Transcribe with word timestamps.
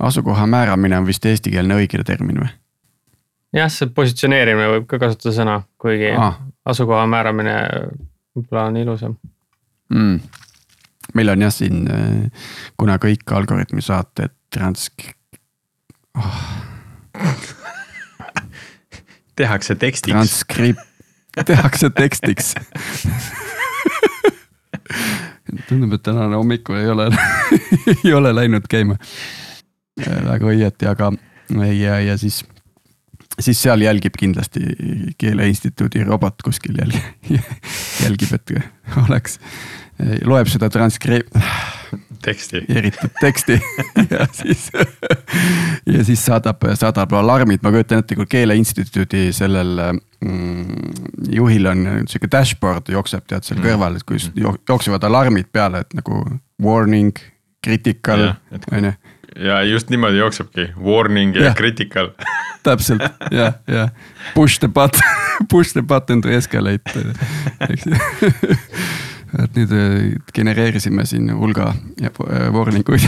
asukoha 0.00 0.46
määramine 0.46 0.98
on 0.98 1.06
vist 1.06 1.24
eestikeelne 1.26 1.76
õige 1.80 2.02
termin 2.06 2.40
või? 2.42 2.50
jah, 3.56 3.70
see 3.72 3.90
positsioneerimine 3.94 4.68
võib 4.76 4.86
ka 4.90 5.00
kasutada 5.02 5.34
sõna, 5.36 5.56
kuigi 5.80 6.12
ah. 6.14 6.38
asukoha 6.68 7.06
määramine 7.10 7.56
võib-olla 8.36 8.66
on 8.70 8.78
ilusam 8.80 9.16
mm.. 9.92 10.20
meil 11.18 11.34
on 11.34 11.46
jah 11.46 11.54
siin, 11.54 11.88
kuna 12.80 12.98
kõik 13.02 13.36
algoritmi 13.36 13.82
saated 13.84 14.34
transk- 14.54 15.10
oh. 16.18 16.40
tehakse 19.40 19.74
tekstiks. 19.74 20.14
transkript, 20.14 20.80
tehakse 21.50 21.90
tekstiks 21.90 22.54
tundub, 25.68 25.92
et 25.96 26.02
tänane 26.06 26.36
hommikul 26.36 26.78
ei 26.78 26.88
ole 26.88 27.10
ei 28.04 28.12
ole 28.14 28.34
läinud 28.34 28.70
käima 28.70 28.96
väga 29.98 30.46
õieti, 30.52 30.88
aga 30.90 31.10
ja, 31.74 31.98
ja 32.00 32.16
siis, 32.18 32.44
siis 33.40 33.62
seal 33.62 33.82
jälgib 33.84 34.16
kindlasti 34.18 34.62
Keele 35.18 35.48
Instituudi 35.50 36.04
robot 36.04 36.42
kuskil 36.44 36.78
jälgib, 36.78 37.02
jälgib, 38.04 38.34
et 38.34 38.54
oleks, 39.06 39.38
loeb 40.24 40.50
seda 40.50 40.70
transkri-. 40.72 41.24
teksti. 42.22 42.64
eritud 42.68 43.10
teksti 43.20 43.56
ja 44.10 44.26
siis, 44.32 44.68
ja 45.86 46.04
siis 46.04 46.24
saadab, 46.24 46.64
saadab 46.74 47.12
alarmid, 47.16 47.62
ma 47.62 47.72
kujutan 47.74 48.04
ette, 48.04 48.18
kui 48.18 48.28
Keele 48.30 48.56
Instituudi 48.60 49.30
sellel 49.36 49.76
mm, 50.20 50.94
juhil 51.32 51.66
on 51.66 51.86
sihuke 52.06 52.30
dashboard 52.32 52.92
jookseb 52.92 53.26
tead 53.26 53.46
seal 53.46 53.58
mm. 53.60 53.66
kõrval, 53.66 53.98
et 53.98 54.06
kui 54.06 54.20
jooksevad 54.68 55.04
alarmid 55.08 55.50
peale, 55.52 55.82
et 55.84 55.96
nagu 55.98 56.22
warning, 56.62 57.16
critical, 57.64 58.30
on 58.72 58.90
ju 58.90 58.92
ja 59.36 59.62
just 59.62 59.90
niimoodi 59.90 60.18
jooksebki, 60.18 60.70
warning 60.80 61.36
ja, 61.36 61.44
ja 61.50 61.54
critical. 61.54 62.10
Täpselt 62.66 63.02
jah, 63.32 63.54
jah, 63.66 63.90
push 64.34 64.58
the 64.60 64.68
button, 64.68 65.00
push 65.52 65.72
the 65.72 65.82
button 65.82 66.20
to 66.20 66.28
escalate, 66.28 67.04
eks 67.68 67.86
ju 67.86 67.96
et 69.38 69.54
nüüd 69.54 69.72
äh, 69.76 69.94
genereerisime 70.34 71.04
siin 71.06 71.30
hulga 71.38 71.70
äh, 72.02 72.10
warning 72.54 72.88
uid 72.90 73.06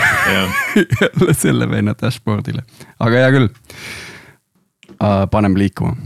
jälle 1.00 1.34
selle 1.34 1.68
venna 1.70 1.96
dashboard'ile, 1.98 2.62
aga 2.98 3.24
hea 3.24 3.32
küll. 3.34 3.48
paneme 5.30 5.58
liikuma 5.58 5.96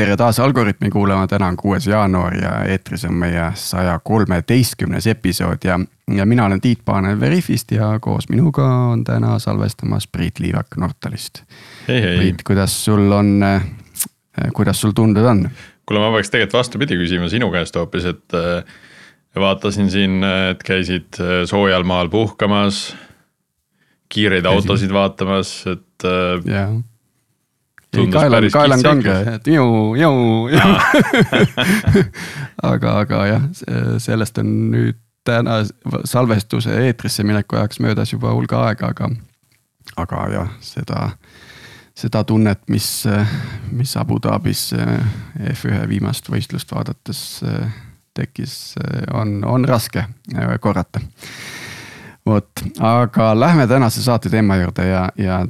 tere 0.00 0.16
taas 0.16 0.38
Algorütmi 0.40 0.88
kuulama, 0.90 1.26
täna 1.28 1.50
on 1.52 1.56
kuues 1.60 1.84
jaanuar 1.86 2.34
ja 2.34 2.50
eetris 2.72 3.02
on 3.04 3.18
meie 3.20 3.50
saja 3.60 3.98
kolmeteistkümnes 4.04 5.06
episood 5.12 5.66
ja, 5.68 5.76
ja 6.16 6.24
mina 6.26 6.46
olen 6.48 6.60
Tiit 6.60 6.80
Paananen 6.84 7.20
Veriffist 7.20 7.74
ja 7.76 7.90
koos 8.00 8.30
minuga 8.32 8.64
on 8.64 9.04
täna 9.04 9.38
salvestamas 9.38 10.06
Priit 10.08 10.40
Liivak 10.40 10.78
Nortalist. 10.80 11.42
Priit, 11.86 12.40
kuidas 12.46 12.78
sul 12.84 13.12
on, 13.12 13.44
kuidas 14.56 14.80
sul 14.80 14.96
tunded 14.96 15.24
on? 15.24 15.44
kuule, 15.86 16.00
ma 16.00 16.14
peaks 16.14 16.32
tegelikult 16.32 16.62
vastupidi 16.62 16.96
küsima 16.96 17.28
sinu 17.28 17.50
käest 17.52 17.76
hoopis, 17.76 18.06
et 18.14 18.36
äh, 18.38 18.64
vaatasin 19.36 19.90
siin, 19.92 20.22
et 20.24 20.62
käisid 20.64 21.20
äh, 21.20 21.42
soojal 21.50 21.84
maal 21.84 22.08
puhkamas. 22.08 22.94
kiireid 24.08 24.48
autosid 24.48 24.92
vaatamas, 24.96 25.66
et 25.66 26.08
yeah 26.48 26.80
kael 27.90 28.34
on, 28.38 28.46
kael 28.52 28.74
on 28.76 28.82
kange, 28.84 29.14
et 29.34 29.46
ju, 29.50 29.66
ju, 29.98 30.10
ju. 30.52 30.64
aga, 32.70 32.96
aga 33.02 33.22
jah, 33.26 33.46
sellest 34.02 34.38
on 34.42 34.52
nüüd 34.74 34.98
täna 35.26 35.60
salvestuse 36.08 36.76
eetrisse 36.86 37.24
mineku 37.26 37.58
ajaks 37.58 37.80
möödas 37.84 38.12
juba 38.14 38.32
hulga 38.34 38.64
aega, 38.70 38.92
aga, 38.94 39.10
aga 40.00 40.22
jah, 40.32 40.52
seda, 40.64 41.10
seda 41.98 42.24
tunnet, 42.24 42.62
mis, 42.72 42.88
mis 43.74 43.96
Abu 44.00 44.20
Dhabis 44.22 44.70
F1 44.74 45.86
viimast 45.90 46.30
võistlust 46.32 46.72
vaadates 46.72 47.24
tekkis, 48.16 48.54
on, 49.14 49.40
on 49.46 49.66
raske 49.68 50.06
korrata 50.60 51.02
vot, 52.26 52.62
aga 52.78 53.30
lähme 53.40 53.66
tänase 53.66 54.02
saate 54.02 54.30
teema 54.30 54.56
juurde 54.60 54.86
ja, 54.86 55.04
ja 55.18 55.40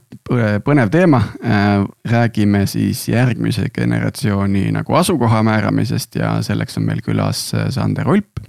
põnev 0.64 0.91
teema. 0.92 1.22
Äh, 1.44 1.84
räägime 2.10 2.64
siis 2.70 3.08
järgmise 3.08 3.69
generatsiooni 3.75 4.70
nagu 4.75 4.94
asukoha 4.94 5.42
määramisest 5.47 6.20
ja 6.20 6.36
selleks 6.42 6.78
on 6.78 6.86
meil 6.86 7.03
külas 7.06 7.50
äh, 7.54 7.69
Sander 7.70 8.09
Ulp. 8.09 8.41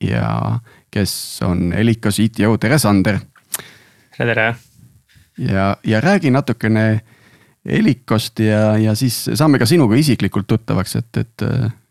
ja 0.00 0.58
kes 0.90 1.40
on 1.44 1.72
Elico 1.72 2.10
CTO, 2.10 2.56
tere 2.58 2.78
Sander. 2.78 3.18
tere, 4.16 4.34
tere. 4.34 4.54
ja, 5.38 5.76
ja 5.84 6.00
räägi 6.00 6.30
natukene 6.30 7.00
Elicost 7.64 8.38
ja, 8.38 8.76
ja 8.78 8.94
siis 8.94 9.30
saame 9.34 9.58
ka 9.58 9.66
sinuga 9.66 9.96
isiklikult 9.96 10.46
tuttavaks, 10.46 10.96
et, 10.96 11.16
et, 11.16 11.42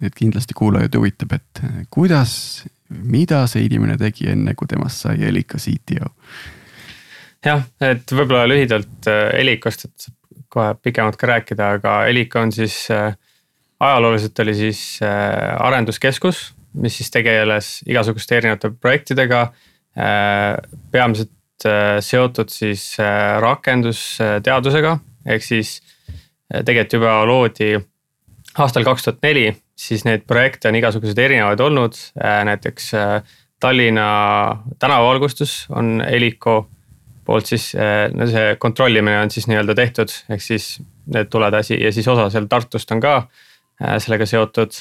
et 0.02 0.16
kindlasti 0.16 0.54
kuulajaid 0.54 0.96
huvitab, 0.96 1.34
et 1.36 1.62
kuidas 1.90 2.64
mida 2.90 3.46
see 3.50 3.66
inimene 3.66 3.98
tegi, 3.98 4.30
enne 4.32 4.54
kui 4.58 4.70
temast 4.70 5.06
sai 5.06 5.24
Elika 5.26 5.58
CTO? 5.62 6.12
jah, 7.46 7.62
et 7.84 8.10
võib-olla 8.10 8.46
lühidalt 8.50 9.10
Elikast, 9.10 9.86
äh, 9.86 9.92
et 9.92 10.08
saab 10.08 10.46
kohe 10.56 10.74
pikemalt 10.82 11.18
ka 11.20 11.30
rääkida, 11.30 11.70
aga 11.78 11.96
Elika 12.10 12.42
on 12.42 12.54
siis 12.56 12.86
äh, 12.94 13.14
ajalooliselt 13.84 14.40
oli 14.40 14.56
siis 14.58 14.82
äh, 15.04 15.56
arenduskeskus, 15.62 16.48
mis 16.82 16.98
siis 17.00 17.12
tegeles 17.12 17.80
igasuguste 17.88 18.38
erinevate 18.40 18.74
projektidega. 18.82 19.48
peamiselt 20.92 21.64
seotud 22.04 22.50
siis 22.52 22.98
rakendusteadusega, 23.40 24.98
ehk 25.24 25.44
siis 25.44 25.78
tegelikult 26.52 26.96
juba 26.98 27.14
loodi 27.30 27.70
aastal 28.60 28.84
kaks 28.84 29.08
tuhat 29.08 29.24
neli 29.24 29.46
siis 29.76 30.06
neid 30.08 30.24
projekte 30.28 30.70
on 30.70 30.78
igasuguseid 30.80 31.20
erinevaid 31.20 31.60
olnud, 31.60 31.98
äh, 32.24 32.40
näiteks 32.48 32.94
äh, 32.96 33.36
Tallinna 33.60 34.08
tänavavalgustus 34.80 35.66
on 35.70 36.04
Helico 36.10 36.68
poolt 37.26 37.46
siis, 37.50 37.72
äh, 37.76 38.08
no 38.14 38.28
see 38.30 38.56
kontrollimine 38.60 39.20
on 39.20 39.32
siis 39.32 39.50
nii-öelda 39.52 39.76
tehtud, 39.76 40.12
ehk 40.30 40.44
siis 40.44 40.76
need 41.12 41.30
tuled 41.32 41.54
asi 41.54 41.78
ja 41.82 41.92
siis 41.92 42.08
osa 42.08 42.30
seal 42.34 42.48
Tartust 42.50 42.92
on 42.92 43.04
ka 43.04 43.16
sellega 44.00 44.26
seotud. 44.26 44.72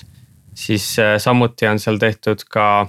siis 0.54 0.96
samuti 1.18 1.66
on 1.66 1.78
seal 1.82 1.96
tehtud 1.98 2.44
ka 2.48 2.86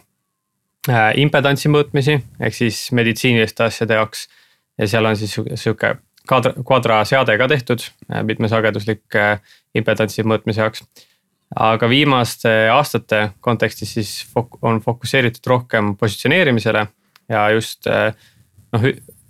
impedantsi 1.17 1.69
mõõtmisi 1.73 2.19
ehk 2.39 2.53
siis 2.53 2.91
meditsiiniliste 2.91 3.63
asjade 3.63 3.97
jaoks. 3.97 4.27
ja 4.77 4.87
seal 4.87 5.05
on 5.05 5.17
siis 5.17 5.33
sihuke 5.33 5.95
kvadra, 6.27 6.53
kvadraseade 6.53 7.37
ka 7.37 7.47
tehtud 7.47 7.81
mitmesageduslik 8.23 9.17
impedantsi 9.73 10.23
mõõtmise 10.23 10.61
jaoks 10.61 10.85
aga 11.56 11.89
viimaste 11.89 12.51
aastate 12.73 13.29
kontekstis 13.41 13.94
siis 13.97 14.13
fok-, 14.31 14.57
on 14.61 14.81
fokusseeritud 14.81 15.45
rohkem 15.47 15.94
positsioneerimisele 15.97 16.85
ja 17.29 17.50
just 17.53 17.88
eh, 17.88 18.11
noh, 18.73 18.88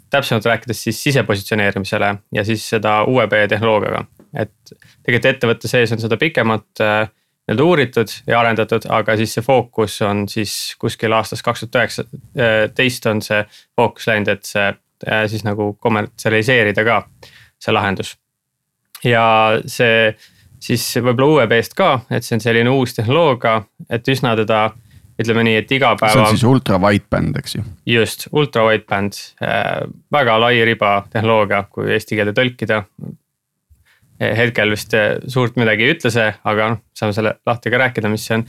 täpsemalt 0.09 0.45
rääkides 0.45 0.83
siis 0.87 1.03
sisepositsioneerimisele 1.03 2.15
ja 2.33 2.45
siis 2.47 2.69
seda 2.69 3.03
UEB 3.03 3.35
tehnoloogiaga. 3.49 4.05
et 4.35 4.73
tegelikult 5.03 5.29
ettevõtte 5.33 5.71
sees 5.71 5.91
on 5.91 6.01
seda 6.01 6.17
pikemalt 6.17 6.83
eh, 6.83 7.07
nii-öelda 7.45 7.63
uuritud 7.63 8.13
ja 8.27 8.39
arendatud, 8.39 8.87
aga 8.89 9.15
siis 9.19 9.35
see 9.37 9.45
fookus 9.45 9.99
on 10.01 10.25
siis 10.29 10.75
kuskil 10.81 11.13
aastast 11.13 11.45
kaks 11.45 11.61
tuhat 11.61 11.75
üheksateist 11.75 13.05
on 13.11 13.21
see 13.21 13.43
fookus 13.75 14.07
läinud, 14.09 14.31
et 14.33 14.49
see 14.49 14.69
eh, 14.71 15.25
siis 15.29 15.45
nagu 15.45 15.73
kommertsialiseerida 15.79 16.87
ka, 16.87 17.03
see 17.61 17.75
lahendus. 17.75 18.15
ja 19.03 19.25
see 19.69 20.15
siis 20.65 20.85
võib-olla 20.97 21.43
UEB-st 21.43 21.75
ka, 21.77 21.91
et 22.13 22.25
see 22.25 22.37
on 22.37 22.43
selline 22.43 22.71
uus 22.73 22.95
tehnoloogia, 22.97 23.59
et 23.89 24.07
üsna 24.11 24.33
teda 24.39 24.69
ütleme 25.21 25.45
nii, 25.47 25.59
et 25.61 25.71
igapäeva. 25.71 26.11
see 26.11 26.23
on 26.23 26.33
siis 26.33 26.47
ultra 26.47 26.79
wideband, 26.81 27.37
eks 27.39 27.57
ju. 27.57 27.65
just, 27.89 28.27
ultra 28.35 28.65
wideband 28.67 29.19
äh,, 29.43 29.85
väga 30.11 30.39
lai 30.41 30.57
riba 30.67 30.95
tehnoloogia, 31.11 31.65
kui 31.71 31.93
eesti 31.95 32.19
keelde 32.19 32.35
tõlkida. 32.35 32.83
hetkel 34.19 34.71
vist 34.71 34.93
äh, 34.95 35.17
suurt 35.27 35.57
midagi 35.59 35.83
ei 35.83 35.95
ütle 35.95 36.11
see, 36.11 36.29
aga 36.47 36.71
noh, 36.71 36.81
saame 36.95 37.15
selle 37.15 37.35
lahti 37.47 37.71
ka 37.71 37.79
rääkida, 37.83 38.11
mis 38.11 38.25
see 38.27 38.39
on. 38.39 38.45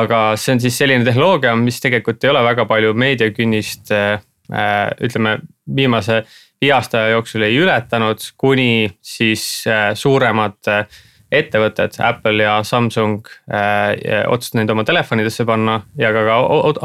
aga 0.00 0.22
see 0.36 0.56
on 0.56 0.60
siis 0.64 0.78
selline 0.80 1.04
tehnoloogia, 1.04 1.54
mis 1.56 1.80
tegelikult 1.80 2.24
ei 2.24 2.34
ole 2.34 2.44
väga 2.44 2.66
palju 2.68 2.94
meediakünnist 2.94 3.94
äh, 3.96 4.20
äh 4.48 4.90
ütleme 5.04 5.38
viimase 5.76 6.22
viie 6.60 6.72
aasta 6.74 7.08
jooksul 7.12 7.44
ei 7.46 7.56
ületanud, 7.60 8.22
kuni 8.36 8.88
siis 9.04 9.64
äh, 9.68 9.92
suuremad 9.94 10.68
äh, 10.68 10.86
ettevõtted, 11.32 11.98
Apple 12.04 12.42
ja 12.42 12.58
Samsung 12.64 13.26
äh, 13.52 14.24
otsustasid 14.28 14.62
neid 14.62 14.72
oma 14.72 14.84
telefonidesse 14.88 15.44
panna 15.48 15.80
ja 16.00 16.12
ka, 16.14 16.22
ka 16.24 16.38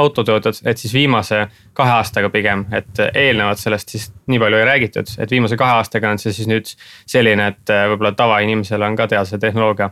autotootjad, 0.03 0.59
et 0.67 0.81
siis 0.81 0.93
viimase 0.93 1.45
kahe 1.77 1.95
aastaga 1.99 2.29
pigem, 2.33 2.65
et 2.75 2.99
eelnevalt 3.13 3.61
sellest 3.61 3.95
siis 3.95 4.09
nii 4.27 4.41
palju 4.43 4.59
ei 4.59 4.67
räägitud, 4.67 5.15
et 5.23 5.31
viimase 5.31 5.57
kahe 5.59 5.79
aastaga 5.79 6.11
on 6.11 6.19
see 6.19 6.35
siis 6.35 6.49
nüüd 6.51 6.73
selline, 7.07 7.53
et 7.53 7.73
äh, 7.73 7.87
võib-olla 7.91 8.11
tavainimesele 8.19 8.91
on 8.91 8.99
ka 8.99 9.07
teada 9.07 9.25
see 9.29 9.39
tehnoloogia. 9.39 9.91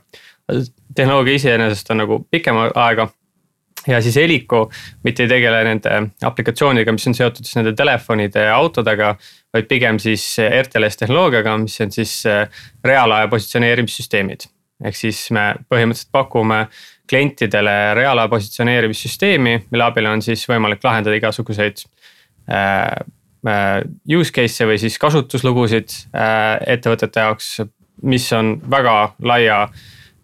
tehnoloogia 0.95 1.39
iseenesest 1.39 1.91
on 1.91 2.03
nagu 2.03 2.19
pikema 2.31 2.69
aega 2.75 3.07
ja 3.87 4.01
siis 4.01 4.15
Helico 4.15 4.69
mitte 5.03 5.25
ei 5.25 5.29
tegele 5.29 5.63
nende 5.65 5.97
aplikatsioonidega, 6.25 6.93
mis 6.95 7.07
on 7.09 7.17
seotud 7.17 7.45
siis 7.45 7.57
nende 7.57 7.73
telefonide 7.77 8.45
ja 8.47 8.55
autodega, 8.55 9.15
vaid 9.53 9.67
pigem 9.69 9.99
siis 10.01 10.25
RTLS 10.39 11.01
tehnoloogiaga, 11.01 11.55
mis 11.61 11.79
on 11.83 11.93
siis 11.93 12.15
äh, 12.29 12.63
reaalaja 12.85 13.29
positsioneerimissüsteemid. 13.31 14.49
ehk 14.81 14.97
siis 14.97 15.27
me 15.29 15.51
põhimõtteliselt 15.69 16.09
pakume 16.11 16.63
klientidele 17.09 17.93
reaalaja 17.93 18.31
positsioneerimissüsteemi, 18.31 19.57
mille 19.69 19.83
abil 19.85 20.07
on 20.09 20.23
siis 20.25 20.47
võimalik 20.49 20.81
lahendada 20.83 21.17
igasuguseid 21.17 21.83
äh, 22.49 22.87
äh, 23.47 23.81
use 24.17 24.33
case'e 24.33 24.69
või 24.69 24.79
siis 24.81 24.97
kasutuslugusid 25.01 25.97
ettevõtete 26.67 27.25
jaoks, 27.27 27.53
mis 28.01 28.25
on 28.33 28.55
väga 28.69 28.95
laia 29.21 29.67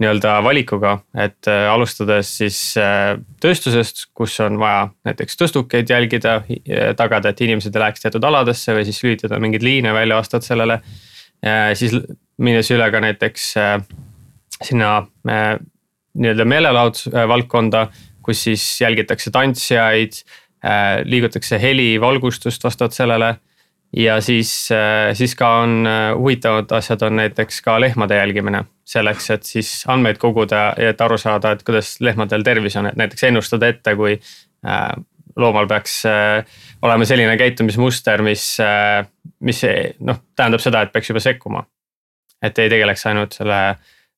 nii-öelda 0.02 0.38
valikuga, 0.46 0.98
et 1.18 1.50
äh, 1.50 1.66
alustades 1.72 2.30
siis 2.40 2.60
äh, 2.82 3.16
tööstusest, 3.42 4.08
kus 4.18 4.36
on 4.46 4.60
vaja 4.62 4.88
näiteks 5.08 5.40
tõstukeid 5.40 5.90
jälgida, 5.90 6.42
tagada, 6.98 7.34
et 7.34 7.42
inimesed 7.46 7.76
ei 7.76 7.84
läheks 7.84 8.06
teatud 8.06 8.28
aladesse 8.30 8.76
või 8.78 8.86
siis 8.88 9.02
lülitada 9.04 9.40
mingeid 9.42 9.66
liine 9.66 9.94
välja 9.96 10.20
vastavalt 10.20 10.46
sellele. 10.46 10.82
siis 11.78 11.94
minnes 12.38 12.72
üle 12.72 12.92
ka 12.92 13.02
näiteks 13.02 13.48
äh, 13.58 13.82
sinna 14.64 15.08
nii-öelda 16.18 16.46
meelelahutusvaldkonda, 16.46 17.88
kus 18.26 18.44
siis 18.48 18.64
jälgitakse 18.82 19.32
tantsijaid, 19.32 20.18
liigutakse 21.06 21.60
heli, 21.62 22.02
valgustust 22.02 22.64
vastavalt 22.64 22.94
sellele 22.94 23.36
ja 23.96 24.22
siis, 24.22 24.70
äh, 24.72 25.14
siis 25.14 25.36
ka 25.36 25.50
on 25.64 25.88
äh, 25.88 26.18
huvitavad 26.18 26.72
asjad 26.72 27.02
on 27.02 27.16
näiteks 27.16 27.62
ka 27.62 27.80
lehmade 27.82 28.16
jälgimine. 28.16 28.64
Selleks, 28.88 29.30
et 29.36 29.48
siis 29.48 29.72
andmeid 29.92 30.20
koguda 30.22 30.72
ja 30.80 30.94
et 30.94 31.02
aru 31.04 31.18
saada, 31.20 31.52
et 31.54 31.64
kuidas 31.68 31.98
lehmadel 32.04 32.46
tervis 32.48 32.78
on, 32.80 32.88
et 32.90 33.00
näiteks 33.00 33.28
ennustada 33.30 33.70
ette, 33.74 33.96
kui 34.00 34.16
äh, 34.16 34.86
loomal 35.38 35.68
peaks 35.70 36.00
olema 36.82 37.06
selline 37.06 37.36
käitumismuster, 37.38 38.24
mis, 38.26 38.46
mis 39.46 39.60
noh, 40.08 40.24
tähendab 40.34 40.64
seda, 40.64 40.82
et 40.82 40.96
peaks 40.96 41.12
juba 41.12 41.22
sekkuma. 41.22 41.62
et 42.42 42.58
ei 42.60 42.70
tegeleks 42.70 43.06
ainult 43.10 43.38
selle, 43.38 43.60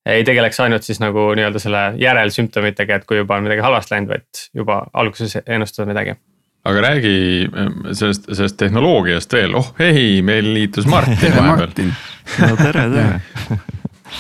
ei 0.08 0.24
tegeleks 0.28 0.60
ainult 0.64 0.88
siis 0.88 1.00
nagu 1.04 1.30
nii-öelda 1.36 1.60
selle 1.60 1.84
järelsümptomitega, 2.00 3.02
et 3.02 3.06
kui 3.08 3.20
juba 3.20 3.36
on 3.36 3.44
midagi 3.48 3.64
halvasti 3.68 3.96
läinud, 3.96 4.14
vaid 4.14 4.44
juba 4.56 4.82
alguses 4.94 5.42
ennustada 5.46 5.92
midagi 5.92 6.16
aga 6.64 6.82
räägi 6.82 7.50
ähm, 7.58 7.82
sellest, 7.92 8.28
sellest 8.32 8.58
tehnoloogiast 8.60 9.34
veel, 9.34 9.56
oh 9.56 9.74
ei, 9.80 10.22
meil 10.22 10.54
liitus 10.54 10.88
Martin 10.90 11.36
vahepeal. 11.40 11.92
no 12.40 12.56
tere, 12.60 12.88
tere 12.96 13.60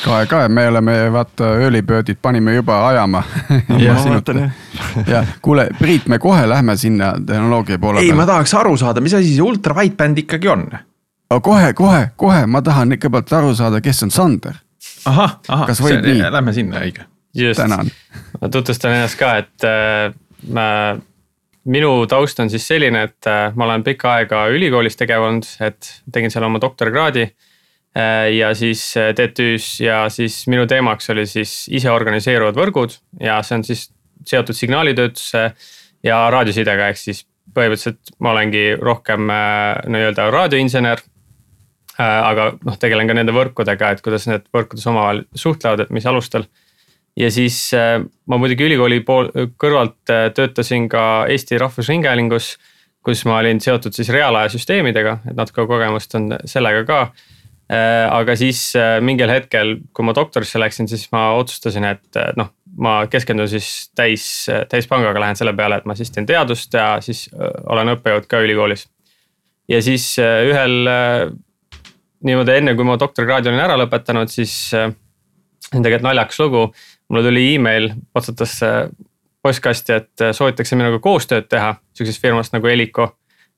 kae, 0.03 0.25
kae, 0.29 0.49
me 0.49 0.67
oleme 0.67 0.95
vaata 1.13 1.53
early 1.59 1.81
bird'id 1.81 2.19
panime 2.21 2.55
juba 2.55 2.79
ajama 2.87 3.23
ja 3.85 3.95
kuule, 5.41 5.69
Priit, 5.79 6.07
me 6.07 6.19
kohe 6.19 6.49
lähme 6.49 6.77
sinna 6.77 7.13
tehnoloogia 7.25 7.79
poole. 7.79 7.99
ei, 7.99 8.13
ma 8.13 8.25
tahaks 8.25 8.53
aru 8.53 8.77
saada, 8.77 9.01
mis 9.01 9.13
asi 9.13 9.33
see 9.35 9.45
ultra 9.45 9.75
wideband 9.75 10.17
ikkagi 10.23 10.47
on? 10.47 10.65
kohe, 11.41 11.73
kohe, 11.73 12.09
kohe, 12.15 12.45
ma 12.45 12.61
tahan 12.65 12.95
kõigepealt 12.95 13.35
aru 13.37 13.53
saada, 13.55 13.81
kes 13.81 14.03
on 14.07 14.11
Sander. 14.11 14.57
ahah, 15.05 15.37
ahah, 15.47 15.69
lähme 16.31 16.53
sinna, 16.53 16.81
õige. 16.85 17.05
just, 17.37 17.61
ma 18.41 18.49
tutvustan 18.51 18.97
ennast 18.97 19.19
ka, 19.19 19.35
et 19.43 19.67
äh, 19.67 20.09
ma 20.53 20.65
minu 21.69 21.91
taust 22.09 22.39
on 22.39 22.49
siis 22.49 22.65
selline, 22.67 23.03
et 23.09 23.29
äh, 23.29 23.53
ma 23.55 23.67
olen 23.67 23.83
pikka 23.85 24.15
aega 24.19 24.47
ülikoolis 24.53 24.97
tegev 24.99 25.25
olnud, 25.27 25.47
et 25.65 25.91
tegin 26.13 26.33
seal 26.33 26.47
oma 26.47 26.61
doktorikraadi. 26.61 27.27
Äh, 27.97 28.29
ja 28.37 28.53
siis 28.55 28.83
äh, 28.97 29.11
TTÜ-s 29.17 29.79
ja 29.81 30.03
siis 30.13 30.43
minu 30.47 30.67
teemaks 30.69 31.09
oli 31.09 31.25
siis 31.29 31.65
iseorganiseeruvad 31.73 32.57
võrgud 32.57 32.99
ja 33.23 33.39
see 33.45 33.57
on 33.57 33.65
siis 33.65 33.87
seotud 34.29 34.57
signaalitöötluse 34.57 35.47
ja 36.05 36.19
raadiosidega, 36.29 36.91
ehk 36.91 37.01
siis 37.01 37.23
põhimõtteliselt 37.55 38.13
ma 38.21 38.35
olengi 38.35 38.75
rohkem 38.77 39.25
nii-öelda 39.89 40.27
raadioinsener. 40.29 41.01
aga 41.97 42.51
noh, 42.63 42.77
tegelen 42.79 43.09
ka 43.09 43.15
nende 43.17 43.33
võrkudega, 43.35 43.89
et 43.91 44.01
kuidas 44.05 44.27
need 44.29 44.45
võrkudes 44.53 44.85
omavahel 44.87 45.23
suhtlevad, 45.35 45.81
et 45.83 45.89
mis 45.91 46.05
alustel 46.07 46.45
ja 47.19 47.29
siis 47.31 47.57
äh, 47.73 47.99
ma 48.27 48.37
muidugi 48.39 48.65
ülikooli 48.67 49.01
pool, 49.05 49.29
kõrvalt 49.59 50.11
äh, 50.13 50.27
töötasin 50.35 50.87
ka 50.91 51.25
Eesti 51.31 51.59
Rahvusringhäälingus, 51.61 52.53
kus 53.05 53.25
ma 53.27 53.39
olin 53.39 53.61
seotud 53.63 53.95
siis 53.95 54.11
reaalaja 54.13 54.51
süsteemidega, 54.53 55.19
et 55.29 55.37
natuke 55.37 55.65
kogemust 55.67 56.15
on 56.19 56.33
sellega 56.49 56.85
ka. 56.87 57.01
Äh, 57.69 58.05
aga 58.09 58.33
siis 58.39 58.71
mingil 59.05 59.29
hetkel, 59.29 59.75
kui 59.93 60.05
ma 60.07 60.15
doktorisse 60.17 60.61
läksin, 60.61 60.87
siis 60.89 61.05
ma 61.13 61.27
otsustasin, 61.37 61.85
et 61.85 62.21
noh, 62.39 62.49
ma 62.81 62.95
keskendun 63.11 63.49
siis 63.51 63.89
täis, 63.97 64.23
täispangaga 64.71 65.21
lähen 65.21 65.37
selle 65.37 65.53
peale, 65.57 65.77
et 65.77 65.85
ma 65.89 65.93
siis 65.97 66.09
teen 66.15 66.25
teadust 66.29 66.73
ja 66.73 66.95
siis 67.03 67.27
olen 67.69 67.93
õppejõud 67.93 68.25
ka 68.29 68.41
ülikoolis. 68.41 68.87
ja 69.69 69.81
siis 69.85 70.15
ühel 70.17 70.89
niimoodi 72.25 72.55
enne, 72.55 72.73
kui 72.75 72.87
ma 72.87 72.97
doktorikraadi 72.99 73.51
olin 73.51 73.65
ära 73.67 73.77
lõpetanud, 73.77 74.31
siis 74.33 74.55
see 74.71 74.87
on 75.75 75.85
tegelikult 75.85 76.07
naljakas 76.07 76.41
lugu 76.41 76.63
mulle 77.09 77.23
tuli 77.27 77.45
email, 77.53 77.91
otsatas 78.15 78.57
postkasti, 79.41 79.93
et 79.93 80.21
äh, 80.23 80.33
soovitakse 80.35 80.77
minuga 80.79 80.99
koostööd 81.03 81.47
teha 81.51 81.73
sihukesest 81.95 82.21
firmast 82.21 82.55
nagu 82.55 82.67
Helico. 82.67 83.09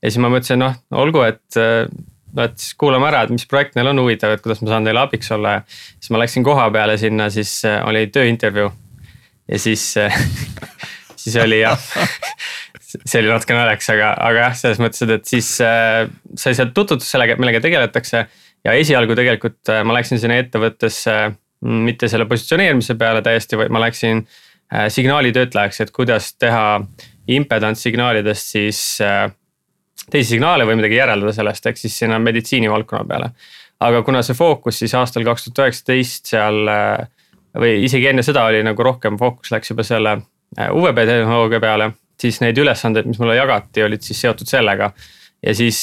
ja 0.02 0.10
siis 0.10 0.22
ma 0.22 0.30
mõtlesin, 0.34 0.62
noh 0.62 0.78
olgu, 1.04 1.24
et, 1.25 1.58
äh, 2.38 2.45
et 2.48 2.57
siis 2.62 2.78
kuulame 2.80 3.10
ära, 3.10 3.24
et 3.25 3.33
mis 3.33 3.48
projekt 3.50 3.78
neil 3.78 3.92
on 3.92 4.04
huvitav, 4.04 4.36
et 4.36 4.44
kuidas 4.44 4.63
ma 4.63 4.74
saan 4.74 4.88
teile 4.88 5.04
abiks 5.04 5.31
olla 5.36 5.57
ja. 5.57 5.66
siis 6.00 6.13
ma 6.13 6.22
läksin 6.24 6.48
koha 6.48 6.69
peale 6.74 6.98
sinna, 7.01 7.30
siis 7.33 7.60
äh, 7.69 7.81
oli 7.88 8.07
tööintervjuu. 8.13 8.72
ja 9.51 9.60
siis 9.60 9.94
siis 11.22 11.36
oli 11.42 11.62
jah 11.62 11.80
see 12.81 13.22
oli 13.22 13.30
natuke 13.31 13.56
naljakas, 13.56 13.92
aga, 13.94 14.13
aga 14.19 14.48
jah, 14.48 14.57
selles 14.57 14.81
mõttes, 14.83 15.04
et 15.16 15.30
siis 15.30 15.54
äh, 15.63 16.07
sai 16.39 16.57
sealt 16.57 16.74
tutvutud 16.75 17.06
sellega, 17.06 17.38
millega 17.39 17.62
tegeletakse. 17.63 18.25
ja 18.66 18.74
esialgu 18.77 19.16
tegelikult 19.18 19.72
äh, 19.74 19.84
ma 19.88 19.95
läksin 19.98 20.19
sinna 20.22 20.38
ettevõttesse 20.42 21.16
äh, 21.30 21.31
mitte 21.62 22.10
selle 22.10 22.25
positsioneerimise 22.30 22.95
peale 23.00 23.22
täiesti, 23.25 23.57
vaid 23.60 23.74
ma 23.74 23.81
läksin 23.84 24.24
äh, 24.25 24.88
signaalitöötlejaks, 24.89 25.81
et 25.81 25.94
kuidas 25.94 26.34
teha 26.42 26.81
impedantsignaalidest 27.31 28.56
siis 28.56 28.81
äh, 29.06 29.30
teisi 30.12 30.36
signaale 30.36 30.68
või 30.68 30.78
midagi 30.81 31.00
järeldada 31.00 31.34
sellest, 31.36 31.66
ehk 31.66 31.80
siis 31.80 31.98
sinna 32.04 32.19
meditsiinivaldkonna 32.19 33.08
peale. 33.08 33.31
aga 33.81 34.04
kuna 34.06 34.22
see 34.22 34.38
fookus 34.38 34.80
siis 34.84 34.94
aastal 34.96 35.25
kaks 35.25 35.48
tuhat 35.48 35.65
üheksateist 35.65 36.34
seal 36.34 36.68
äh, 36.70 37.08
või 37.58 37.82
isegi 37.86 38.12
enne 38.12 38.24
seda 38.24 38.46
oli 38.50 38.62
nagu 38.63 38.84
rohkem 38.84 39.18
fookus 39.20 39.51
läks 39.51 39.74
juba 39.74 39.84
selle 39.88 40.20
UVB 40.51 41.06
tehnoloogia 41.08 41.60
peale, 41.63 41.91
siis 42.20 42.41
neid 42.44 42.58
ülesandeid, 42.60 43.08
mis 43.08 43.20
mulle 43.22 43.38
jagati, 43.38 43.84
olid 43.86 44.03
siis 44.03 44.20
seotud 44.22 44.50
sellega. 44.50 44.91
ja 45.41 45.53
siis, 45.56 45.80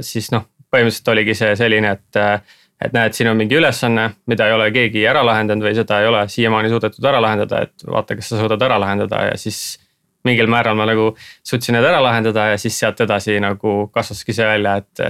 siis 0.00 0.30
noh, 0.32 0.46
põhimõtteliselt 0.72 1.10
oligi 1.12 1.34
see 1.34 1.56
selline, 1.58 1.90
et 1.98 2.20
et 2.76 2.92
näed, 2.92 3.14
siin 3.16 3.30
on 3.30 3.38
mingi 3.38 3.56
ülesanne, 3.56 4.10
mida 4.28 4.46
ei 4.46 4.52
ole 4.52 4.66
keegi 4.72 5.06
ära 5.08 5.22
lahendanud 5.24 5.64
või 5.64 5.72
seda 5.78 6.02
ei 6.02 6.10
ole 6.10 6.26
siiamaani 6.28 6.68
suudetud 6.68 7.06
ära 7.08 7.22
lahendada, 7.24 7.62
et 7.64 7.86
vaata, 7.88 8.16
kas 8.18 8.28
sa 8.28 8.40
suudad 8.40 8.62
ära 8.68 8.78
lahendada 8.80 9.22
ja 9.30 9.38
siis. 9.40 9.78
Mingil 10.26 10.50
määral 10.50 10.76
ma 10.78 10.86
nagu 10.88 11.10
suutsin 11.46 11.76
need 11.76 11.86
ära 11.86 12.00
lahendada 12.04 12.50
ja 12.52 12.60
siis 12.60 12.78
sealt 12.78 13.00
edasi 13.04 13.38
nagu 13.42 13.76
kasvaski 13.94 14.34
see 14.36 14.46
välja, 14.46 14.76
et, 14.82 15.04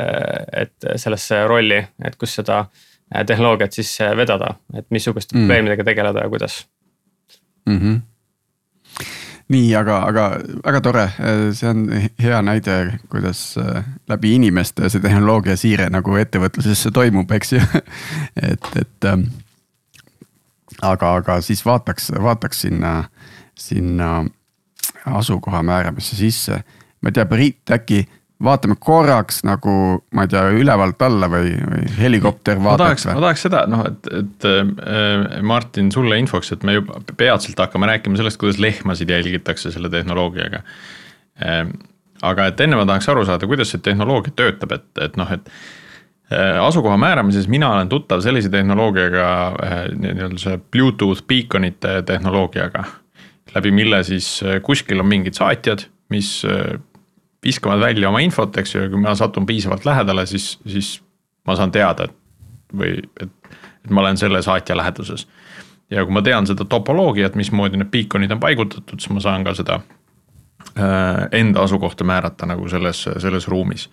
et 0.65 0.91
sellesse 1.01 1.45
rolli, 1.49 1.81
et 2.05 2.19
kus 2.21 2.39
seda 2.41 2.65
tehnoloogiat 3.27 3.77
siis 3.77 3.93
vedada, 4.19 4.57
et 4.75 4.87
missuguste 4.91 5.37
mm. 5.37 5.47
probleemidega 5.47 5.87
tegeleda 5.87 6.27
ja 6.27 6.33
kuidas 6.33 6.65
mm. 7.67 7.81
-hmm 7.81 8.05
nii, 9.53 9.75
aga, 9.79 10.01
aga 10.09 10.27
väga 10.65 10.81
tore, 10.83 11.05
see 11.55 11.69
on 11.71 11.85
hea 12.23 12.39
näide, 12.43 12.77
kuidas 13.13 13.43
äh, 13.63 13.85
läbi 14.11 14.35
inimeste 14.35 14.91
see 14.91 15.03
tehnoloogia 15.03 15.57
siire 15.59 15.89
nagu 15.93 16.17
ettevõtlusesse 16.19 16.91
toimub, 16.95 17.31
eks 17.37 17.55
ju. 17.55 17.63
et, 18.51 18.71
et 18.81 19.09
ähm, 19.11 19.29
aga, 20.83 21.15
aga 21.21 21.39
siis 21.47 21.63
vaataks, 21.67 22.11
vaataks 22.23 22.65
sinna, 22.67 22.97
sinna 23.55 24.11
asukoha 25.07 25.63
määramisse 25.63 26.17
sisse. 26.17 26.63
ma 27.03 27.09
ei 27.09 27.13
tea, 27.13 27.27
Priit, 27.27 27.71
äkki 27.71 28.05
vaatame 28.43 28.77
korraks 28.81 29.41
nagu, 29.49 29.73
ma 30.15 30.27
ei 30.27 30.33
tea, 30.33 30.43
ülevalt 30.59 31.03
alla 31.07 31.29
või, 31.33 31.55
või 31.57 31.87
helikopter 31.99 32.61
vaataks. 32.61 32.77
ma 32.77 32.83
tahaks, 32.83 33.07
ma 33.09 33.25
tahaks 33.25 33.47
seda 33.47 33.63
noh, 33.71 33.85
et, 33.89 34.11
et 34.21 34.49
äh, 34.51 35.41
Martin 35.47 35.91
sulle 35.93 36.19
infoks, 36.21 36.53
et 36.53 36.67
me 36.67 36.77
juba 36.77 37.01
peatselt 37.17 37.61
hakkame 37.65 37.89
rääkima 37.93 38.21
sellest, 38.21 38.41
kuidas 38.41 38.61
lehmasid 38.63 39.11
jälgitakse 39.13 39.73
selle 39.73 39.93
tehnoloogiaga 39.93 40.63
äh,. 41.41 41.65
aga 42.23 42.51
et 42.53 42.61
enne 42.65 42.79
ma 42.79 42.87
tahaks 42.89 43.09
aru 43.13 43.25
saada, 43.29 43.49
kuidas 43.49 43.73
see 43.73 43.83
tehnoloogia 43.85 44.33
töötab, 44.37 44.73
et, 44.77 44.87
et 45.05 45.19
noh, 45.21 45.33
et 45.33 45.51
asukoha 46.61 46.97
määramises 46.97 47.49
mina 47.49 47.69
olen 47.71 47.89
tuttav 47.89 48.21
sellise 48.25 48.49
tehnoloogiaga, 48.51 49.27
nii-öelda 49.95 50.41
see 50.41 50.59
Bluetooth 50.73 51.23
beaconite 51.29 52.01
tehnoloogiaga. 52.09 52.85
Läbi 53.55 53.71
mille 53.71 54.03
siis 54.05 54.41
kuskil 54.63 55.01
on 55.01 55.07
mingid 55.07 55.37
saatjad, 55.39 55.87
mis 56.11 56.43
viskavad 57.45 57.81
välja 57.81 58.09
oma 58.09 58.21
infot, 58.25 58.57
eks 58.59 58.75
ju, 58.75 58.83
ja 58.85 58.91
kui 58.91 59.01
ma 59.01 59.15
satun 59.15 59.47
piisavalt 59.47 59.85
lähedale, 59.87 60.27
siis, 60.27 60.57
siis 60.67 60.97
ma 61.47 61.55
saan 61.57 61.73
teada, 61.73 62.09
et 62.09 62.17
või 62.75 62.99
et, 63.21 63.31
et 63.85 63.91
ma 63.91 64.03
olen 64.03 64.19
selle 64.19 64.43
saatja 64.43 64.77
läheduses. 64.77 65.27
ja 65.91 66.05
kui 66.05 66.15
ma 66.15 66.23
tean 66.23 66.47
seda 66.47 66.65
topoloogiat, 66.65 67.37
mismoodi 67.39 67.79
need 67.79 67.91
beacon'id 67.93 68.33
on 68.35 68.43
paigutatud, 68.43 68.99
siis 68.99 69.13
ma 69.15 69.23
saan 69.23 69.45
ka 69.47 69.55
seda 69.55 69.81
äh, 70.75 71.27
enda 71.33 71.63
asukohta 71.63 72.05
määrata 72.05 72.47
nagu 72.47 72.69
selles, 72.69 73.07
selles 73.19 73.49
ruumis 73.49 73.91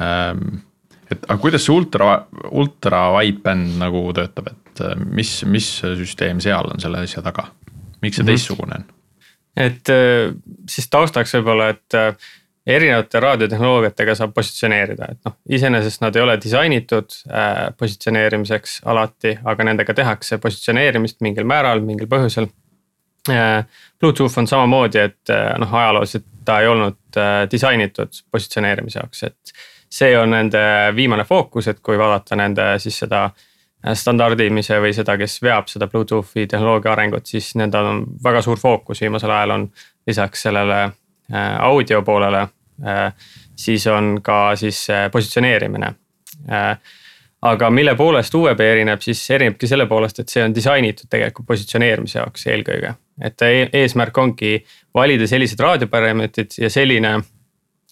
ähm,. 0.00 0.62
et 1.10 1.24
aga 1.28 1.38
kuidas 1.38 1.66
see 1.66 1.74
ultra, 1.74 2.24
ultra 2.50 3.10
wideband 3.18 3.76
nagu 3.82 4.06
töötab, 4.16 4.48
et 4.54 4.80
äh, 4.80 4.96
mis, 5.04 5.42
mis 5.44 5.74
süsteem 5.82 6.40
seal 6.40 6.72
on 6.72 6.80
selle 6.80 7.04
asja 7.04 7.22
taga, 7.22 7.50
miks 8.02 8.16
see 8.16 8.22
mm 8.22 8.26
-hmm. 8.26 8.32
teistsugune 8.32 8.80
on? 8.80 8.90
et 9.56 9.88
äh, 9.88 10.32
siis 10.68 10.88
taustaks 10.90 11.34
võib-olla, 11.36 11.68
et 11.74 11.96
äh, 11.98 12.30
erinevate 12.66 13.20
raadiotehnoloogiatega 13.20 14.14
saab 14.14 14.34
positsioneerida, 14.34 15.08
et 15.12 15.28
noh, 15.28 15.36
iseenesest 15.50 16.02
nad 16.04 16.16
ei 16.16 16.22
ole 16.22 16.38
disainitud 16.40 17.16
äh, 17.28 17.62
positsioneerimiseks 17.78 18.80
alati, 18.88 19.36
aga 19.44 19.68
nendega 19.68 19.94
tehakse 19.98 20.38
positsioneerimist 20.42 21.20
mingil 21.26 21.48
määral, 21.48 21.84
mingil 21.84 22.10
põhjusel. 22.10 22.50
Bluetooth 24.02 24.38
on 24.40 24.48
samamoodi, 24.50 24.98
et 24.98 25.30
noh, 25.62 25.74
ajalooliselt 25.78 26.24
ta 26.44 26.56
ei 26.58 26.66
olnud 26.66 27.18
disainitud 27.52 28.16
positsioneerimise 28.34 28.98
jaoks, 28.98 29.20
et 29.28 29.52
see 29.92 30.16
on 30.18 30.34
nende 30.34 30.62
viimane 30.96 31.22
fookus, 31.28 31.68
et 31.70 31.78
kui 31.86 31.94
vaadata 32.00 32.34
nende 32.40 32.64
siis 32.82 32.98
seda 33.04 33.28
standardimise 33.94 34.76
või 34.80 34.92
seda, 34.94 35.16
kes 35.18 35.40
veab 35.42 35.66
seda 35.68 35.88
Bluetoothi 35.90 36.46
tehnoloogia 36.46 36.92
arengut, 36.92 37.26
siis 37.26 37.54
nendel 37.58 37.88
on 37.88 38.02
väga 38.24 38.42
suur 38.42 38.60
fookus 38.60 39.00
viimasel 39.02 39.30
ajal 39.30 39.56
on 39.56 39.70
lisaks 40.06 40.44
sellele 40.46 40.84
Äh, 41.34 41.60
audio 41.60 42.02
poolele, 42.02 42.40
äh, 42.86 43.12
siis 43.56 43.86
on 43.86 44.18
ka 44.22 44.56
siis 44.56 44.90
äh, 44.90 45.10
positsioneerimine. 45.10 45.94
aga 47.42 47.70
mille 47.70 47.94
poolest 47.94 48.34
UVB 48.34 48.60
erineb, 48.60 49.00
siis 49.02 49.20
erinebki 49.30 49.66
selle 49.66 49.86
poolest, 49.86 50.18
et 50.18 50.28
see 50.28 50.42
on 50.42 50.54
disainitud 50.54 51.06
tegelikult 51.10 51.46
positsioneerimise 51.46 52.18
jaoks 52.18 52.46
eelkõige. 52.46 52.94
et 53.22 53.42
e-, 53.42 53.68
eesmärk 53.72 54.18
ongi 54.18 54.64
valida 54.94 55.26
sellised 55.26 55.60
raadioparameetrid 55.60 56.58
ja 56.58 56.70
selline 56.70 57.12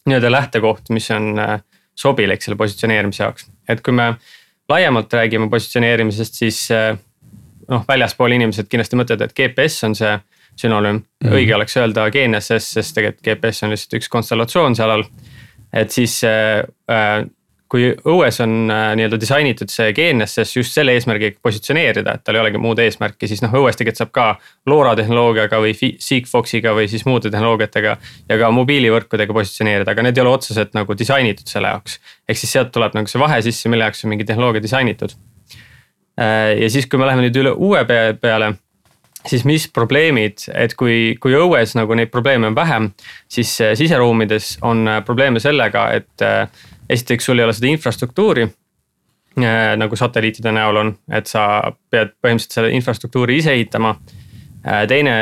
nii-öelda 0.06 0.30
lähtekoht, 0.30 0.90
mis 0.90 1.10
on 1.10 1.38
sobilik 1.94 2.42
selle 2.42 2.56
positsioneerimise 2.56 3.22
jaoks, 3.22 3.46
et 3.68 3.82
kui 3.82 3.94
me 3.94 4.14
laiemalt 4.70 5.12
räägime 5.12 5.50
positsioneerimisest, 5.50 6.34
siis 6.42 6.68
noh, 7.70 7.84
väljaspool 7.88 8.34
inimesed 8.36 8.68
kindlasti 8.70 8.98
mõtlevad, 8.98 9.26
et 9.26 9.36
GPS 9.36 9.84
on 9.88 9.96
see 9.98 10.12
sünonüüm 10.60 10.96
mm. 10.96 11.02
-hmm. 11.02 11.34
õige 11.34 11.54
oleks 11.54 11.76
öelda 11.76 12.08
GNSS, 12.10 12.72
sest 12.76 12.94
tegelikult 12.96 13.24
GPS 13.26 13.64
on 13.64 13.74
lihtsalt 13.74 13.98
üks 14.00 14.08
konstellatsioon 14.08 14.76
seal 14.76 14.90
all. 14.96 15.04
et 15.72 15.90
siis 15.90 16.24
äh, 16.24 16.64
äh, 16.90 17.24
kui 17.70 17.90
õues 17.94 18.40
on 18.42 18.70
äh, 18.72 18.84
nii-öelda 18.98 19.18
disainitud 19.22 19.70
see 19.70 19.92
GNSS 19.94 20.56
just 20.56 20.74
selle 20.74 20.96
eesmärgiga 20.98 21.38
positsioneerida, 21.42 22.16
et 22.16 22.24
tal 22.26 22.36
ei 22.36 22.42
olegi 22.42 22.60
muud 22.62 22.80
eesmärki, 22.82 23.28
siis 23.30 23.44
noh, 23.44 23.52
õues 23.60 23.78
tegelikult 23.78 24.00
saab 24.00 24.12
ka 24.16 24.24
LoRa 24.70 24.96
tehnoloogiaga 24.98 25.60
või 25.62 25.74
Sigfoxiga 25.78 26.74
või 26.76 26.88
siis 26.90 27.06
muude 27.06 27.30
tehnoloogiatega. 27.30 27.96
ja 28.28 28.38
ka 28.40 28.50
mobiilivõrkudega 28.54 29.36
positsioneerida, 29.36 29.94
aga 29.94 30.06
need 30.06 30.18
ei 30.18 30.24
ole 30.24 30.32
otseselt 30.34 30.74
nagu 30.74 30.96
disainitud 30.98 31.46
selle 31.50 31.70
jaoks. 31.70 32.00
ehk 32.28 32.38
siis 32.38 32.56
sealt 32.58 32.72
tuleb 32.74 32.96
nagu 32.98 33.10
see 33.10 33.22
vahe 33.22 33.38
sisse, 33.46 33.70
mille 33.70 33.86
jaoks 33.86 34.04
on 34.04 34.14
mingi 34.14 34.26
tehnoloogia 34.26 34.62
disainitud. 34.62 35.14
Äh, 36.18 36.56
ja 36.64 36.70
siis, 36.70 36.90
kui 36.90 36.98
me 36.98 37.06
läheme 37.06 37.28
nüüd 37.28 37.38
üle 37.38 37.54
uue 37.54 37.84
peale 37.86 38.54
siis 39.26 39.44
mis 39.44 39.68
probleemid, 39.68 40.48
et 40.56 40.74
kui, 40.74 41.14
kui 41.20 41.36
õues 41.36 41.76
nagu 41.76 41.94
neid 41.94 42.10
probleeme 42.10 42.50
on 42.50 42.58
vähem, 42.58 42.90
siis 43.30 43.52
äh, 43.60 43.76
siseruumides 43.78 44.56
on 44.66 44.88
probleeme 45.06 45.38
sellega, 45.38 45.86
et 45.94 46.26
esiteks 46.90 47.30
sul 47.30 47.38
ei 47.38 47.46
ole 47.46 47.56
seda 47.56 47.70
infrastruktuuri. 47.70 48.48
nagu 49.80 49.96
satelliitide 49.96 50.50
näol 50.52 50.76
on, 50.76 50.88
et 51.14 51.28
sa 51.30 51.62
pead 51.90 52.16
põhimõtteliselt 52.18 52.56
selle 52.56 52.72
infrastruktuuri 52.74 53.36
ise 53.38 53.52
ehitama. 53.54 53.94
teine 54.88 55.14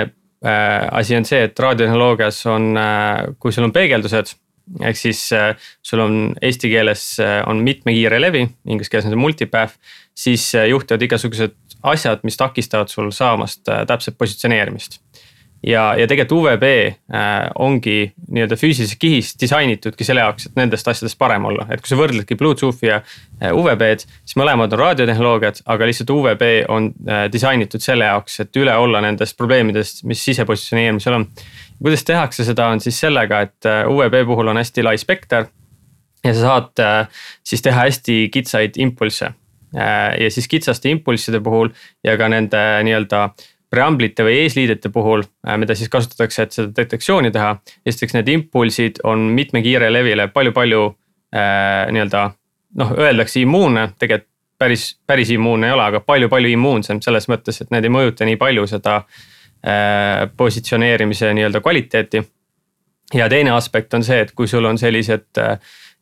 asi 0.91 1.17
on 1.17 1.25
see, 1.25 1.43
et 1.45 1.59
raadiotehnoloogias 1.59 2.47
on, 2.47 2.73
kui 3.39 3.53
sul 3.53 3.69
on 3.69 3.73
peegeldused 3.73 4.35
ehk 4.85 4.97
siis 4.97 5.21
sul 5.83 6.01
on 6.01 6.17
eesti 6.43 6.69
keeles 6.69 7.05
on 7.47 7.63
mitmekiire 7.65 8.21
levi, 8.21 8.47
inglise 8.69 8.91
keeles 8.91 9.07
on 9.09 9.15
see 9.15 9.21
multipath, 9.21 9.77
siis 10.15 10.51
juhtuvad 10.69 11.03
igasugused 11.03 11.55
asjad, 11.83 12.25
mis 12.27 12.37
takistavad 12.37 12.91
sul 12.91 13.11
saamast 13.15 13.69
äh, 13.69 13.85
täpset 13.87 14.19
positsioneerimist. 14.19 15.01
Ja, 15.67 15.95
ja 15.99 16.07
tegelikult 16.11 16.37
UVB 16.39 16.65
äh, 16.65 17.49
ongi 17.59 18.13
nii-öelda 18.29 18.59
füüsilises 18.59 18.99
kihis 19.01 19.33
disainitudki 19.41 20.07
selle 20.07 20.23
jaoks, 20.25 20.49
et 20.49 20.59
nendest 20.59 20.89
asjadest 20.89 21.19
parem 21.19 21.49
olla, 21.51 21.67
et 21.73 21.83
kui 21.83 21.91
sa 21.91 21.99
võrdledki 21.99 22.39
Bluetoothi 22.39 22.91
ja 22.91 23.01
äh, 23.01 23.53
UVB-d, 23.55 24.07
siis 24.23 24.39
mõlemad 24.41 24.75
on 24.77 24.83
raadiotehnoloogiad, 24.83 25.63
aga 25.67 25.91
lihtsalt 25.91 26.15
UVB 26.15 26.47
on 26.75 26.93
disainitud 27.33 27.85
selle 27.85 28.09
jaoks, 28.11 28.41
et 28.45 28.61
üle 28.61 28.75
olla 28.77 29.03
nendest 29.05 29.37
probleemidest, 29.39 30.05
mis 30.09 30.23
sisepositsioneerimisel 30.31 31.19
on. 31.21 31.27
kuidas 31.83 32.05
tehakse 32.05 32.45
seda, 32.45 32.69
on 32.75 32.81
siis 32.85 33.01
sellega, 33.01 33.43
et 33.49 33.69
UVB 33.89 34.25
puhul 34.27 34.55
on 34.55 34.61
hästi 34.61 34.87
lai 34.87 34.99
spekter 34.99 35.47
ja 36.25 36.33
sa 36.35 36.41
saad 36.41 36.87
siis 37.47 37.63
teha 37.63 37.87
hästi 37.87 38.25
kitsaid 38.35 38.81
impulsse 38.83 39.33
Äh, 39.77 40.23
ja 40.23 40.31
siis 40.31 40.49
kitsaste 40.49 40.89
impulsside 40.89 41.41
puhul 41.45 41.69
ja 42.05 42.17
ka 42.17 42.29
nende 42.33 42.61
nii-öelda 42.89 43.27
preamblite 43.71 44.25
või 44.25 44.39
eesliidete 44.45 44.91
puhul, 44.93 45.23
äh, 45.49 45.59
mida 45.61 45.75
siis 45.75 45.91
kasutatakse, 45.93 46.43
et 46.43 46.57
seda 46.57 46.73
detektsiooni 46.77 47.31
teha. 47.35 47.57
esiteks 47.87 48.17
need 48.17 48.29
impulsid 48.29 49.03
on 49.05 49.29
mitmekiire 49.37 49.93
levile 49.93 50.29
palju-palju 50.35 50.85
äh, 50.89 51.87
nii-öelda 51.93 52.31
noh, 52.81 52.93
öeldakse 52.99 53.41
immuunne, 53.41 53.91
tegelikult 53.99 54.29
päris, 54.59 54.99
päris 55.07 55.31
immuunne 55.31 55.69
ei 55.69 55.73
ole, 55.73 55.85
aga 55.85 56.01
palju-palju 56.01 56.51
immuunsem 56.53 57.03
selles 57.05 57.29
mõttes, 57.31 57.61
et 57.63 57.71
need 57.75 57.87
ei 57.87 57.93
mõjuta 57.95 58.27
nii 58.27 58.39
palju 58.41 58.67
seda 58.71 58.97
äh, 58.99 60.27
positsioneerimise 60.37 61.33
nii-öelda 61.35 61.61
kvaliteeti. 61.65 62.23
ja 63.15 63.29
teine 63.29 63.51
aspekt 63.51 63.95
on 63.95 64.05
see, 64.05 64.21
et 64.21 64.33
kui 64.33 64.49
sul 64.49 64.65
on 64.65 64.79
sellised 64.79 65.39
äh, 65.39 65.59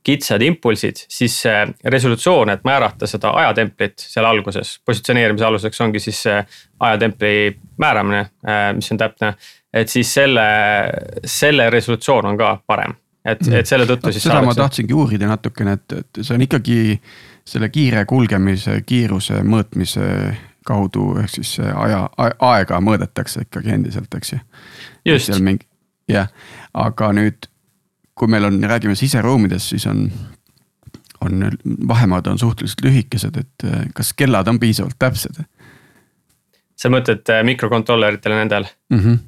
kitsad 0.07 0.43
impulsid, 0.47 1.01
siis 1.11 1.35
see 1.43 1.63
resolutsioon, 1.85 2.53
et 2.55 2.65
määrata 2.67 3.09
seda 3.11 3.33
ajatemplit 3.41 4.05
seal 4.07 4.27
alguses, 4.29 4.77
positsioneerimise 4.87 5.47
aluseks 5.49 5.81
ongi 5.83 6.03
siis 6.03 6.21
see 6.29 6.37
ajatempli 6.81 7.33
määramine, 7.83 8.27
äh, 8.47 8.69
mis 8.77 8.93
on 8.95 9.01
täpne. 9.03 9.35
et 9.75 9.89
siis 9.93 10.15
selle, 10.15 10.47
selle 11.25 11.71
resolutsioon 11.71 12.27
on 12.31 12.39
ka 12.39 12.53
parem, 12.67 12.95
et, 13.25 13.43
mm. 13.43 13.59
et 13.61 13.67
selle 13.67 13.87
tõttu 13.89 14.13
siis. 14.13 14.29
seda 14.29 14.43
ma 14.47 14.55
tahtsingi 14.55 14.95
uurida 14.95 15.29
natukene, 15.29 15.75
et, 15.81 15.99
et 16.01 16.23
see 16.23 16.37
on 16.37 16.47
ikkagi 16.47 16.79
selle 17.47 17.69
kiire 17.75 18.05
kulgemise, 18.07 18.81
kiiruse 18.87 19.43
mõõtmise 19.43 20.07
kaudu, 20.67 21.13
ehk 21.23 21.35
siis 21.35 21.57
aja, 21.67 22.07
aega 22.43 22.79
mõõdetakse 22.83 23.47
ikkagi 23.47 23.75
endiselt, 23.75 24.15
eks 24.15 24.33
ju. 24.33 24.41
just. 25.13 25.35
jah, 26.11 26.31
aga 26.75 27.13
nüüd 27.15 27.51
kui 28.17 28.31
meil 28.33 28.49
on, 28.49 28.59
räägime 28.65 28.97
siseruumides, 28.97 29.69
siis 29.75 29.87
on, 29.87 30.07
on 31.25 31.51
vahemaad 31.89 32.27
on 32.33 32.39
suhteliselt 32.39 32.85
lühikesed, 32.85 33.37
et 33.41 33.69
eh, 33.69 33.85
kas 33.95 34.15
kellad 34.17 34.49
on 34.49 34.61
piisavalt 34.63 34.99
täpsed? 34.99 35.45
sa 36.77 36.91
mõtled 36.93 37.29
eh, 37.33 37.43
mikrokontrolleritele 37.49 38.37
nendel 38.37 38.67
mm? 38.93 38.99
-hmm. 38.99 39.21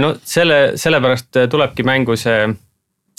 no 0.00 0.14
selle, 0.24 0.76
sellepärast 0.80 1.36
tulebki 1.50 1.84
mängu 1.84 2.16
see, 2.16 2.54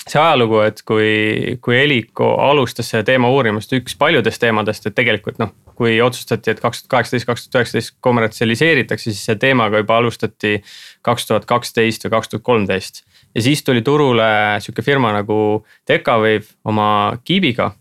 see 0.07 0.21
ajalugu, 0.21 0.59
et 0.65 0.81
kui, 0.85 1.57
kui 1.61 1.77
Eliko 1.77 2.35
alustas 2.49 2.89
selle 2.89 3.03
teema 3.03 3.29
uurimust, 3.29 3.73
üks 3.73 3.97
paljudest 3.97 4.41
teemadest, 4.41 4.85
et 4.85 4.95
tegelikult 4.95 5.37
noh, 5.41 5.53
kui 5.75 6.01
otsustati, 6.01 6.51
et 6.51 6.59
kaks 6.59 6.83
tuhat 6.83 6.89
kaheksateist, 6.89 7.25
kaks 7.25 7.47
tuhat 7.47 7.61
üheksateist 7.61 7.95
kommertsialiseeritakse, 8.01 9.11
siis 9.11 9.25
see 9.25 9.35
teemaga 9.35 9.81
juba 9.81 9.97
alustati 9.97 10.61
kaks 11.01 11.27
tuhat 11.27 11.45
kaksteist 11.45 12.05
või 12.05 12.17
kaks 12.17 12.33
tuhat 12.33 12.43
kolmteist 12.43 13.05
ja 13.35 13.41
siis 13.41 13.63
tuli 13.63 13.81
turule 13.81 14.25
sihuke 14.59 14.81
firma 14.81 15.11
nagu 15.13 15.65
Decawave 15.87 16.41
oma 16.65 17.17
kiibiga. 17.23 17.71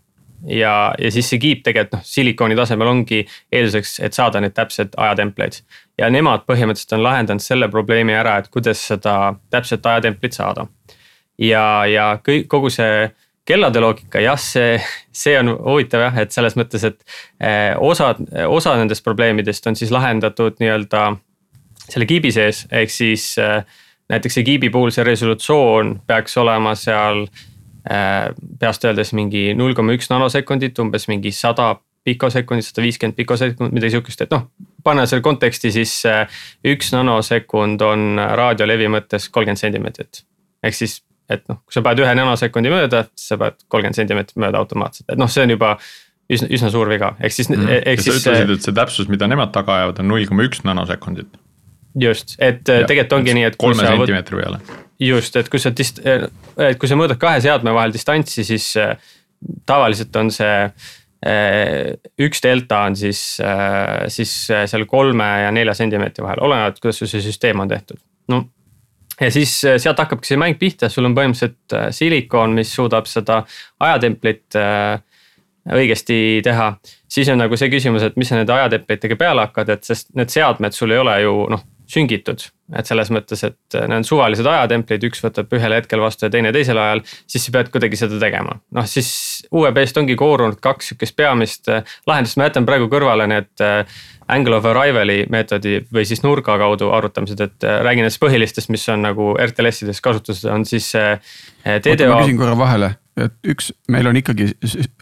ja, 0.47 0.93
ja 0.99 1.11
siis 1.11 1.29
see 1.29 1.39
kiip 1.39 1.63
tegelikult 1.63 2.01
noh, 2.01 2.05
silikooni 2.05 2.55
tasemel 2.55 2.87
ongi 2.91 3.23
eelduseks, 3.51 3.99
et 4.05 4.13
saada 4.13 4.41
neid 4.43 4.53
täpsed 4.53 4.97
ajatempleid. 4.97 5.61
ja 5.97 6.09
nemad 6.09 6.43
põhimõtteliselt 6.49 6.97
on 6.97 7.03
lahendanud 7.03 7.41
selle 7.41 7.69
probleemi 7.69 8.13
ära, 8.13 8.37
et 8.37 8.49
kuidas 8.53 8.83
seda 8.87 9.35
täpset 9.49 9.85
ajatemplit 9.85 10.33
saada. 10.33 10.67
ja, 11.39 11.85
ja 11.85 12.09
kõik, 12.27 12.47
kogu 12.47 12.69
see 12.69 13.09
kellade 13.45 13.79
loogika, 13.79 14.19
jah, 14.19 14.39
see, 14.41 14.79
see 15.13 15.37
on 15.39 15.53
huvitav 15.53 16.01
jah, 16.01 16.15
et 16.17 16.33
selles 16.33 16.55
mõttes, 16.57 16.83
et 16.83 16.99
eh, 17.39 17.75
osad, 17.77 18.21
osa 18.49 18.73
nendest 18.75 19.03
probleemidest 19.05 19.67
on 19.69 19.77
siis 19.77 19.93
lahendatud 19.93 20.57
nii-öelda 20.59 21.11
selle 21.85 22.07
kiibi 22.09 22.31
sees, 22.33 22.63
ehk 22.73 22.89
siis 22.89 23.27
äh, 23.41 23.61
näiteks 24.09 24.37
Egiibi 24.37 24.69
puhul 24.69 24.93
see 24.93 25.03
resolutsioon 25.03 25.99
peaks 26.07 26.37
olema 26.37 26.75
seal 26.75 27.25
peast 28.59 28.85
öeldes 28.85 29.13
mingi 29.13 29.51
null 29.57 29.75
koma 29.77 29.93
üks 29.93 30.09
nanosekundit, 30.09 30.79
umbes 30.81 31.05
mingi 31.11 31.31
sada 31.35 31.75
pikosekundit, 32.05 32.67
sada 32.69 32.85
viiskümmend 32.85 33.17
pikosekundit, 33.17 33.73
midagi 33.73 33.95
sihukest, 33.95 34.23
et 34.25 34.33
noh. 34.33 34.47
panna 34.85 35.05
selle 35.09 35.25
konteksti, 35.25 35.71
siis 35.73 35.93
üks 36.65 36.91
nanosekund 36.93 37.81
on 37.85 38.21
raadiolevi 38.41 38.89
mõttes 38.93 39.29
kolmkümmend 39.33 39.61
sentimeetrit. 39.61 40.23
ehk 40.65 40.77
siis, 40.77 40.99
et 41.29 41.45
noh, 41.49 41.61
kui 41.65 41.77
sa 41.77 41.85
paned 41.85 42.01
ühe 42.05 42.15
nanosekundi 42.17 42.73
mööda, 42.73 43.05
siis 43.13 43.33
sa 43.33 43.39
paned 43.41 43.65
kolmkümmend 43.69 44.01
sentimeetrit 44.01 44.41
mööda 44.41 44.61
automaatselt, 44.61 45.09
et 45.09 45.21
noh, 45.21 45.29
see 45.29 45.45
on 45.45 45.55
juba 45.55 45.75
üsna, 46.29 46.49
üsna 46.57 46.69
suur 46.73 46.89
viga, 46.89 47.15
ehk 47.21 47.33
siis 47.33 47.49
mm, 47.49 47.61
-hmm. 47.61 47.81
ehk 47.85 48.01
siis. 48.01 48.21
sa 48.23 48.33
ütlesid, 48.33 48.53
et 48.57 48.69
see 48.69 48.77
täpsus, 48.81 49.09
mida 49.09 49.29
nemad 49.29 49.53
taga 49.53 49.79
ajavad, 49.79 50.01
on 50.01 50.13
null 50.13 50.25
koma 50.29 50.45
üks 50.45 50.61
nanosekundit. 50.65 51.41
Just, 51.99 52.35
et 52.39 52.65
ja, 52.67 52.83
tegelikult 52.87 53.19
ongi 53.19 53.35
nii, 53.37 53.45
et. 53.49 53.57
kolme 53.59 53.85
sentimeetri 53.87 54.39
peale. 54.41 54.59
just, 55.01 55.35
et 55.39 55.49
kui 55.51 55.61
sa 55.61 55.71
dist-, 55.75 56.01
et 56.05 56.79
kui 56.79 56.91
sa 56.91 56.97
mõõdad 56.99 57.19
kahe 57.21 57.41
seadme 57.43 57.73
vahel 57.75 57.93
distantsi, 57.95 58.45
siis 58.47 58.71
äh, 58.81 58.95
tavaliselt 59.67 60.15
on 60.19 60.31
see 60.33 60.57
äh, 60.65 61.95
üks 62.21 62.43
delta 62.43 62.85
on 62.89 62.97
siis, 62.99 63.21
äh, 63.43 64.05
siis 64.11 64.35
seal 64.51 64.85
kolme 64.89 65.29
ja 65.45 65.53
nelja 65.55 65.77
sentimeetri 65.77 66.25
vahel, 66.25 66.43
olenevalt, 66.47 66.83
kuidas 66.83 67.01
sul 67.01 67.11
see 67.11 67.23
süsteem 67.25 67.63
on 67.63 67.71
tehtud. 67.71 68.01
no 68.31 68.45
ja 69.21 69.31
siis 69.31 69.57
sealt 69.63 69.99
hakkabki 70.01 70.27
see 70.27 70.39
mäng 70.39 70.59
pihta, 70.59 70.89
sul 70.91 71.07
on 71.07 71.15
põhimõtteliselt 71.15 71.95
silikoon, 71.95 72.55
mis 72.57 72.71
suudab 72.75 73.07
seda 73.07 73.45
ajatemplit 73.79 74.57
äh, 74.59 74.97
õigesti 75.73 76.41
teha. 76.43 76.75
siis 77.09 77.29
on 77.29 77.39
nagu 77.41 77.57
see 77.57 77.69
küsimus, 77.71 78.03
et 78.03 78.17
mis 78.19 78.29
sa 78.29 78.37
nende 78.37 78.53
ajatemplitega 78.53 79.17
peale 79.17 79.47
hakkad, 79.47 79.71
et 79.73 79.87
sest 79.87 80.11
need 80.15 80.29
seadmed 80.29 80.75
sul 80.75 80.91
ei 80.91 81.01
ole 81.01 81.15
ju 81.23 81.37
noh 81.53 81.63
süngitud. 81.91 82.51
et 82.73 82.87
selles 82.89 83.11
mõttes, 83.13 83.43
et 83.45 83.75
need 83.77 83.99
on 83.99 84.03
suvalised 84.07 84.47
ajatemplid, 84.49 85.03
üks 85.05 85.19
võtab 85.21 85.51
ühel 85.53 85.75
hetkel 85.75 86.01
vastu 86.01 86.25
ja 86.25 86.31
teine 86.33 86.49
teisel 86.53 86.79
ajal, 86.81 87.03
siis 87.29 87.45
sa 87.45 87.53
pead 87.53 87.69
kuidagi 87.69 87.99
seda 87.99 88.17
tegema. 88.19 88.57
noh, 88.73 88.87
siis 88.89 89.11
UEB-st 89.53 90.01
ongi 90.01 90.17
koorunud 90.17 90.57
kaks 90.63 90.89
sihukest 90.91 91.15
peamist 91.15 91.69
äh, 91.69 91.85
lahendust, 92.09 92.39
ma 92.41 92.49
jätan 92.49 92.65
praegu 92.65 92.89
kõrvale 92.89 93.29
need 93.29 93.65
äh, 93.65 94.01
angle 94.33 94.57
of 94.57 94.65
arrival'i 94.65 95.27
meetodi 95.29 95.83
või 95.93 96.07
siis 96.09 96.25
nurga 96.25 96.57
kaudu 96.57 96.89
arvutamised, 96.97 97.45
et 97.45 97.69
äh, 97.69 97.79
räägin 97.85 98.07
nendest 98.07 98.23
põhilistest, 98.23 98.73
mis 98.73 98.89
on 98.89 99.05
nagu 99.05 99.33
RTLS-ides 99.37 100.01
kasutuses, 100.01 100.49
on 100.49 100.65
siis 100.65 100.89
TDO. 100.91 102.09
ma 102.09 102.23
küsin 102.23 102.41
korra 102.41 102.57
vahele 102.57 102.95
et 103.19 103.35
üks, 103.47 103.71
meil 103.91 104.09
on 104.09 104.17
ikkagi 104.19 104.49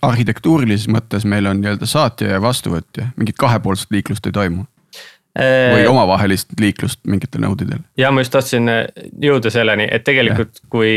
arhitektuurilises 0.06 0.90
mõttes, 0.92 1.26
meil 1.26 1.48
on 1.50 1.62
nii-öelda 1.62 1.90
saatja 1.90 2.36
ja 2.36 2.42
vastuvõtja, 2.44 3.10
mingit 3.18 3.40
kahepoolset 3.42 3.94
liiklust 3.94 4.30
ei 4.30 4.36
toimu. 4.36 4.68
Või 5.40 5.86
omavahelist 5.90 6.54
liiklust 6.62 7.00
mingitel 7.10 7.42
nõudidel. 7.42 7.82
ja 7.98 8.12
ma 8.12 8.22
just 8.22 8.34
tahtsin 8.36 8.70
äh, 8.70 8.84
jõuda 9.22 9.50
selleni, 9.54 9.88
et 9.92 10.04
tegelikult 10.06 10.60
ja. 10.62 10.68
kui 10.70 10.92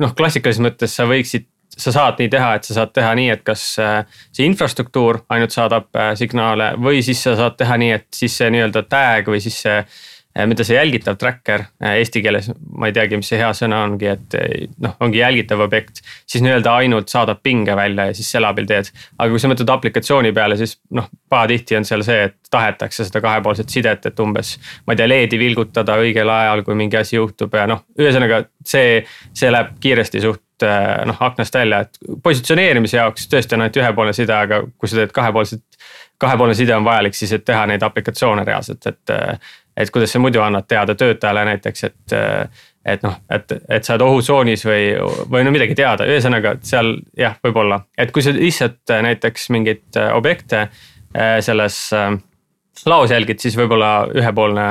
noh, 0.00 0.14
klassikalises 0.16 0.64
mõttes 0.64 0.96
sa 0.96 1.08
võiksid 1.10 1.48
sa 1.72 1.92
saad 1.92 2.18
nii 2.20 2.28
teha, 2.32 2.54
et 2.56 2.66
sa 2.68 2.74
saad 2.76 2.90
teha 2.92 3.14
nii, 3.16 3.30
et 3.32 3.44
kas 3.44 3.64
äh, 3.80 4.00
see 4.32 4.48
infrastruktuur 4.48 5.22
ainult 5.32 5.54
saadab 5.54 5.88
äh, 5.96 6.12
signaale 6.20 6.72
või 6.80 7.04
siis 7.04 7.22
sa 7.24 7.36
saad 7.36 7.56
teha 7.60 7.78
nii, 7.80 7.92
et 8.00 8.08
siis 8.16 8.36
see 8.40 8.50
nii-öelda 8.52 8.84
tag 8.88 9.28
või 9.32 9.40
siis 9.44 9.60
see 9.64 9.78
Äh, 9.80 10.11
mida 10.48 10.64
see 10.64 10.76
jälgitav 10.76 11.18
tracker 11.20 11.66
äh, 11.82 11.98
eesti 12.00 12.22
keeles, 12.24 12.48
ma 12.78 12.88
ei 12.88 12.94
teagi, 12.96 13.18
mis 13.20 13.28
see 13.28 13.40
hea 13.40 13.50
sõna 13.56 13.82
ongi, 13.86 14.08
et 14.14 14.36
äh, 14.38 14.66
noh, 14.82 14.94
ongi 15.04 15.20
jälgitav 15.20 15.60
objekt. 15.64 16.00
siis 16.26 16.44
nii-öelda 16.44 16.76
ainult 16.82 17.12
saadab 17.12 17.42
pinge 17.42 17.76
välja 17.76 18.08
ja 18.08 18.14
siis 18.16 18.30
selle 18.32 18.48
abil 18.48 18.68
teed. 18.68 18.88
aga 19.18 19.28
kui 19.30 19.42
sa 19.42 19.50
mõtled 19.52 19.74
aplikatsiooni 19.74 20.32
peale, 20.32 20.56
siis 20.60 20.78
noh, 20.96 21.10
pahatihti 21.28 21.76
on 21.76 21.88
seal 21.88 22.04
see, 22.06 22.30
et 22.30 22.38
tahetakse 22.52 23.04
seda 23.08 23.20
kahepoolset 23.24 23.68
sidet, 23.72 24.06
et 24.06 24.24
umbes. 24.24 24.56
ma 24.86 24.96
ei 24.96 25.02
tea, 25.02 25.10
LED-i 25.10 25.40
vilgutada 25.40 25.98
õigel 26.00 26.32
ajal, 26.32 26.64
kui 26.64 26.78
mingi 26.78 26.96
asi 27.00 27.16
juhtub 27.16 27.52
ja 27.54 27.66
noh, 27.68 27.84
ühesõnaga 28.00 28.44
see, 28.64 29.02
see 29.36 29.52
läheb 29.52 29.76
kiiresti 29.80 30.24
suht 30.24 30.40
noh 30.62 31.18
aknast 31.26 31.56
välja, 31.58 31.80
et 31.82 31.98
positsioneerimise 32.22 32.94
jaoks 32.96 33.24
tõesti 33.26 33.56
on 33.56 33.64
ainult 33.64 33.78
ühepoolne 33.80 34.12
side, 34.14 34.30
aga 34.30 34.60
kui 34.78 34.86
sa 34.86 35.00
teed 35.00 35.10
kahepoolset 35.16 35.64
kahepoolne 36.22 36.54
side 36.54 36.76
on 36.76 36.84
vajalik 36.86 37.16
siis, 37.18 37.32
et 37.34 37.44
teha 37.44 37.64
neid 37.66 37.82
aplikatsioone 37.82 38.44
reaalselt, 38.46 38.86
et 38.86 39.12
et 39.76 39.90
kuidas 39.90 40.12
sa 40.12 40.20
muidu 40.20 40.42
annad 40.44 40.68
teada 40.68 40.94
töötajale 40.94 41.44
näiteks, 41.52 41.84
et. 41.84 42.16
et 42.84 43.02
noh, 43.06 43.14
et, 43.30 43.52
et 43.70 43.84
sa 43.86 43.94
oled 43.94 44.02
ohutsoonis 44.02 44.64
või, 44.66 44.88
või 45.30 45.44
no 45.46 45.52
midagi 45.54 45.76
teada, 45.78 46.02
ühesõnaga 46.10 46.56
seal 46.66 46.96
jah, 47.18 47.36
võib-olla, 47.44 47.78
et 47.94 48.10
kui 48.10 48.24
sa 48.26 48.32
lihtsalt 48.34 48.90
näiteks 49.06 49.50
mingeid 49.54 50.00
objekte 50.16 50.64
äh, 50.64 51.36
selles 51.46 51.76
äh, 51.94 52.16
laos 52.86 53.14
jälgid, 53.14 53.38
siis 53.38 53.54
võib-olla 53.56 53.92
ühepoolne 54.10 54.66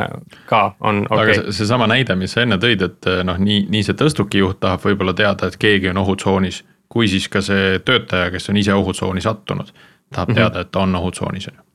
ka 0.50 0.62
on 0.80 1.06
okei 1.08 1.24
okay.. 1.24 1.40
aga 1.40 1.56
seesama 1.56 1.88
näide, 1.88 2.20
mis 2.20 2.36
sa 2.36 2.44
enne 2.44 2.60
tõid, 2.60 2.84
et 2.90 3.10
noh, 3.24 3.40
nii, 3.40 3.64
nii 3.72 3.88
see 3.88 3.96
tõstukijuht 4.04 4.60
tahab 4.60 4.84
võib-olla 4.90 5.16
teada, 5.16 5.48
et 5.48 5.58
keegi 5.62 5.94
on 5.94 6.04
ohutsoonis. 6.04 6.64
kui 6.92 7.08
siis 7.08 7.30
ka 7.32 7.40
see 7.40 7.80
töötaja, 7.80 8.28
kes 8.32 8.50
on 8.52 8.58
ise 8.60 8.74
ohutsooni 8.76 9.22
sattunud, 9.24 9.72
tahab 10.12 10.30
-hmm. 10.30 10.36
teada, 10.36 10.62
et 10.62 10.72
ta 10.72 10.80
on 10.80 10.96
ohutsoonis 10.96 11.48
on 11.48 11.54
ju 11.56 11.71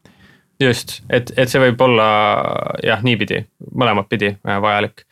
just, 0.61 1.01
et, 1.11 1.33
et 1.37 1.51
see 1.51 1.61
võib 1.61 1.81
olla 1.87 2.09
jah, 2.85 3.03
niipidi, 3.05 3.43
mõlemat 3.75 4.09
pidi 4.09 4.33
äh, 4.35 4.61
vajalik. 4.63 5.05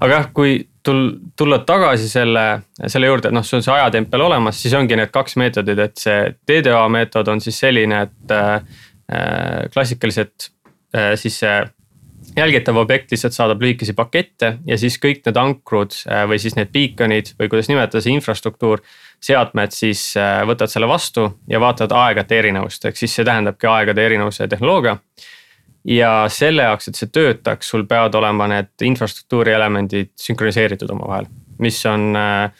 aga 0.00 0.18
jah, 0.18 0.30
kui 0.34 0.56
tul-, 0.84 1.12
tulla 1.36 1.60
tagasi 1.66 2.08
selle, 2.08 2.44
selle 2.86 3.10
juurde, 3.10 3.30
et 3.30 3.36
noh, 3.36 3.44
sul 3.46 3.60
on 3.60 3.66
see 3.66 3.74
ajatempel 3.74 4.26
olemas, 4.26 4.60
siis 4.60 4.74
ongi 4.78 4.98
need 4.98 5.12
kaks 5.14 5.38
meetodit, 5.40 5.80
et 5.86 6.00
see 6.00 6.34
TDA 6.46 6.82
meetod 6.92 7.30
on 7.32 7.42
siis 7.44 7.58
selline, 7.64 8.04
et 8.08 8.34
äh, 8.34 8.52
äh, 9.12 9.62
klassikaliselt 9.74 10.50
äh, 10.96 11.14
siis 11.20 11.40
see 11.44 11.56
jälgitav 12.36 12.76
objekt 12.76 13.10
lihtsalt 13.10 13.32
saadab 13.32 13.62
lühikesi 13.62 13.94
pakette 13.94 14.56
ja 14.66 14.78
siis 14.78 14.96
kõik 15.02 15.22
need 15.26 15.38
ankrud 15.38 15.94
äh, 16.08 16.24
või 16.30 16.40
siis 16.42 16.56
need 16.58 16.72
beacon'id 16.74 17.34
või 17.38 17.50
kuidas 17.52 17.70
nimetada, 17.70 18.02
see 18.02 18.14
infrastruktuur 18.16 18.82
seadmed 19.22 19.74
siis 19.74 20.02
äh, 20.20 20.42
võtavad 20.48 20.72
selle 20.72 20.88
vastu 20.90 21.28
ja 21.50 21.60
vaatavad 21.62 21.94
aegade 22.00 22.38
erinevust, 22.38 22.84
ehk 22.84 22.98
siis 22.98 23.14
see 23.14 23.26
tähendabki 23.26 23.70
aegade 23.70 24.04
erinevuse 24.04 24.48
tehnoloogia. 24.48 24.98
ja 25.84 26.10
selle 26.32 26.62
jaoks, 26.62 26.88
et 26.88 26.96
see 26.96 27.10
töötaks, 27.12 27.68
sul 27.68 27.84
peavad 27.86 28.14
olema 28.14 28.48
need 28.48 28.72
infrastruktuuri 28.82 29.52
elemendid 29.52 30.14
sünkroniseeritud 30.16 30.90
omavahel, 30.90 31.28
mis 31.58 31.82
on 31.86 32.16
äh, 32.16 32.50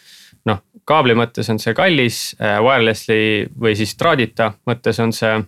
noh, 0.45 0.61
kaabli 0.85 1.15
mõttes 1.17 1.49
on 1.49 1.59
see 1.59 1.73
kallis, 1.73 2.35
wirelessly 2.39 3.47
või 3.59 3.73
siis 3.75 3.95
traadita 3.97 4.53
mõttes 4.69 4.99
on 5.01 5.13
see 5.13 5.39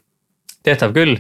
tehtav 0.65 0.95
küll 0.95 1.19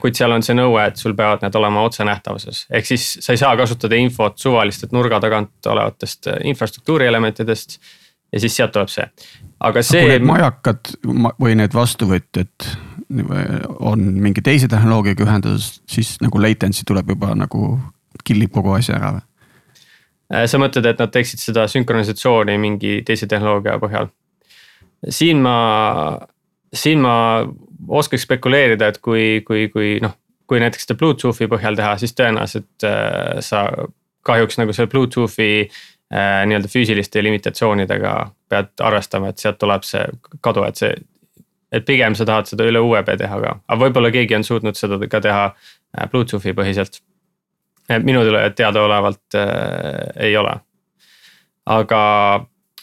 kuid 0.00 0.16
seal 0.16 0.32
on 0.32 0.44
see 0.44 0.56
nõue, 0.56 0.80
et 0.88 0.96
sul 0.96 1.12
peavad 1.16 1.42
need 1.44 1.56
olema 1.58 1.82
otsenähtavuses, 1.84 2.62
ehk 2.72 2.88
siis 2.88 3.04
sa 3.20 3.34
ei 3.34 3.40
saa 3.40 3.52
kasutada 3.60 3.98
infot 4.00 4.38
suvalistelt 4.40 4.94
nurga 4.96 5.20
tagant 5.20 5.68
olevatest 5.68 6.30
infrastruktuuri 6.48 7.06
elementidest 7.10 7.76
ja 8.32 8.40
siis 8.40 8.56
sealt 8.56 8.72
tuleb 8.72 8.88
see, 8.92 9.04
aga 9.68 9.82
see. 9.84 10.06
need 10.14 10.24
majakad 10.26 10.94
või 11.40 11.58
need 11.60 11.76
vastuvõtjad 11.76 12.70
on 13.78 14.02
mingi 14.22 14.42
teise 14.42 14.68
tehnoloogiaga 14.68 15.24
ühendatud, 15.26 15.62
siis 15.90 16.16
nagu 16.24 16.40
latency 16.42 16.82
tuleb 16.86 17.12
juba 17.14 17.34
nagu 17.38 17.76
killib 18.26 18.52
kogu 18.54 18.74
asja 18.74 18.96
ära 18.98 19.12
või? 19.16 19.24
Äh, 20.34 20.46
sa 20.50 20.58
mõtled, 20.58 20.88
et 20.90 20.98
nad 20.98 21.12
teeksid 21.14 21.42
seda 21.42 21.68
sünkronisatsiooni 21.70 22.56
mingi 22.58 23.00
teise 23.06 23.28
tehnoloogia 23.30 23.78
põhjal? 23.82 24.10
siin 25.12 25.42
ma, 25.44 25.56
siin 26.74 27.02
ma 27.04 27.44
oskaks 27.88 28.26
spekuleerida, 28.26 28.88
et 28.88 28.98
kui, 29.02 29.42
kui, 29.46 29.68
kui 29.72 29.96
noh, 30.02 30.14
kui 30.46 30.60
näiteks 30.62 30.86
seda 30.86 30.98
Bluetoothi 30.98 31.48
põhjal 31.50 31.78
teha, 31.78 31.96
siis 32.00 32.14
tõenäoliselt 32.16 32.86
äh, 32.86 33.38
sa 33.44 33.66
kahjuks 34.26 34.58
nagu 34.60 34.74
selle 34.74 34.90
Bluetoothi 34.90 35.50
äh, 35.66 36.44
nii-öelda 36.46 36.70
füüsiliste 36.70 37.22
limitatsioonidega 37.24 38.14
pead 38.50 38.72
arvestama, 38.86 39.30
et 39.30 39.42
sealt 39.42 39.58
tuleb 39.62 39.86
see 39.86 40.06
kadu, 40.44 40.64
et 40.66 40.82
see. 40.82 40.94
et 41.74 41.84
pigem 41.84 42.14
sa 42.14 42.24
tahad 42.24 42.46
seda 42.48 42.64
üle 42.64 42.80
UEB 42.80 43.10
teha 43.18 43.40
ka, 43.42 43.56
aga 43.66 43.80
võib-olla 43.82 44.10
keegi 44.14 44.36
on 44.38 44.44
suutnud 44.46 44.78
seda 44.78 45.00
ka 45.10 45.20
teha 45.20 45.46
äh, 45.50 46.08
Bluetoothi 46.10 46.54
põhiselt. 46.56 47.02
minule 48.02 48.50
teadaolevalt 48.50 49.34
äh, 49.34 50.26
ei 50.28 50.36
ole. 50.36 50.58
aga, 51.66 52.02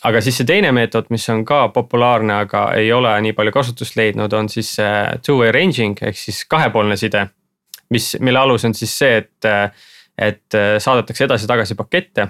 aga 0.03 0.21
siis 0.21 0.37
see 0.41 0.47
teine 0.47 0.71
meetod, 0.75 1.07
mis 1.09 1.25
on 1.31 1.45
ka 1.47 1.67
populaarne, 1.75 2.33
aga 2.45 2.65
ei 2.79 2.91
ole 2.91 3.13
nii 3.27 3.33
palju 3.37 3.51
kasutust 3.55 3.95
leidnud, 3.95 4.33
on 4.33 4.49
siis 4.49 4.75
two-way 5.25 5.51
ranging 5.55 5.99
ehk 6.01 6.17
siis 6.19 6.43
kahepoolne 6.49 6.97
side. 6.99 7.27
mis, 7.89 8.15
mille 8.19 8.39
alus 8.39 8.65
on 8.65 8.73
siis 8.73 8.97
see, 8.97 9.17
et, 9.17 9.73
et 10.17 10.57
saadetakse 10.79 11.23
edasi-tagasi 11.27 11.75
pakette 11.75 12.27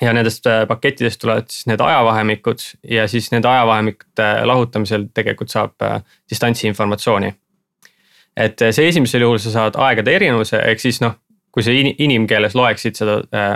ja 0.00 0.12
nendest 0.12 0.46
äh, 0.46 0.66
pakettidest 0.68 1.20
tulevad 1.20 1.48
siis 1.50 1.66
need 1.66 1.80
ajavahemikud 1.80 2.62
ja 2.90 3.08
siis 3.08 3.30
nende 3.32 3.48
ajavahemikute 3.48 4.28
lahutamisel 4.44 5.08
tegelikult 5.14 5.52
saab 5.52 5.82
äh, 5.82 6.00
distantsi 6.30 6.68
informatsiooni. 6.68 7.34
et 8.36 8.62
äh, 8.62 8.70
see 8.70 8.88
esimesel 8.88 9.24
juhul 9.24 9.38
sa 9.38 9.50
saad 9.50 9.78
aegade 9.80 10.12
erinevuse, 10.12 10.60
ehk 10.60 10.80
siis 10.80 11.00
noh, 11.00 11.16
kui 11.56 11.64
sa 11.64 11.72
inimkeeles 11.72 12.52
loeksid 12.52 12.98
seda 12.98 13.14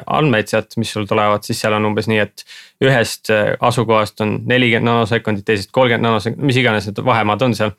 andmeid 0.09 0.49
sealt, 0.49 0.73
mis 0.81 0.89
sul 0.95 1.05
tulevad, 1.09 1.45
siis 1.45 1.59
seal 1.61 1.77
on 1.77 1.91
umbes 1.91 2.09
nii, 2.09 2.23
et 2.25 2.45
ühest 2.81 3.29
asukohast 3.31 4.23
on 4.25 4.39
nelikümmend 4.49 4.89
nanosekundit, 4.89 5.45
teisest 5.45 5.69
kolmkümmend 5.77 6.09
nanosekundit, 6.09 6.47
mis 6.49 6.61
iganes 6.63 6.89
need 6.89 7.03
vahemaad 7.05 7.45
on 7.45 7.57
seal. 7.59 7.75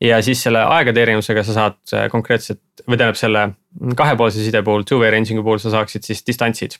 ja 0.00 0.20
siis 0.22 0.38
selle 0.46 0.60
aegade 0.62 1.02
erinevusega 1.02 1.42
sa 1.42 1.56
saad 1.56 1.96
konkreetselt 2.12 2.84
või 2.86 3.00
tähendab 3.00 3.18
selle 3.18 3.48
kahepoolse 3.98 4.44
side 4.44 4.62
puhul, 4.62 4.86
two-way 4.86 5.10
ranging'u 5.10 5.42
puhul 5.42 5.58
sa 5.58 5.74
saaksid 5.74 6.06
siis 6.06 6.22
distantsid 6.22 6.78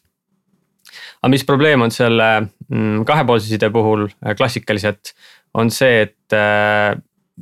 aga 1.18 1.32
mis 1.32 1.44
probleem 1.46 1.82
on 1.84 1.92
selle 1.94 2.28
mm, 2.44 3.02
kahepoolse 3.08 3.50
side 3.50 3.70
puhul 3.74 4.06
äh, 4.08 4.34
klassikaliselt, 4.38 5.14
on 5.58 5.72
see, 5.74 6.06
et 6.06 6.36
äh, 6.36 6.94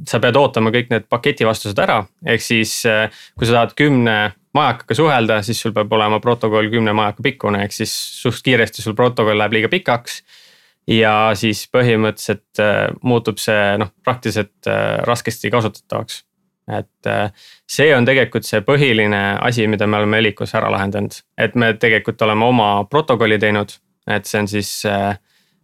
sa 0.08 0.20
pead 0.20 0.36
ootama 0.36 0.72
kõik 0.74 0.90
need 0.92 1.06
paketi 1.08 1.46
vastused 1.48 1.78
ära, 1.80 2.02
ehk 2.26 2.42
siis 2.44 2.78
äh, 2.90 3.06
kui 3.38 3.48
sa 3.48 3.60
tahad 3.60 3.76
kümne 3.78 4.16
majakaga 4.56 4.96
suhelda, 4.96 5.40
siis 5.44 5.60
sul 5.62 5.74
peab 5.76 5.92
olema 5.92 6.20
protokoll 6.22 6.70
kümne 6.72 6.94
majaka 6.96 7.24
pikkune, 7.24 7.62
ehk 7.66 7.74
siis 7.76 7.92
suht 8.22 8.44
kiiresti 8.46 8.84
sul 8.84 8.96
protokoll 8.98 9.38
läheb 9.38 9.56
liiga 9.58 9.72
pikaks. 9.72 10.22
ja 10.86 11.32
siis 11.34 11.64
põhimõtteliselt 11.74 12.60
äh, 12.62 12.92
muutub 13.02 13.40
see 13.42 13.74
noh, 13.82 13.90
praktiliselt 14.06 14.68
äh, 14.70 15.00
raskesti 15.08 15.50
kasutatavaks. 15.50 16.20
et 16.78 17.10
äh, 17.10 17.32
see 17.66 17.94
on 17.94 18.06
tegelikult 18.06 18.46
see 18.46 18.60
põhiline 18.62 19.22
asi, 19.42 19.66
mida 19.66 19.86
me 19.86 19.98
oleme 19.98 20.20
Helicos 20.20 20.54
ära 20.54 20.70
lahendanud, 20.70 21.18
et 21.38 21.54
me 21.54 21.72
tegelikult 21.74 22.22
oleme 22.22 22.44
oma 22.44 22.70
protokolli 22.90 23.38
teinud, 23.38 23.74
et 24.06 24.26
see 24.26 24.40
on 24.40 24.48
siis 24.48 24.72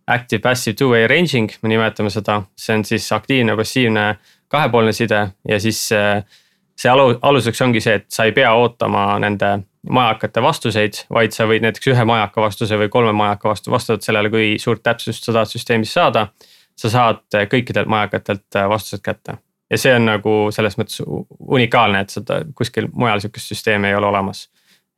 active 0.06 0.42
passive 0.42 0.76
two-way 0.76 1.06
ranging, 1.06 1.50
me 1.62 1.68
nimetame 1.68 2.10
seda, 2.10 2.42
see 2.58 2.74
on 2.76 2.84
siis 2.84 3.06
aktiivne, 3.12 3.56
passiivne 3.56 4.06
kahepoolne 4.52 4.92
side 4.92 5.20
ja 5.48 5.60
siis 5.60 5.80
see 5.88 6.90
alu, 6.90 7.18
aluseks 7.22 7.62
ongi 7.62 7.80
see, 7.80 8.00
et 8.00 8.08
sa 8.12 8.26
ei 8.28 8.34
pea 8.36 8.52
ootama 8.58 9.18
nende 9.22 9.52
majakate 9.90 10.42
vastuseid, 10.42 11.04
vaid 11.10 11.34
sa 11.34 11.46
võid 11.50 11.64
näiteks 11.64 11.90
ühe 11.90 12.04
majaka 12.06 12.42
vastuse 12.44 12.78
või 12.78 12.90
kolme 12.92 13.12
majaka 13.18 13.50
vastu, 13.50 13.70
vastavalt 13.74 14.06
sellele, 14.06 14.30
kui 14.30 14.50
suurt 14.62 14.82
täpsust 14.82 15.26
sa 15.26 15.34
tahad 15.34 15.50
süsteemis 15.50 15.94
saada. 15.94 16.28
sa 16.76 16.88
saad 16.90 17.34
kõikidelt 17.52 17.86
majakatelt 17.86 18.56
vastused 18.68 19.02
kätte 19.04 19.34
ja 19.70 19.78
see 19.78 19.92
on 19.94 20.06
nagu 20.08 20.32
selles 20.50 20.78
mõttes 20.78 21.02
unikaalne, 21.04 22.00
et 22.00 22.10
seda 22.10 22.40
kuskil 22.54 22.88
mujal 22.92 23.20
sihukest 23.20 23.52
süsteemi 23.52 23.88
ei 23.88 23.94
ole 23.94 24.06
olemas. 24.06 24.48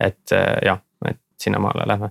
et 0.00 0.30
jah, 0.64 0.80
et 1.08 1.20
sinnamaale 1.38 1.86
lähme 1.86 2.10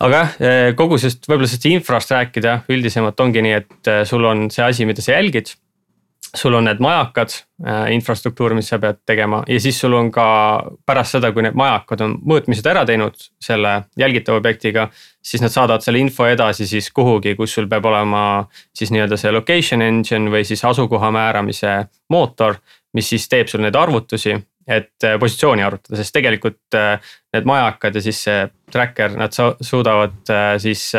aga 0.00 0.18
jah, 0.18 0.74
kogu 0.78 0.98
sellest 0.98 1.26
võib-olla 1.26 1.48
sellest 1.50 1.70
infrast 1.70 2.12
rääkida 2.14 2.60
üldisemalt 2.70 3.20
ongi 3.20 3.42
nii, 3.42 3.56
et 3.62 3.90
sul 4.06 4.26
on 4.28 4.46
see 4.54 4.62
asi, 4.66 4.86
mida 4.86 5.02
sa 5.02 5.16
jälgid 5.16 5.54
sul 6.36 6.54
on 6.54 6.64
need 6.64 6.80
majakad 6.80 7.28
äh,, 7.66 7.92
infrastruktuur, 7.94 8.54
mis 8.54 8.68
sa 8.68 8.78
pead 8.82 9.00
tegema 9.06 9.42
ja 9.48 9.60
siis 9.60 9.80
sul 9.80 9.94
on 9.96 10.10
ka 10.12 10.26
pärast 10.86 11.16
seda, 11.16 11.30
kui 11.32 11.44
need 11.44 11.56
majakad 11.58 12.02
on 12.04 12.16
mõõtmised 12.28 12.66
ära 12.68 12.84
teinud 12.88 13.16
selle 13.42 13.74
jälgitava 13.98 14.40
objektiga. 14.40 14.88
siis 15.22 15.42
nad 15.42 15.52
saadavad 15.52 15.84
selle 15.84 15.98
info 15.98 16.26
edasi 16.26 16.66
siis 16.66 16.90
kuhugi, 16.90 17.34
kus 17.36 17.54
sul 17.54 17.68
peab 17.68 17.84
olema 17.84 18.48
siis 18.76 18.90
nii-öelda 18.90 19.16
see 19.16 19.32
location 19.32 19.82
engine 19.82 20.30
või 20.30 20.44
siis 20.44 20.64
asukoha 20.64 21.10
määramise 21.10 21.88
mootor. 22.08 22.56
mis 22.92 23.08
siis 23.08 23.28
teeb 23.28 23.48
sul 23.48 23.60
neid 23.60 23.76
arvutusi, 23.76 24.34
et 24.68 25.04
äh, 25.04 25.16
positsiooni 25.20 25.64
arvutada, 25.64 25.96
sest 25.98 26.12
tegelikult 26.14 26.76
äh, 26.76 26.98
need 27.34 27.48
majakad 27.48 27.96
ja 27.96 28.02
siis 28.04 28.20
see 28.26 28.44
tracker, 28.72 29.14
nad 29.16 29.34
suudavad 29.34 30.32
äh, 30.32 30.52
siis 30.60 30.90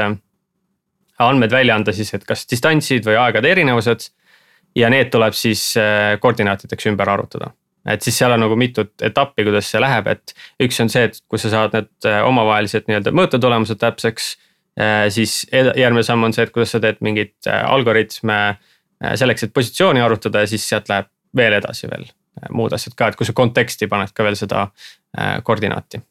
andmed 1.20 1.54
välja 1.54 1.76
anda 1.78 1.94
siis, 1.94 2.12
et 2.16 2.26
kas 2.28 2.48
distantsid 2.50 3.06
või 3.06 3.20
aegade 3.22 3.52
erinevused 3.52 4.10
ja 4.78 4.90
need 4.90 5.12
tuleb 5.14 5.36
siis 5.36 5.64
koordinaatideks 6.22 6.88
ümber 6.92 7.10
arvutada. 7.12 7.52
et 7.90 8.02
siis 8.06 8.18
seal 8.18 8.32
on 8.32 8.44
nagu 8.44 8.56
mitut 8.56 9.02
etappi, 9.02 9.44
kuidas 9.44 9.70
see 9.72 9.82
läheb, 9.82 10.08
et 10.08 10.34
üks 10.64 10.80
on 10.82 10.90
see, 10.90 11.10
et 11.10 11.18
kui 11.28 11.42
sa 11.42 11.52
saad 11.52 11.76
need 11.76 12.10
omavahelised 12.28 12.88
nii-öelda 12.88 13.14
mõõtetulemused 13.16 13.80
täpseks. 13.82 14.30
Siis 15.16 15.34
järgmine 15.52 16.04
samm 16.06 16.30
on 16.30 16.36
see, 16.36 16.46
et 16.46 16.54
kuidas 16.56 16.76
sa 16.76 16.80
teed 16.84 17.02
mingeid 17.04 17.50
algoritme 17.50 18.40
selleks, 19.20 19.48
et 19.48 19.56
positsiooni 19.56 20.06
arvutada 20.06 20.46
ja 20.46 20.54
siis 20.54 20.70
sealt 20.70 20.92
läheb 20.94 21.12
veel 21.36 21.58
edasi 21.60 21.90
veel 21.90 22.08
muud 22.52 22.74
asjad 22.74 22.96
ka, 22.96 23.10
et 23.10 23.20
kui 23.20 23.28
sa 23.28 23.34
konteksti 23.34 23.88
paned 23.88 24.14
ka 24.14 24.24
veel 24.24 24.38
seda 24.40 24.68
koordinaati 25.44 26.02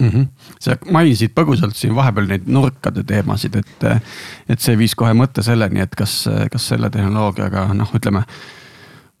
mm. 0.00 0.08
-hmm. 0.08 0.26
sa 0.60 0.76
mainisid 0.90 1.32
põgusalt 1.40 1.76
siin 1.76 1.94
vahepeal 1.94 2.26
neid 2.28 2.46
nurkade 2.46 3.04
teemasid, 3.04 3.56
et, 3.56 3.84
et 4.48 4.60
see 4.60 4.78
viis 4.78 4.94
kohe 4.94 5.12
mõtte 5.16 5.42
selleni, 5.42 5.80
et 5.80 5.94
kas, 5.98 6.24
kas 6.52 6.68
selle 6.68 6.90
tehnoloogiaga 6.90 7.68
noh, 7.74 7.94
ütleme. 7.94 8.24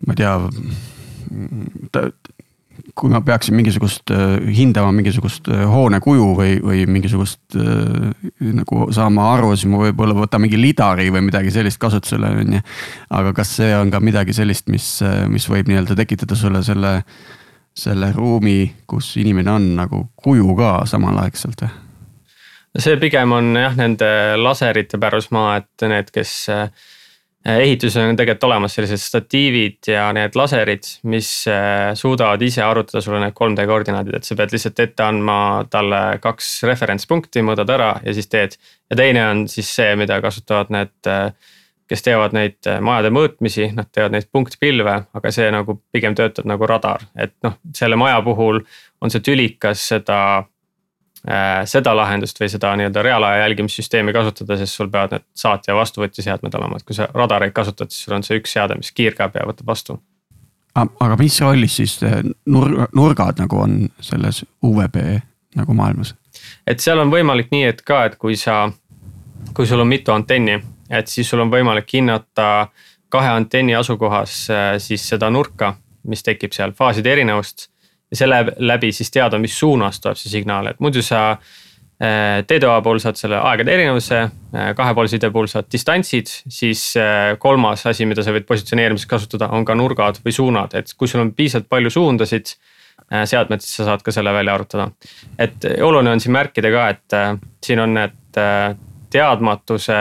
ma 0.06 0.12
ei 0.12 0.16
tea. 0.16 2.10
Kui 2.98 3.12
ma 3.12 3.22
peaksin 3.24 3.56
mingisugust 3.56 4.10
hindama 4.52 4.92
mingisugust 4.96 5.48
hoone 5.48 6.00
kuju 6.04 6.30
või, 6.38 6.56
või 6.62 6.86
mingisugust 6.90 7.56
nagu 7.56 8.88
saama 8.92 9.28
aru, 9.36 9.52
siis 9.56 9.70
ma 9.72 9.80
võib-olla 9.84 10.16
võtan 10.16 10.44
mingi 10.44 10.60
lidari 10.60 11.08
või 11.12 11.26
midagi 11.28 11.52
sellist 11.54 11.80
kasutusele, 11.82 12.32
on 12.42 12.58
ju. 12.58 12.64
aga 13.20 13.32
kas 13.36 13.54
see 13.60 13.70
on 13.76 13.92
ka 13.92 14.00
midagi 14.04 14.36
sellist, 14.36 14.68
mis, 14.72 14.88
mis 15.32 15.48
võib 15.48 15.70
nii-öelda 15.70 15.96
tekitada 16.02 16.36
sulle 16.38 16.64
selle 16.66 16.98
selle 17.74 18.12
ruumi, 18.12 18.66
kus 18.86 19.14
inimene 19.16 19.50
on 19.50 19.70
nagu 19.78 20.04
kuju 20.22 20.56
ka 20.58 20.72
samalaegselt 20.88 21.64
või? 21.64 21.72
see 22.80 22.96
pigem 23.00 23.32
on 23.36 23.52
jah, 23.56 23.74
nende 23.76 24.08
laserite 24.40 24.96
pärusmaa, 25.00 25.58
et 25.60 25.84
need, 25.88 26.08
kes 26.12 26.32
eh, 26.52 26.86
ehituses 27.44 27.96
on 27.98 28.16
tegelikult 28.16 28.44
olemas 28.46 28.76
sellised 28.76 29.00
statiivid 29.02 29.88
ja 29.90 30.04
need 30.14 30.36
laserid, 30.38 30.86
mis 31.10 31.30
eh, 31.50 31.92
suudavad 31.98 32.42
ise 32.42 32.62
arvutada 32.62 33.02
sulle 33.02 33.22
need 33.22 33.34
3D 33.38 33.66
koordinaadid, 33.70 34.18
et 34.18 34.28
sa 34.28 34.36
pead 34.38 34.54
lihtsalt 34.54 34.84
ette 34.84 35.06
andma 35.06 35.38
talle 35.70 36.02
kaks 36.22 36.52
referentspunkti, 36.70 37.42
mõõdad 37.46 37.72
ära 37.74 37.96
ja 38.04 38.14
siis 38.14 38.30
teed. 38.30 38.54
ja 38.90 39.00
teine 39.02 39.26
on 39.30 39.48
siis 39.50 39.74
see, 39.74 39.96
mida 39.98 40.20
kasutavad 40.22 40.70
need 40.74 41.10
äh, 41.10 41.32
kes 41.92 42.06
teevad 42.06 42.32
neid 42.36 42.70
äh, 42.70 42.80
majade 42.84 43.10
mõõtmisi, 43.12 43.68
nad 43.76 43.90
teevad 43.92 44.14
neid 44.14 44.30
punktpilve, 44.32 44.94
aga 45.12 45.34
see 45.34 45.50
nagu 45.52 45.76
pigem 45.92 46.16
töötab 46.18 46.48
nagu 46.48 46.68
radar, 46.68 47.04
et 47.18 47.34
noh, 47.44 47.58
selle 47.76 47.98
maja 48.00 48.22
puhul 48.24 48.62
on 49.02 49.12
see 49.12 49.24
tülikas 49.24 49.88
seda 49.92 50.18
äh,. 50.40 50.48
Seda 51.70 51.92
lahendust 51.94 52.40
või 52.40 52.48
seda 52.50 52.72
nii-öelda 52.74 53.02
reaalaja 53.06 53.44
jälgimissüsteemi 53.44 54.10
kasutada, 54.12 54.56
sest 54.58 54.74
sul 54.74 54.88
peavad 54.90 55.12
need 55.14 55.24
saatja 55.38 55.70
ja 55.70 55.76
vastuvõtja 55.78 56.24
seadmed 56.24 56.56
olema, 56.58 56.80
et 56.80 56.86
kui 56.88 56.96
sa 56.96 57.06
radareid 57.14 57.54
kasutad, 57.54 57.92
siis 57.94 58.08
sul 58.08 58.16
on 58.16 58.26
see 58.26 58.40
üks 58.40 58.56
seade, 58.56 58.74
mis 58.74 58.90
kiirgab 58.90 59.38
ja 59.38 59.46
võtab 59.46 59.70
vastu. 59.70 60.00
aga 60.74 61.16
mis 61.20 61.40
rollis 61.40 61.76
siis 61.76 62.00
nur-, 62.46 62.74
nurgad 62.90 63.38
nagu 63.38 63.60
on 63.62 63.86
selles 64.00 64.42
UVB 64.66 64.98
nagu 65.60 65.78
maailmas? 65.78 66.14
et 66.66 66.82
seal 66.82 66.98
on 66.98 67.14
võimalik 67.14 67.54
nii, 67.54 67.64
et 67.70 67.86
ka, 67.86 68.04
et 68.10 68.18
kui 68.18 68.34
sa, 68.36 68.64
kui 69.54 69.66
sul 69.66 69.80
on 69.80 69.88
mitu 69.94 70.10
antenni 70.10 70.58
et 70.92 71.08
siis 71.08 71.30
sul 71.30 71.40
on 71.42 71.50
võimalik 71.52 71.88
hinnata 71.94 72.68
kahe 73.12 73.32
antenni 73.32 73.74
asukohas 73.76 74.36
äh, 74.50 74.70
siis 74.82 75.04
seda 75.08 75.30
nurka, 75.30 75.74
mis 76.08 76.24
tekib 76.24 76.54
seal, 76.56 76.74
faaside 76.76 77.12
erinevust. 77.12 77.68
Ja 78.12 78.20
selle 78.20 78.44
läbi 78.60 78.92
siis 78.92 79.10
teada, 79.12 79.40
mis 79.40 79.56
suunas 79.58 80.00
tuleb 80.00 80.18
see 80.20 80.32
signaal, 80.32 80.68
et 80.70 80.80
muidu 80.84 81.02
sa 81.04 81.22
äh, 81.32 82.42
TDA 82.48 82.74
puhul 82.84 83.00
saad 83.02 83.18
selle 83.20 83.40
aegade 83.40 83.72
erinevuse, 83.74 84.20
äh, 84.28 84.68
kahepoolse 84.76 85.16
side 85.16 85.32
puhul 85.34 85.48
saad 85.50 85.70
distantsid, 85.72 86.30
siis 86.52 86.84
kolmas 87.42 87.86
asi, 87.88 88.06
mida 88.08 88.24
sa 88.24 88.34
võid 88.36 88.46
positsioneerimiseks 88.48 89.10
kasutada, 89.10 89.50
on 89.56 89.66
ka 89.68 89.76
nurgad 89.78 90.20
või 90.24 90.36
suunad, 90.36 90.76
et 90.78 90.94
kui 90.96 91.10
sul 91.10 91.24
on 91.24 91.34
piisavalt 91.36 91.70
palju 91.72 91.92
suundasid 91.96 92.54
seadmed, 93.12 93.60
siis 93.60 93.80
sa 93.80 93.90
saad 93.90 94.04
ka 94.04 94.12
selle 94.14 94.32
välja 94.32 94.54
arvutada. 94.54 94.86
et 95.40 95.64
oluline 95.82 96.12
on 96.14 96.20
siin 96.20 96.32
märkida 96.32 96.70
ka, 96.72 96.88
et 96.92 97.64
siin 97.64 97.80
on 97.82 97.94
need 97.96 98.20
teadmatuse 99.12 99.98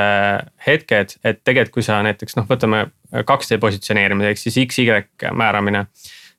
hetked, 0.68 1.18
et 1.24 1.44
tegelikult, 1.44 1.74
kui 1.80 1.86
sa 1.86 2.00
näiteks 2.06 2.38
noh, 2.40 2.48
võtame 2.50 2.86
2D 3.12 3.60
positsioneerimine 3.62 4.32
ehk 4.32 4.40
siis 4.40 4.60
X-Y 4.66 5.32
määramine. 5.38 5.86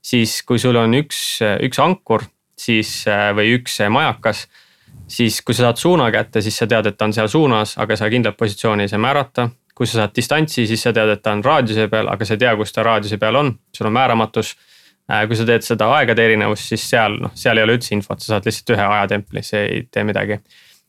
Siis 0.02 0.40
kui 0.46 0.58
sul 0.58 0.76
on 0.76 0.94
üks, 0.98 1.40
üks 1.62 1.80
ankur, 1.82 2.26
siis 2.58 3.04
või 3.36 3.56
üks 3.58 3.78
majakas. 3.90 4.46
siis 5.08 5.40
kui 5.42 5.54
sa 5.54 5.68
saad 5.68 5.76
suuna 5.76 6.10
kätte, 6.10 6.40
siis 6.40 6.56
sa 6.58 6.66
tead, 6.66 6.86
et 6.86 6.96
ta 6.96 7.04
on 7.04 7.12
seal 7.12 7.28
suunas, 7.28 7.76
aga 7.78 7.96
sa 7.96 8.10
kindlat 8.10 8.36
positsiooni 8.36 8.82
ei 8.82 8.88
saa 8.88 8.98
määrata. 8.98 9.48
kui 9.74 9.86
sa 9.86 10.02
saad 10.02 10.12
distantsi, 10.16 10.66
siis 10.66 10.82
sa 10.82 10.92
tead, 10.92 11.08
et 11.08 11.22
ta 11.22 11.32
on 11.32 11.44
raadiuse 11.44 11.88
peal, 11.88 12.08
aga 12.08 12.24
sa 12.24 12.34
ei 12.34 12.38
tea, 12.38 12.56
kus 12.56 12.72
ta 12.72 12.82
raadiuse 12.82 13.16
peal 13.18 13.36
on, 13.36 13.54
sul 13.72 13.86
on 13.86 13.92
määramatus 13.92 14.56
kui 15.26 15.36
sa 15.36 15.44
teed 15.44 15.64
seda 15.64 15.88
aegade 15.96 16.24
erinevust, 16.24 16.68
siis 16.68 16.84
seal 16.90 17.16
noh, 17.20 17.32
seal 17.34 17.58
ei 17.58 17.64
ole 17.64 17.78
üldse 17.78 17.94
infot, 17.94 18.20
sa 18.20 18.34
saad 18.34 18.46
lihtsalt 18.46 18.70
ühe 18.76 18.84
ajatempli, 18.84 19.42
see 19.42 19.64
ei 19.64 19.80
tee 19.90 20.04
midagi 20.04 20.38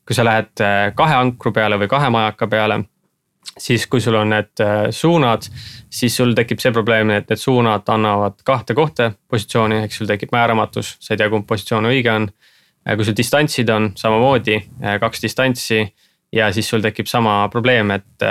kui 0.08 0.16
sa 0.16 0.26
lähed 0.28 0.64
äh, 0.64 0.92
kahe 0.96 1.16
ankru 1.16 1.54
peale 1.56 1.80
või 1.80 1.90
kahe 1.92 2.10
majaka 2.14 2.48
peale, 2.52 2.82
siis 3.58 3.86
kui 3.88 4.02
sul 4.02 4.16
on 4.18 4.32
need 4.34 4.62
äh, 4.64 4.88
suunad, 4.92 5.46
siis 5.90 6.16
sul 6.18 6.34
tekib 6.38 6.62
see 6.62 6.74
probleem, 6.74 7.12
et 7.14 7.30
need 7.30 7.42
suunad 7.42 7.90
annavad 7.94 8.40
kahte 8.46 8.76
kohta 8.78 9.12
positsiooni, 9.30 9.84
ehk 9.86 9.96
sul 9.96 10.10
tekib 10.10 10.34
määramatus, 10.34 10.96
sa 11.00 11.14
ei 11.14 11.22
tea, 11.22 11.30
kumb 11.34 11.48
positsioon 11.50 11.90
õige 11.92 12.12
on. 12.14 12.28
Äh, 12.88 12.98
kui 12.98 13.08
sul 13.08 13.18
distantsid 13.18 13.70
on 13.74 13.92
samamoodi 14.00 14.58
kaks 15.00 15.24
distantsi 15.24 15.84
ja 16.34 16.50
siis 16.54 16.70
sul 16.70 16.82
tekib 16.82 17.08
sama 17.08 17.44
probleem, 17.54 17.94
et, 17.94 18.26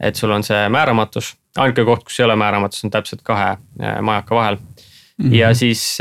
et 0.00 0.18
sul 0.18 0.32
on 0.34 0.42
see 0.44 0.66
määramatus. 0.68 1.36
ainuke 1.56 1.84
koht, 1.84 2.02
kus 2.04 2.18
ei 2.20 2.24
ole 2.26 2.36
määramatus, 2.36 2.84
on 2.84 2.90
täpselt 2.90 3.22
kahe 3.22 3.56
majaka 4.02 4.34
vahel 4.34 4.56
mm 4.56 5.24
-hmm. 5.24 5.34
ja 5.34 5.54
siis 5.54 5.98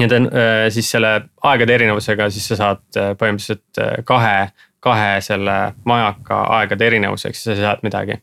nii-öelda 0.00 0.16
äh, 0.16 0.70
siis 0.72 0.90
selle 0.90 1.12
aegade 1.42 1.74
erinevusega, 1.74 2.30
siis 2.30 2.48
sa 2.50 2.58
saad 2.58 2.82
äh, 2.98 3.12
põhimõtteliselt 3.18 3.80
äh, 3.82 3.96
kahe, 4.08 4.50
kahe 4.80 5.20
selle 5.24 5.56
majaka 5.84 6.40
aegade 6.58 6.86
erinevuseks, 6.86 7.44
sa 7.44 7.56
saad 7.58 7.84
midagi. 7.86 8.20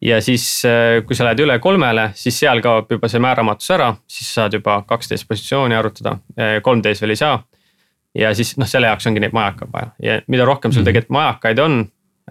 ja 0.00 0.20
siis, 0.24 0.62
kui 1.06 1.16
sa 1.16 1.26
lähed 1.28 1.42
üle 1.44 1.58
kolmele, 1.60 2.10
siis 2.16 2.38
seal 2.40 2.62
kaob 2.64 2.92
juba 2.92 3.08
see 3.08 3.20
määramatus 3.20 3.70
ära, 3.76 3.90
siis 4.08 4.34
saad 4.34 4.56
juba 4.56 4.80
kaksteist 4.88 5.28
positsiooni 5.28 5.76
arvutada, 5.76 6.16
3D-s 6.38 7.02
veel 7.04 7.16
ei 7.16 7.20
saa. 7.20 7.42
ja 8.14 8.34
siis 8.34 8.56
noh, 8.58 8.66
selle 8.66 8.88
jaoks 8.90 9.06
ongi 9.06 9.20
neid 9.22 9.34
majakaid 9.36 9.72
vaja 9.72 9.90
ja 10.02 10.20
mida 10.26 10.44
rohkem 10.48 10.72
sul 10.72 10.86
tegelikult 10.86 11.14
majakaid 11.14 11.58
on 11.58 11.84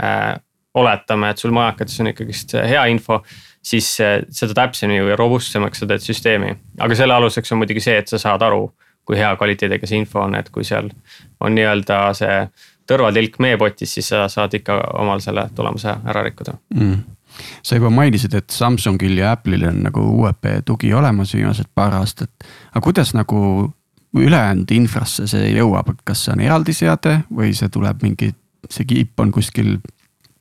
äh,. 0.03 0.35
oletame, 0.73 1.29
et 1.29 1.37
sul 1.37 1.51
majakates 1.51 1.99
on 1.99 2.07
ikkagist 2.11 2.53
hea 2.53 2.83
info, 2.93 3.23
siis 3.65 3.87
äh, 4.01 4.19
seda 4.29 4.55
täpsemini 4.63 5.01
või 5.03 5.15
robustsemaks 5.17 5.81
sa 5.81 5.87
teed 5.89 6.03
süsteemi. 6.03 6.53
aga 6.79 6.95
selle 6.95 7.13
aluseks 7.13 7.51
on 7.51 7.61
muidugi 7.61 7.83
see, 7.83 7.97
et 7.97 8.07
sa 8.07 8.19
saad 8.21 8.43
aru, 8.45 8.69
kui 9.05 9.17
hea 9.17 9.31
kvaliteediga 9.35 9.87
see 9.89 9.97
info 10.03 10.21
on, 10.21 10.35
et 10.37 10.49
kui 10.53 10.63
seal 10.67 10.89
on 11.41 11.55
nii-öelda 11.57 12.01
see 12.17 12.35
tõrvatilk 12.89 13.39
meepotis, 13.39 13.93
siis 13.93 14.09
sa 14.11 14.25
saad 14.31 14.57
ikka 14.57 14.81
omal 14.99 15.21
selle 15.23 15.47
tulemuse 15.55 15.95
ära 16.09 16.25
rikkuda 16.25 16.57
mm 16.75 17.15
sa 17.63 17.77
juba 17.77 17.91
mainisid, 17.93 18.33
et 18.35 18.49
Samsungil 18.53 19.19
ja 19.19 19.33
Apple'il 19.35 19.65
on 19.69 19.83
nagu 19.85 20.03
UEP 20.21 20.49
tugi 20.65 20.93
olemas 20.93 21.33
viimased 21.35 21.69
paar 21.75 21.95
aastat. 21.99 22.31
aga 22.71 22.81
kuidas 22.83 23.13
nagu 23.13 23.39
ülejäänud 24.17 24.71
infrasse 24.73 25.27
see 25.29 25.51
jõuab, 25.53 25.93
kas 26.03 26.25
see 26.25 26.33
on 26.33 26.43
eraldi 26.45 26.73
seade 26.73 27.19
või 27.29 27.53
see 27.57 27.69
tuleb 27.69 28.03
mingi, 28.05 28.31
see 28.69 28.87
kiip 28.89 29.19
on 29.21 29.31
kuskil. 29.31 29.77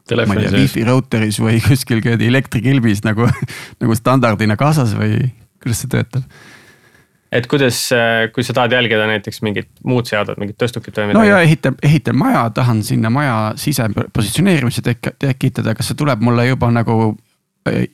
ma 0.09 0.35
ei 0.35 0.47
tea, 0.47 0.55
wifi 0.57 0.85
router'is 0.89 1.41
või 1.41 1.61
kuskil 1.69 2.01
elektrikilbis 2.17 3.05
nagu, 3.05 3.29
nagu 3.81 3.99
standardina 3.99 4.57
kaasas 4.57 4.97
või 4.97 5.29
kuidas 5.63 5.85
see 5.85 5.93
töötab? 5.93 6.25
Et 7.33 7.47
kuidas, 7.47 7.81
äh, 7.93 8.31
kui 8.33 8.45
sa 8.45 8.55
tahad 8.57 8.73
jälgida 8.73 9.07
näiteks 9.07 9.43
mingit 9.45 9.69
muud 9.85 10.09
seadet, 10.09 10.38
mingit 10.41 10.57
tõstukit 10.61 10.97
või 10.97 11.11
midagi. 11.11 11.19
no 11.19 11.25
ja 11.29 11.41
ehitan, 11.45 11.77
ehitan 11.85 12.17
maja, 12.17 12.47
tahan 12.55 12.83
sinna 12.85 13.11
maja 13.12 13.37
sisepositsioneerimise 13.61 14.85
tek-, 14.85 15.12
tekitada, 15.21 15.77
kas 15.77 15.93
see 15.93 15.99
tuleb 15.99 16.25
mulle 16.25 16.49
juba 16.49 16.73
nagu 16.73 17.12
äh, 17.69 17.85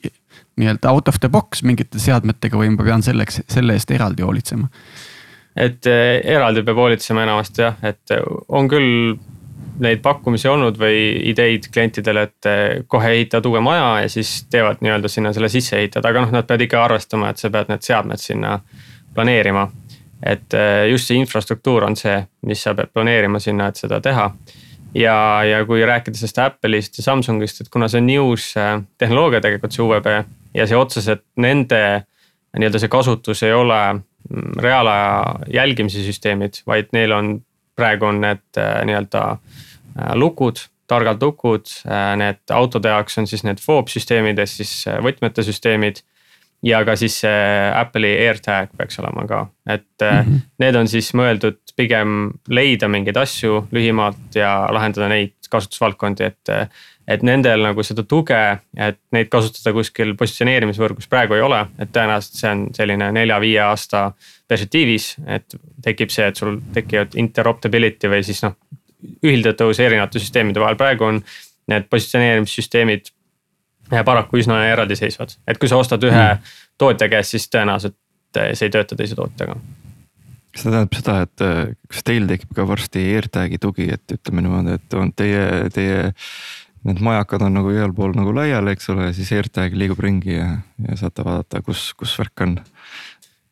nii-öelda 0.55 0.91
out 0.91 1.11
of 1.11 1.19
the 1.19 1.29
box 1.29 1.65
mingite 1.67 1.99
seadmetega 1.99 2.59
või 2.59 2.71
ma 2.77 2.87
pean 2.87 3.03
selleks, 3.03 3.43
selle 3.51 3.75
eest 3.75 3.91
eraldi 3.91 4.23
hoolitsema? 4.23 4.71
et 5.55 5.87
äh, 5.91 6.17
eraldi 6.37 6.63
peab 6.63 6.79
hoolitsema 6.79 7.27
enamasti 7.27 7.67
jah, 7.67 7.79
et 7.83 8.15
on 8.47 8.71
küll 8.71 9.17
neid 9.83 9.99
pakkumisi 9.99 10.47
olnud 10.47 10.77
või 10.79 10.99
ideid 11.27 11.67
klientidele, 11.67 12.21
et 12.29 12.47
kohe 12.87 13.09
ehitavad 13.11 13.47
uue 13.49 13.59
maja 13.59 13.87
ja 14.05 14.09
siis 14.11 14.45
teevad 14.47 14.79
nii-öelda 14.79 15.11
sinna 15.11 15.33
selle 15.35 15.49
sisse 15.51 15.75
ehitada, 15.75 16.13
aga 16.13 16.23
noh, 16.23 16.31
nad 16.31 16.47
peavad 16.47 16.63
ikka 16.63 16.83
arvestama, 16.85 17.33
et 17.33 17.41
sa 17.43 17.51
pead 17.51 17.73
need 17.73 17.83
seadmed 17.83 18.21
sinna 18.21 18.53
planeerima. 19.15 19.69
et 20.25 20.53
äh, 20.53 20.87
just 20.89 21.09
see 21.09 21.19
infrastruktuur 21.19 21.83
on 21.85 21.95
see, 21.99 22.15
mis 22.47 22.61
sa 22.63 22.73
pead 22.73 22.89
planeerima 22.93 23.39
sinna, 23.39 23.67
et 23.67 23.77
seda 23.77 23.99
teha. 24.01 24.29
ja, 24.95 25.15
ja 25.43 25.65
kui 25.67 25.85
rääkida 25.85 26.17
sellest 26.17 26.39
Apple'ist 26.39 26.97
ja 26.97 27.03
Samsungist, 27.03 27.61
et 27.61 27.69
kuna 27.69 27.89
see 27.91 27.99
on 28.01 28.07
nii 28.07 28.19
uus 28.19 28.53
äh, 28.57 28.79
tehnoloogia 28.97 29.41
tegelikult 29.43 29.75
see 29.75 29.83
UVB 29.83 30.11
ja 30.55 30.67
see 30.67 30.77
otseselt 30.77 31.25
nende 31.35 31.81
nii-öelda 32.55 32.79
see 32.79 32.91
kasutus 32.91 33.43
ei 33.43 33.53
ole 33.53 33.81
mm, 33.93 34.55
reaalaja 34.63 35.35
jälgimise 35.53 36.05
süsteemid, 36.05 36.63
vaid 36.67 36.95
neil 36.95 37.11
on, 37.11 37.35
praegu 37.75 38.07
on 38.07 38.23
need 38.23 38.61
äh, 38.61 38.79
nii-öelda 38.87 39.27
lukud 40.19 40.63
targad 40.87 41.21
lukud, 41.21 41.65
need 42.19 42.53
autode 42.53 42.91
jaoks 42.91 43.17
on 43.17 43.27
siis 43.27 43.43
need 43.45 43.61
FOB 43.61 43.89
süsteemid 43.89 44.39
ehk 44.41 44.51
siis 44.51 44.73
võtmete 45.01 45.45
süsteemid 45.45 46.03
ja 46.65 46.81
ka 46.85 46.95
siis 46.99 47.19
see 47.23 47.69
Apple'i 47.75 48.15
AirTag 48.25 48.73
peaks 48.77 48.99
olema 49.01 49.25
ka, 49.29 49.45
et 49.69 50.01
mm 50.01 50.25
-hmm. 50.25 50.41
need 50.59 50.75
on 50.75 50.87
siis 50.87 51.13
mõeldud 51.13 51.61
pigem 51.75 52.31
leida 52.49 52.87
mingeid 52.87 53.17
asju 53.17 53.67
lühimaalt 53.71 54.35
ja 54.35 54.67
lahendada 54.71 55.07
neid 55.11 55.35
kasutusvaldkondi, 55.49 56.23
et. 56.23 56.69
et 57.07 57.21
nendel 57.21 57.61
nagu 57.61 57.83
seda 57.83 58.01
tuge, 58.03 58.37
et 58.77 58.97
neid 59.13 59.27
kasutada 59.29 59.73
kuskil 59.73 60.15
positsioneerimisvõrgus 60.17 61.05
praegu 61.07 61.33
ei 61.33 61.41
ole, 61.41 61.59
et 61.77 61.91
tõenäoliselt 61.93 62.39
see 62.39 62.49
on 62.49 62.63
selline 62.73 63.11
nelja-viie 63.11 63.59
aasta 63.61 64.11
perspektiivis, 64.47 65.15
et 65.27 65.55
tekib 65.83 66.09
see, 66.09 66.25
et 66.25 66.35
sul 66.35 66.57
tekivad 66.73 67.13
interoperability 67.15 68.09
või 68.09 68.23
siis 68.23 68.41
noh. 68.41 68.55
ühildatavus 69.21 69.79
erinevate 69.79 70.19
süsteemide 70.19 70.59
vahel, 70.59 70.75
praegu 70.75 71.05
on 71.05 71.21
need 71.67 71.85
positsioneerimissüsteemid 71.89 73.13
paraku 73.89 74.39
üsna 74.41 74.61
eraldiseisvad, 74.71 75.37
et 75.47 75.59
kui 75.61 75.69
sa 75.69 75.79
ostad 75.79 76.03
ühe 76.07 76.25
mm. 76.25 76.53
tootja 76.81 77.09
käest, 77.11 77.35
siis 77.35 77.47
tõenäoliselt 77.53 77.97
eh, 78.41 78.53
see 78.57 78.69
ei 78.69 78.75
tööta 78.75 78.97
teise 78.97 79.17
tootjaga. 79.17 79.57
kas 80.55 80.63
see 80.63 80.71
tähendab 80.71 80.99
seda, 80.99 81.17
et 81.27 81.45
eh, 81.45 81.73
kas 81.91 82.05
teil 82.07 82.29
tekib 82.29 82.53
ka 82.57 82.67
varsti 82.67 83.07
AirTag'i 83.15 83.59
tugi, 83.61 83.89
et 83.97 84.17
ütleme 84.17 84.45
niimoodi, 84.45 84.77
et 84.79 84.99
on 84.99 85.11
teie, 85.15 85.49
teie. 85.75 86.13
Need 86.85 86.99
majakad 87.01 87.41
on 87.41 87.55
nagu 87.57 87.71
igal 87.73 87.89
pool 87.97 88.11
nagu 88.13 88.29
laiali, 88.29 88.75
eks 88.75 88.91
ole, 88.93 89.07
siis 89.17 89.31
AirTag 89.33 89.73
liigub 89.73 89.97
ringi 90.05 90.35
ja, 90.35 90.51
ja 90.85 90.97
saate 90.99 91.23
vaadata, 91.25 91.63
kus, 91.65 91.87
kus 91.97 92.11
värk 92.21 92.43
on 92.45 92.59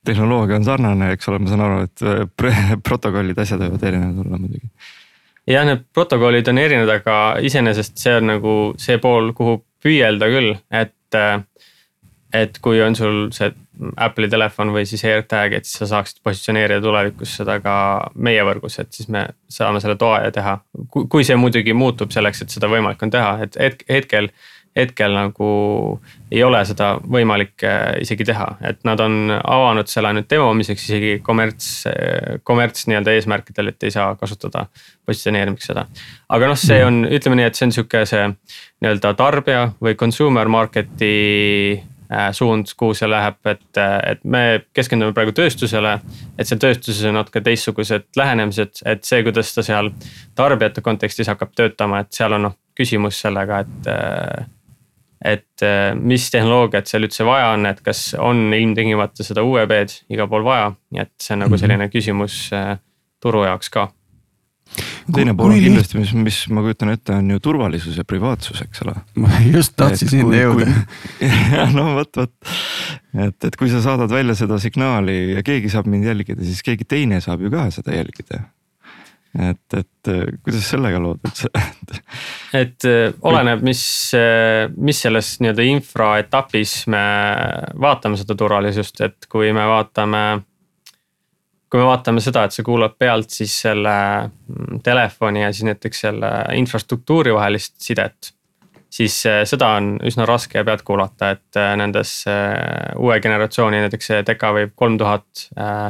tehnoloogia 0.05 0.59
on 0.59 0.67
sarnane, 0.67 1.07
eks 1.15 1.31
ole, 1.31 1.39
ma 1.41 1.49
saan 1.49 1.63
aru, 1.65 1.87
et 1.87 2.03
eh, 2.05 2.75
protokollid, 2.85 3.39
asjad 3.41 3.63
võivad 3.63 3.87
erinevad 3.89 4.21
olla 4.21 4.37
muidugi 4.37 4.69
jah, 5.49 5.65
need 5.67 5.81
protokollid 5.93 6.47
on 6.51 6.61
erinevad, 6.61 6.91
aga 7.01 7.17
iseenesest 7.43 7.97
see 7.99 8.13
on 8.19 8.29
nagu 8.35 8.53
see 8.79 8.99
pool, 9.01 9.31
kuhu 9.35 9.57
püüelda 9.83 10.31
küll, 10.31 10.55
et. 10.71 10.95
et 12.33 12.55
kui 12.65 12.79
on 12.81 12.95
sul 12.97 13.27
see 13.35 13.51
Apple'i 14.01 14.29
telefon 14.29 14.71
või 14.73 14.85
siis 14.89 15.01
AirTag, 15.05 15.53
et 15.57 15.65
siis 15.65 15.81
sa 15.81 15.87
saaksid 15.91 16.21
positsioneerida 16.25 16.81
tulevikus 16.81 17.35
seda 17.39 17.59
ka 17.61 17.75
meie 18.15 18.41
võrgus, 18.45 18.79
et 18.81 18.89
siis 18.93 19.09
me 19.09 19.25
saame 19.49 19.81
selle 19.81 19.97
ja 20.23 20.31
teha. 20.33 20.57
kui 20.93 21.23
see 21.25 21.35
muidugi 21.37 21.73
muutub 21.73 22.13
selleks, 22.13 22.41
et 22.41 22.53
seda 22.53 22.69
võimalik 22.69 23.01
on 23.03 23.13
teha, 23.13 23.31
et 23.45 23.57
hetk, 23.59 23.85
hetkel 23.89 24.29
hetkel 24.75 25.13
nagu 25.13 25.49
ei 26.31 26.41
ole 26.43 26.63
seda 26.65 26.93
võimalik 26.97 27.63
äh, 27.67 27.99
isegi 28.01 28.25
teha, 28.25 28.47
et 28.65 28.81
nad 28.87 28.99
on 29.03 29.29
avanud 29.37 29.89
selle 29.89 30.09
ainult 30.09 30.29
demomiseks 30.31 30.87
isegi 30.89 31.13
kommerts, 31.25 31.69
äh, 31.89 32.39
kommerts 32.43 32.87
nii-öelda 32.89 33.13
eesmärkidel, 33.13 33.69
et 33.69 33.85
ei 33.85 33.93
saa 33.93 34.15
kasutada 34.19 34.65
positsioneerimiseks 35.05 35.69
seda. 35.73 35.85
aga 36.33 36.49
noh, 36.49 36.59
see 36.59 36.81
on, 36.85 37.03
ütleme 37.05 37.37
nii, 37.39 37.49
et 37.51 37.59
see 37.59 37.69
on 37.69 37.75
sihuke 37.77 38.05
see 38.09 38.27
nii-öelda 38.29 39.13
tarbija 39.19 39.67
või 39.83 39.93
consumer 39.99 40.49
market'i 40.49 41.11
äh, 41.77 42.31
suund, 42.33 42.73
kuhu 42.77 42.97
see 42.97 43.11
läheb, 43.13 43.37
et, 43.53 43.69
et 43.77 44.25
me 44.25 44.43
keskendume 44.73 45.13
praegu 45.13 45.35
tööstusele. 45.37 45.99
et 46.33 46.49
seal 46.49 46.63
tööstuses 46.65 47.05
on 47.11 47.19
natuke 47.19 47.45
teistsugused 47.45 48.09
lähenemised, 48.17 48.81
et 48.89 49.05
see, 49.05 49.21
kuidas 49.21 49.53
ta 49.53 49.61
seal 49.69 49.93
tarbijate 50.33 50.81
kontekstis 50.81 51.29
hakkab 51.29 51.53
töötama, 51.53 52.01
et 52.01 52.11
seal 52.17 52.33
on 52.39 52.49
noh 52.49 52.59
küsimus 52.73 53.21
sellega, 53.21 53.61
et 53.61 53.89
et 55.23 55.63
äh, 55.63 55.93
mis 55.95 56.27
tehnoloogiat 56.33 56.89
seal 56.89 57.07
üldse 57.07 57.25
vaja 57.27 57.53
on, 57.55 57.65
et 57.69 57.81
kas 57.85 58.11
on 58.19 58.45
ilmtingimata 58.53 59.25
seda 59.25 59.43
UEB-d 59.47 60.03
igal 60.13 60.29
pool 60.31 60.45
vaja, 60.45 60.71
nii 60.93 61.03
et 61.05 61.13
see 61.21 61.35
on 61.37 61.45
nagu 61.45 61.55
mhm. 61.55 61.63
selline 61.63 61.89
küsimus 61.93 62.37
äh, 62.55 62.73
turu 63.23 63.45
jaoks 63.47 63.71
ka. 63.73 63.87
teine 65.13 65.35
pool 65.37 65.53
on 65.53 65.61
kindlasti, 65.63 65.99
mis, 66.01 66.11
mis 66.17 66.39
ma 66.51 66.63
kujutan 66.65 66.91
ette, 66.95 67.15
on 67.15 67.29
ju 67.35 67.43
turvalisus 67.43 67.99
ja 67.99 68.05
privaatsus, 68.07 68.63
eks 68.65 68.83
ole. 68.85 68.95
ma 69.23 69.39
just 69.47 69.77
tahtsin 69.79 70.11
sinna 70.11 70.41
jõuda. 70.43 70.67
no 71.77 71.93
vot, 71.99 72.19
vot, 72.19 72.33
et, 73.27 73.37
et 73.47 73.59
kui 73.59 73.71
sa 73.71 73.83
saadad 73.85 74.11
välja 74.11 74.35
seda 74.39 74.59
signaali 74.59 75.37
ja 75.37 75.45
keegi 75.45 75.71
saab 75.71 75.87
mind 75.91 76.11
jälgida, 76.11 76.43
siis 76.43 76.65
keegi 76.65 76.89
teine 76.89 77.23
saab 77.23 77.45
ju 77.45 77.53
ka 77.53 77.69
seda 77.71 77.95
jälgida 77.95 78.43
et, 79.39 79.77
et 79.77 80.09
kuidas 80.45 80.67
sellega 80.69 80.99
lood 81.01 81.23
üldse 81.25 81.49
et 82.53 82.85
äh, 82.85 83.13
oleneb, 83.25 83.63
mis, 83.65 83.83
äh, 84.17 84.69
mis 84.77 85.01
selles 85.05 85.35
nii-öelda 85.41 85.65
infraetapis 85.71 86.75
me 86.93 87.03
vaatame 87.81 88.19
seda 88.19 88.37
turvalisust, 88.37 89.01
et 89.05 89.29
kui 89.29 89.51
me 89.55 89.65
vaatame. 89.69 90.23
kui 91.69 91.81
me 91.81 91.87
vaatame 91.89 92.21
seda, 92.21 92.43
et 92.45 92.53
see 92.53 92.65
kuulab 92.65 92.99
pealt 93.01 93.33
siis 93.33 93.55
selle 93.65 93.95
mm, 94.21 94.83
telefoni 94.85 95.41
ja 95.41 95.51
siis 95.51 95.65
näiteks 95.71 96.05
selle 96.05 96.31
infrastruktuuri 96.59 97.33
vahelist 97.33 97.79
sidet. 97.81 98.33
siis 98.93 99.25
äh, 99.25 99.41
seda 99.49 99.73
on 99.79 99.95
üsna 100.05 100.29
raske 100.29 100.63
pealt 100.63 100.85
kuulata, 100.85 101.33
et 101.33 101.61
nendes 101.77 102.23
uue 102.97 103.19
generatsiooni 103.19 103.81
näiteks 103.87 104.11
see 104.11 104.25
Decawave 104.27 104.71
kolm 104.75 104.97
tuhat 105.01 105.47
äh, 105.57 105.89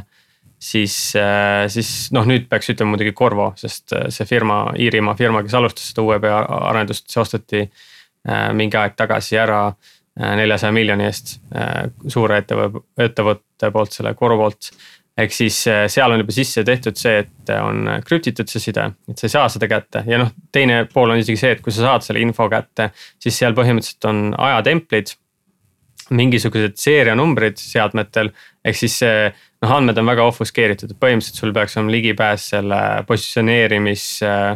siis 0.63 2.09
noh, 2.15 2.27
nüüd 2.29 2.47
peaks 2.51 2.71
ütlema 2.73 2.93
muidugi 2.93 3.15
Corvo, 3.17 3.51
sest 3.59 3.95
äh, 3.95 4.07
see 4.13 4.27
firma, 4.29 4.65
Iirimaa 4.79 5.17
firma, 5.19 5.43
kes 5.43 5.57
alustas 5.59 5.89
seda 5.91 6.05
UEB 6.07 6.29
arendust, 6.29 7.09
see 7.11 7.21
osteti 7.23 7.63
äh, 7.65 8.49
mingi 8.55 8.79
aeg 8.79 8.97
tagasi 8.99 9.39
ära 9.41 9.65
neljasaja 10.13 10.69
miljoni 10.69 11.07
eest 11.07 11.31
suure 12.13 12.35
ettevõtte, 12.43 12.83
ettevõtte 13.01 13.69
poolt, 13.73 13.95
selle 13.95 14.11
Corvolt. 14.13 14.67
ehk 15.17 15.33
siis 15.33 15.57
seal 15.65 16.13
on 16.13 16.21
juba 16.21 16.35
sisse 16.35 16.61
tehtud 16.63 16.99
see, 17.01 17.23
et 17.23 17.49
on 17.57 17.89
krüptitud 18.05 18.45
see 18.49 18.61
side, 18.61 18.85
et 19.09 19.17
sa 19.17 19.25
ei 19.25 19.33
saa 19.33 19.47
seda 19.49 19.69
kätte 19.71 20.03
ja 20.05 20.19
noh, 20.21 20.29
teine 20.53 20.83
pool 20.93 21.15
on 21.15 21.17
isegi 21.17 21.41
see, 21.41 21.55
et 21.57 21.65
kui 21.65 21.73
sa 21.73 21.87
saad 21.87 22.05
selle 22.05 22.21
info 22.21 22.45
kätte, 22.45 22.91
siis 23.17 23.41
seal 23.41 23.57
põhimõtteliselt 23.57 24.09
on 24.11 24.21
ajatemplid 24.37 25.15
mingisugused 26.13 26.77
seerianumbrid 26.79 27.57
seadmetel, 27.59 28.31
ehk 28.65 28.77
siis 28.77 28.99
see 29.01 29.27
noh, 29.63 29.73
andmed 29.77 29.97
on 30.01 30.11
väga 30.11 30.27
ofuskeeritud, 30.27 30.91
et 30.91 30.99
põhimõtteliselt 30.99 31.39
sul 31.39 31.55
peaks 31.55 31.77
olema 31.79 31.95
ligipääs 31.95 32.47
selle 32.53 32.79
positsioneerimis 33.09 34.07
äh, 34.27 34.47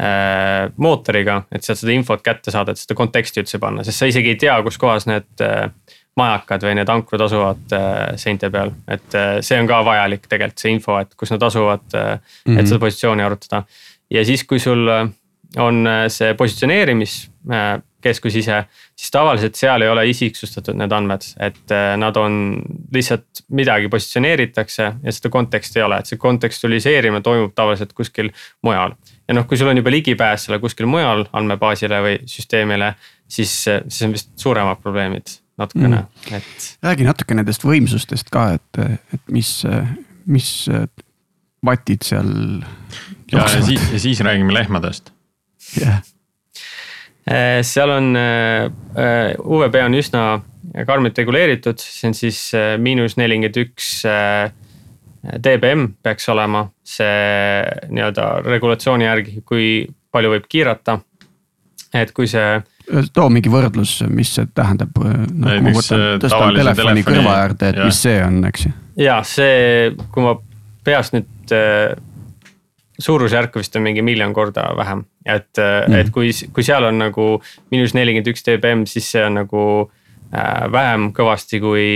äh, 0.00 0.72
mootoriga, 0.76 1.42
et 1.52 1.66
sealt 1.66 1.82
seda 1.82 1.94
infot 1.94 2.24
kätte 2.24 2.54
saada, 2.54 2.72
et 2.72 2.80
seda 2.80 2.96
konteksti 2.98 3.44
üldse 3.44 3.60
panna, 3.62 3.84
sest 3.86 4.02
sa 4.02 4.08
isegi 4.10 4.34
ei 4.34 4.40
tea, 4.40 4.56
kus 4.64 4.80
kohas 4.80 5.08
need 5.10 5.44
äh, 5.44 5.68
majakad 6.18 6.66
või 6.66 6.76
need 6.76 6.92
ankrud 6.92 7.24
asuvad 7.24 7.76
äh, 7.76 7.96
seinte 8.20 8.50
peal, 8.52 8.74
et 8.90 9.16
äh, 9.18 9.38
see 9.44 9.60
on 9.60 9.70
ka 9.70 9.80
vajalik 9.86 10.28
tegelikult 10.28 10.64
see 10.64 10.76
info, 10.76 10.98
et 11.00 11.16
kus 11.18 11.32
nad 11.34 11.48
asuvad 11.48 11.86
äh, 11.94 12.12
mm, 12.18 12.52
-hmm. 12.52 12.60
et 12.60 12.68
seda 12.68 12.82
positsiooni 12.82 13.24
arutada. 13.24 13.64
ja 14.10 14.24
siis, 14.24 14.44
kui 14.44 14.58
sul 14.58 14.88
äh, 14.88 15.08
on 15.56 15.86
äh, 15.86 16.06
positsioneerimiskeskus 18.02 18.36
ise, 18.36 18.64
siis 18.96 19.10
tavaliselt 19.10 19.58
seal 19.58 19.82
ei 19.82 19.90
ole 19.90 20.04
isiksustatud 20.10 20.76
need 20.78 20.92
andmed, 20.92 21.24
et 21.40 21.72
äh, 21.72 21.94
nad 21.98 22.16
on 22.16 22.62
lihtsalt 22.94 23.44
midagi 23.50 23.88
positsioneeritakse 23.88 24.88
ja 25.02 25.12
seda 25.12 25.30
konteksti 25.30 25.80
ei 25.80 25.86
ole, 25.86 25.98
et 26.00 26.10
see 26.10 26.20
kontekstualiseerimine 26.20 27.22
toimub 27.22 27.54
tavaliselt 27.54 27.92
kuskil 27.92 28.32
mujal. 28.62 28.94
ja 29.28 29.34
noh, 29.34 29.46
kui 29.46 29.56
sul 29.58 29.70
on 29.70 29.78
juba 29.78 29.90
ligipääs 29.90 30.48
selle 30.48 30.58
kuskil 30.62 30.86
mujal 30.86 31.26
andmebaasile 31.32 32.02
või 32.02 32.18
süsteemile, 32.26 32.94
siis, 33.28 33.54
siis 33.64 34.02
on 34.06 34.16
vist 34.16 34.32
suuremad 34.36 34.82
probleemid 34.82 35.38
natukene 35.58 36.02
mm., 36.02 36.36
et. 36.36 36.68
räägi 36.82 37.06
natuke 37.06 37.38
nendest 37.38 37.64
võimsustest 37.64 38.32
ka, 38.32 38.52
et, 38.58 39.02
et 39.14 39.32
mis, 39.32 39.60
mis 40.26 40.48
vatid 41.62 42.02
seal. 42.02 42.32
ja, 43.32 43.46
siis, 43.60 43.90
siis 44.02 44.24
räägime 44.24 44.54
lehmadest 44.54 45.14
jah 45.78 46.00
yeah.. 46.00 46.08
Seal 47.62 47.90
on, 47.94 48.16
äh, 48.18 49.34
UVB 49.38 49.78
on 49.84 49.94
üsna 49.94 50.24
karmilt 50.86 51.18
reguleeritud, 51.18 51.78
see 51.78 52.08
on 52.10 52.16
siis 52.16 52.38
miinus 52.80 53.18
nelikümmend 53.20 53.58
üks 53.62 53.88
dBm 55.22 55.86
peaks 56.02 56.28
olema 56.32 56.64
see 56.86 57.62
nii-öelda 57.94 58.28
regulatsiooni 58.46 59.06
järgi, 59.06 59.42
kui 59.46 59.66
palju 60.12 60.34
võib 60.34 60.46
kiirata. 60.50 60.98
et 61.94 62.12
kui 62.16 62.26
see. 62.26 62.62
too 63.12 63.28
mingi 63.30 63.50
võrdlus, 63.52 64.00
mis 64.08 64.34
see 64.34 64.48
tähendab, 64.54 64.96
võtan, 64.96 66.06
tõstan 66.22 66.56
telefoni, 66.56 66.56
telefoni 66.56 67.04
kõrva 67.06 67.36
äärde, 67.44 67.68
et 67.68 67.82
ja. 67.82 67.90
mis 67.90 68.00
see 68.02 68.22
on, 68.24 68.40
eks 68.48 68.66
ju. 68.66 68.72
ja 69.04 69.20
see, 69.26 69.92
kui 70.14 70.24
ma 70.24 70.34
peast 70.84 71.14
nüüd 71.14 71.54
suurusjärk 72.98 73.56
vist 73.56 73.76
on 73.76 73.82
mingi 73.82 74.02
miljon 74.02 74.34
korda 74.36 74.68
vähem, 74.76 75.04
et 75.26 75.58
mm., 75.58 75.94
et 76.00 76.10
kui, 76.10 76.30
kui 76.52 76.64
seal 76.66 76.84
on 76.84 76.98
nagu 76.98 77.28
miinus 77.70 77.94
nelikümmend 77.94 78.32
üks 78.32 78.44
dBm, 78.46 78.84
siis 78.86 79.10
see 79.14 79.24
on 79.26 79.40
nagu 79.40 79.62
äh, 80.34 80.66
vähem 80.72 81.10
kõvasti 81.16 81.60
kui 81.62 81.86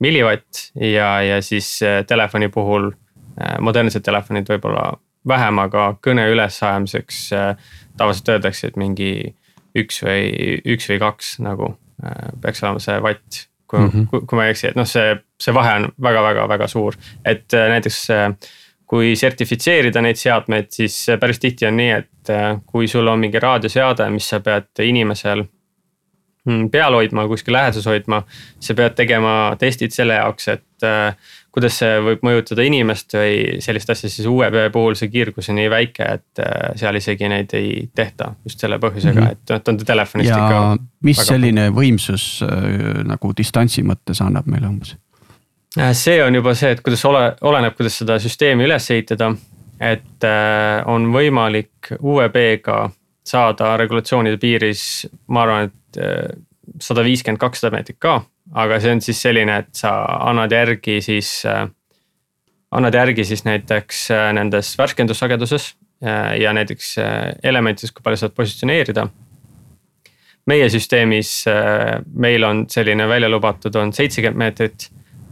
millivatt 0.00 0.70
ja, 0.74 1.20
ja 1.22 1.42
siis 1.44 1.76
äh, 1.86 2.00
telefoni 2.06 2.48
puhul 2.48 2.90
äh,, 2.90 3.58
modernsed 3.60 4.04
telefonid 4.04 4.48
võib-olla 4.50 4.92
vähem, 5.28 5.60
aga 5.60 5.92
kõne 6.02 6.24
ülesajamiseks 6.32 7.20
äh, 7.36 7.52
tavaliselt 7.96 8.34
öeldakse, 8.34 8.70
et 8.70 8.80
mingi 8.80 9.12
üks 9.76 10.02
või, 10.04 10.58
üks 10.74 10.88
või 10.90 10.98
kaks 11.02 11.36
nagu 11.44 11.74
äh, 12.04 12.32
peaks 12.42 12.64
olema 12.64 12.82
see 12.82 12.98
vatt. 13.02 13.46
kui 13.70 13.78
mm, 13.78 13.90
-hmm. 13.90 14.06
kui, 14.10 14.20
kui 14.26 14.36
ma 14.36 14.44
ei 14.44 14.50
eksi, 14.50 14.66
et 14.66 14.76
noh, 14.76 14.86
see, 14.88 15.12
see 15.38 15.52
vahe 15.54 15.76
on 15.78 15.84
väga-väga-väga 16.02 16.66
suur, 16.66 16.96
et 17.24 17.54
äh, 17.54 17.68
näiteks 17.70 17.98
äh, 18.10 18.32
kui 18.90 19.14
sertifitseerida 19.16 20.02
neid 20.02 20.18
seadmeid, 20.18 20.72
siis 20.74 20.96
päris 21.20 21.38
tihti 21.38 21.68
on 21.68 21.78
nii, 21.78 21.90
et 21.94 22.34
äh, 22.34 22.52
kui 22.66 22.88
sul 22.90 23.06
on 23.06 23.22
mingi 23.22 23.38
raadioseade, 23.42 24.08
mis 24.10 24.26
sa 24.32 24.40
pead 24.42 24.82
inimesel 24.82 25.44
mm, 25.44 26.64
peal 26.72 26.96
hoidma, 26.98 27.28
kuskil 27.30 27.54
läheduses 27.54 27.86
hoidma. 27.86 28.24
sa 28.60 28.74
pead 28.74 28.96
tegema 28.98 29.34
testid 29.58 29.94
selle 29.94 30.16
jaoks, 30.18 30.48
et 30.56 30.86
äh, 30.88 31.30
kuidas 31.54 31.78
see 31.78 32.00
võib 32.02 32.24
mõjutada 32.26 32.66
inimest 32.66 33.14
või 33.14 33.60
sellist 33.62 33.94
asja, 33.94 34.10
siis 34.10 34.26
UEB 34.26 34.58
puhul 34.74 34.98
see 34.98 35.12
kiirgus 35.12 35.52
on 35.54 35.60
nii 35.60 35.70
väike, 35.70 36.08
et 36.18 36.42
äh, 36.42 36.72
seal 36.82 36.98
isegi 36.98 37.30
neid 37.30 37.54
ei 37.58 37.84
tehta 37.94 38.32
just 38.42 38.58
selle 38.64 38.80
põhjusega 38.82 39.20
mm, 39.20 39.28
-hmm. 39.28 39.38
et 39.38 39.54
noh, 39.54 39.62
ta 39.62 39.70
on 39.70 39.78
telefonist 39.84 40.32
ja 40.32 40.40
ikka. 40.40 40.64
mis 41.06 41.22
selline 41.30 41.68
võimsus 41.78 42.26
nagu 43.06 43.32
distantsi 43.38 43.86
mõttes 43.86 44.18
annab 44.26 44.50
meile 44.50 44.66
umbes? 44.66 44.96
Äh, 45.78 45.92
see 45.94 46.18
on 46.22 46.34
juba 46.34 46.54
see, 46.58 46.72
et 46.74 46.80
kuidas 46.82 47.04
ole, 47.06 47.22
oleneb, 47.46 47.76
kuidas 47.78 48.00
seda 48.00 48.16
süsteemi 48.18 48.66
üles 48.66 48.90
ehitada. 48.90 49.30
et 49.80 50.24
äh, 50.28 50.82
on 50.86 51.06
võimalik 51.08 51.92
UVB-ga 51.96 52.90
saada 53.24 53.76
regulatsioonide 53.80 54.36
piiris, 54.36 55.06
ma 55.28 55.46
arvan, 55.46 55.70
et 55.70 56.00
äh, 56.02 56.26
sada 56.82 57.04
viiskümmend, 57.06 57.40
kakssada 57.40 57.76
meetrit 57.76 58.00
ka. 58.02 58.24
aga 58.52 58.80
see 58.80 58.96
on 58.96 59.00
siis 59.00 59.22
selline, 59.22 59.60
et 59.62 59.70
sa 59.72 59.94
annad 60.26 60.50
järgi 60.52 60.98
siis 61.00 61.44
annad 62.70 62.94
järgi 62.94 63.24
siis 63.24 63.44
näiteks 63.46 64.08
nendes 64.34 64.74
värskendussageduses 64.78 65.74
ja 66.40 66.52
näiteks 66.52 66.96
elementides, 67.42 67.92
kui 67.92 68.02
palju 68.02 68.18
saad 68.18 68.34
positsioneerida 68.34 69.06
meie 70.50 70.68
süsteemis 70.70 71.44
meil 72.14 72.44
on 72.44 72.64
selline 72.70 73.06
välja 73.08 73.30
lubatud, 73.30 73.76
on 73.76 73.92
seitsekümmend 73.94 74.38
meetrit 74.42 74.90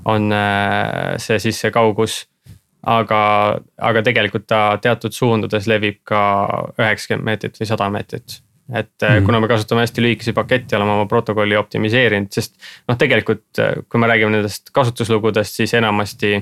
on 0.09 0.33
äh, 0.33 1.14
see 1.23 1.38
siis 1.42 1.61
see 1.61 1.73
kaugus. 1.75 2.25
aga, 2.88 3.21
aga 3.83 4.01
tegelikult 4.07 4.47
ta 4.49 4.79
teatud 4.81 5.12
suundades 5.12 5.66
levib 5.66 5.99
ka 6.07 6.21
üheksakümmend 6.79 7.27
meetrit 7.27 7.59
või 7.59 7.66
sada 7.66 7.88
meetrit 7.90 8.38
et 8.68 9.03
mm 9.03 9.25
kuna 9.25 9.40
me 9.40 9.49
kasutame 9.49 9.81
hästi 9.81 10.03
lühikesi 10.05 10.33
pakette, 10.37 10.77
oleme 10.77 10.92
oma 10.92 11.07
protokolli 11.09 11.57
optimiseerinud, 11.57 12.31
sest 12.33 12.55
noh, 12.88 12.97
tegelikult 13.01 13.61
äh, 13.64 13.81
kui 13.88 14.01
me 14.01 14.11
räägime 14.11 14.37
nendest 14.37 14.71
kasutuslugudest, 14.77 15.57
siis 15.59 15.75
enamasti 15.75 16.35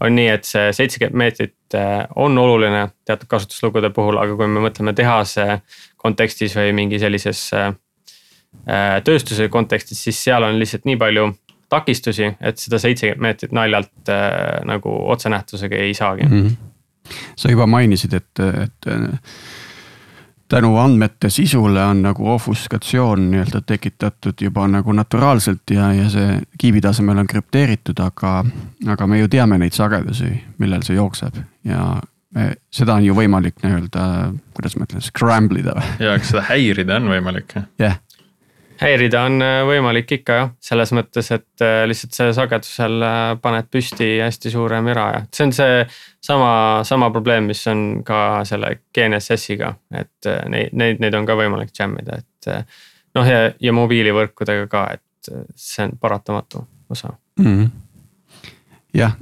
on 0.00 0.16
nii, 0.16 0.28
et 0.32 0.48
see 0.48 0.72
seitsekümmend 0.72 1.18
meetrit 1.18 1.76
on 2.16 2.38
oluline 2.38 2.86
teatud 3.06 3.28
kasutuslugude 3.30 3.90
puhul, 3.94 4.18
aga 4.20 4.36
kui 4.38 4.48
me 4.48 4.62
mõtleme 4.62 4.94
tehase 4.96 5.60
kontekstis 5.96 6.54
või 6.56 6.72
mingi 6.76 7.00
sellises 7.02 7.48
tööstuse 9.04 9.48
kontekstis, 9.52 10.00
siis 10.06 10.20
seal 10.28 10.46
on 10.46 10.58
lihtsalt 10.60 10.86
nii 10.88 10.96
palju 11.00 11.26
takistusi, 11.68 12.32
et 12.40 12.58
seda 12.58 12.80
seitsekümmend 12.80 13.22
meetrit 13.22 13.54
naljalt 13.56 14.12
äh, 14.12 14.58
nagu 14.68 14.94
otsenähtusega 15.12 15.76
ei 15.76 15.94
saagi 15.94 16.26
mm. 16.26 16.42
-hmm. 16.42 17.14
sa 17.36 17.50
juba 17.50 17.66
mainisid, 17.66 18.12
et, 18.12 18.44
et 18.62 18.92
tänu 20.48 20.76
andmete 20.76 21.30
sisule 21.30 21.84
on 21.84 22.02
nagu 22.02 22.30
ofuscatsioon 22.30 23.30
nii-öelda 23.30 23.60
tekitatud 23.66 24.34
juba 24.40 24.68
nagu 24.68 24.92
naturaalselt 24.92 25.70
ja, 25.70 25.92
ja 25.92 26.10
see 26.10 26.40
kiibi 26.58 26.80
tasemel 26.80 27.18
on 27.18 27.26
krüpteeritud, 27.26 28.00
aga, 28.00 28.44
aga 28.86 29.06
me 29.06 29.18
ju 29.18 29.28
teame 29.28 29.58
neid 29.58 29.76
sagedusi, 29.76 30.30
millel 30.58 30.82
see 30.82 30.96
jookseb 30.96 31.36
ja 31.64 32.00
me, 32.34 32.52
seda 32.72 32.96
on 32.96 33.04
ju 33.04 33.14
võimalik 33.16 33.60
nii-öelda, 33.62 34.04
kuidas 34.56 34.76
ma 34.76 34.88
ütlen, 34.88 35.04
scramble 35.04 35.60
ida 35.60 35.76
või? 35.76 35.94
ja, 36.06 36.16
eks 36.16 36.32
seda 36.32 36.46
häirida 36.48 36.96
on 36.96 37.12
võimalik. 37.12 37.56
jah 37.56 37.68
yeah 37.78 38.04
häirida 38.80 39.22
on 39.26 39.42
äh, 39.42 39.60
võimalik 39.66 40.12
ikka 40.18 40.36
jah, 40.36 40.50
selles 40.62 40.92
mõttes, 40.96 41.30
et 41.34 41.64
äh, 41.64 41.82
lihtsalt 41.88 42.14
selle 42.16 42.34
sagedusel 42.36 43.04
äh, 43.04 43.22
paned 43.42 43.70
püsti 43.72 44.10
hästi 44.22 44.52
suure 44.54 44.80
müra 44.84 45.08
ja 45.14 45.24
see 45.34 45.48
on 45.48 45.54
see 45.56 45.80
sama, 46.24 46.50
sama 46.88 47.10
probleem, 47.14 47.48
mis 47.50 47.64
on 47.70 48.04
ka 48.06 48.44
selle 48.48 48.74
GNSS-iga, 48.94 49.72
et 49.98 50.30
neid, 50.50 50.74
neid, 50.78 51.02
neid 51.02 51.18
on 51.18 51.26
ka 51.28 51.36
võimalik 51.38 51.72
jam 51.76 51.96
ida, 52.00 52.20
et. 52.20 52.50
noh, 53.16 53.26
ja, 53.26 53.48
ja 53.60 53.74
mobiilivõrkudega 53.74 54.68
ka, 54.70 54.84
et 54.98 55.32
see 55.56 55.86
on 55.86 55.96
paratamatu 56.00 56.62
osa 56.90 57.10
mm. 57.40 57.46
-hmm. 57.46 57.70
jah, 58.94 59.16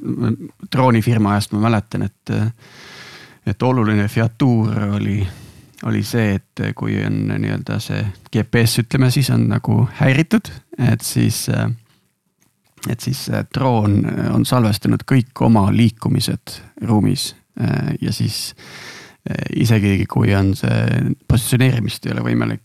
droonifirma 0.72 1.36
ajast 1.36 1.52
ma 1.52 1.64
mäletan, 1.68 2.02
et, 2.02 2.36
et 3.46 3.62
oluline 3.62 4.08
featuur 4.08 4.80
oli 4.98 5.20
oli 5.86 6.02
see, 6.06 6.36
et 6.38 6.62
kui 6.76 6.98
on 7.04 7.24
nii-öelda 7.30 7.78
see 7.82 8.02
GPS, 8.32 8.80
ütleme 8.84 9.10
siis 9.14 9.30
on 9.34 9.48
nagu 9.50 9.84
häiritud, 10.00 10.50
et 10.92 11.04
siis. 11.04 11.46
et 12.86 13.00
siis 13.00 13.24
droon 13.54 14.04
on 14.30 14.44
salvestanud 14.46 15.02
kõik 15.10 15.40
oma 15.42 15.64
liikumised 15.74 16.52
ruumis 16.86 17.34
ja 18.00 18.12
siis 18.12 18.54
isegi 19.56 20.04
kui 20.06 20.34
on 20.36 20.52
see 20.54 21.00
positsioneerimist 21.28 22.06
ei 22.06 22.12
ole 22.14 22.22
võimalik 22.28 22.62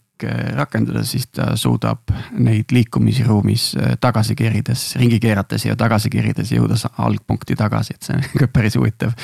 rakendada, 0.53 1.01
siis 1.07 1.27
ta 1.33 1.55
suudab 1.57 2.11
neid 2.37 2.69
liikumisi 2.71 3.23
ruumis 3.25 3.71
tagasi 3.99 4.35
kerides, 4.37 4.83
ringi 5.01 5.19
keerates 5.19 5.65
ja 5.65 5.75
tagasi 5.75 6.11
kerides 6.13 6.51
jõuda 6.53 6.77
algpunkti 7.01 7.57
tagasi, 7.57 7.97
et 7.97 8.05
see 8.05 8.19
on 8.19 8.27
ka 8.43 8.51
päris 8.53 8.77
huvitav 8.77 9.15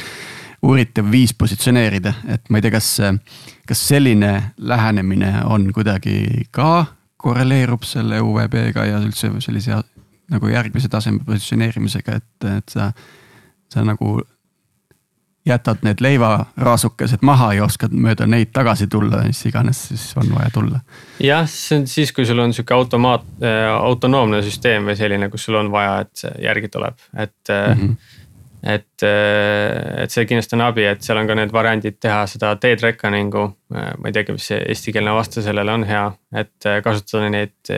uuritav 0.62 1.12
viis 1.12 1.34
positsioneerida, 1.38 2.14
et 2.34 2.50
ma 2.50 2.58
ei 2.58 2.66
tea, 2.66 2.74
kas, 2.74 2.90
kas 3.68 3.84
selline 3.88 4.32
lähenemine 4.58 5.34
on 5.46 5.70
kuidagi 5.74 6.48
ka 6.52 6.86
korreleerub 7.18 7.86
selle 7.86 8.22
UVB-ga 8.22 8.86
ja 8.86 9.02
üldse 9.02 9.32
sellise 9.44 9.82
nagu 10.32 10.50
järgmise 10.52 10.90
taseme 10.92 11.24
positsioneerimisega, 11.26 12.18
et, 12.18 12.50
et 12.58 12.74
sa, 12.74 12.92
sa 13.74 13.86
nagu 13.86 14.20
jätad 15.48 15.80
need 15.88 16.02
leivaraasukesed 16.04 17.24
maha 17.26 17.54
ja 17.56 17.64
oskad 17.64 17.94
mööda 17.96 18.28
neid 18.28 18.52
tagasi 18.56 18.90
tulla, 18.92 19.22
mis 19.24 19.40
iganes 19.48 19.86
siis 19.92 20.06
on 20.20 20.34
vaja 20.36 20.52
tulla. 20.54 20.82
jah, 21.24 21.48
see 21.48 21.80
on 21.80 21.88
siis, 21.88 22.12
kui 22.12 22.28
sul 22.28 22.44
on 22.44 22.54
sihuke 22.54 22.76
automaat 22.76 23.26
autonoomne 23.80 24.42
süsteem 24.44 24.90
või 24.92 24.98
selline, 25.00 25.30
kus 25.32 25.48
sul 25.48 25.60
on 25.62 25.72
vaja, 25.72 26.02
et 26.04 26.26
see 26.26 26.34
järgi 26.44 26.72
tuleb, 26.74 27.00
et 27.16 27.54
mm. 27.54 27.82
-hmm 27.82 28.24
et, 28.64 29.04
äh, 29.04 30.04
et 30.04 30.14
see 30.14 30.26
kindlasti 30.26 30.58
on 30.58 30.64
abi, 30.66 30.86
et 30.90 31.04
seal 31.06 31.20
on 31.22 31.30
ka 31.30 31.36
need 31.38 31.54
variandid 31.54 32.00
teha 32.02 32.24
seda 32.30 32.56
dead 32.62 32.82
reckoning'u. 32.84 33.44
Äh, 33.76 33.92
ma 34.00 34.10
ei 34.10 34.16
teagi, 34.16 34.36
mis 34.36 34.48
see 34.52 34.60
eestikeelne 34.74 35.14
vaste 35.16 35.44
sellele 35.46 35.76
on 35.78 35.86
hea, 35.88 36.06
et 36.42 36.70
äh, 36.70 36.80
kasutada 36.86 37.30
neid 37.34 37.74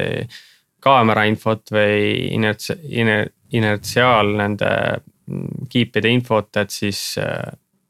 kaamera 0.83 1.25
infot 1.27 1.73
või 1.75 2.29
inerts-, 2.37 2.71
iner-, 2.87 3.33
inertsiaal 3.51 4.31
nende 4.39 4.69
mm, 5.27 5.65
kiipide 5.71 6.11
infot, 6.13 6.51
et 6.61 6.71
siis, 6.71 7.01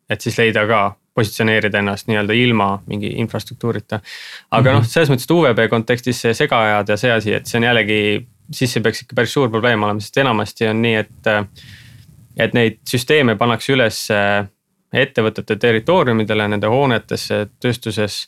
et 0.09 0.25
siis 0.25 0.39
leida 0.41 0.65
ka 0.69 0.87
positsioneerida 1.19 1.81
ennast 1.81 2.07
nii-öelda 2.07 2.33
ilma 2.37 2.71
mingi 2.87 3.11
infrastruktuurita. 3.21 3.99
aga 4.55 4.73
noh, 4.77 4.85
selles 4.87 5.11
mõttes, 5.11 5.27
et 5.27 5.35
UVB 5.35 5.65
kontekstis 5.69 6.21
see 6.23 6.33
segaajad 6.37 6.89
ja 6.89 6.97
see 6.97 7.11
asi, 7.11 7.35
et 7.35 7.49
see 7.49 7.59
on 7.59 7.67
jällegi, 7.67 7.99
siis 8.55 8.73
see 8.73 8.83
peaks 8.85 9.03
ikka 9.03 9.17
päris 9.19 9.35
suur 9.35 9.51
probleem 9.51 9.83
olema, 9.83 10.01
sest 10.01 10.17
enamasti 10.23 10.71
on 10.71 10.81
nii, 10.85 10.95
et. 11.03 11.31
Et 12.39 12.55
neid 12.55 12.79
süsteeme 12.87 13.35
pannakse 13.37 13.73
üles 13.75 14.03
ettevõtete 14.89 15.57
territooriumidele, 15.59 16.47
nende 16.49 16.69
hoonetesse, 16.71 17.45
tööstuses. 17.61 18.23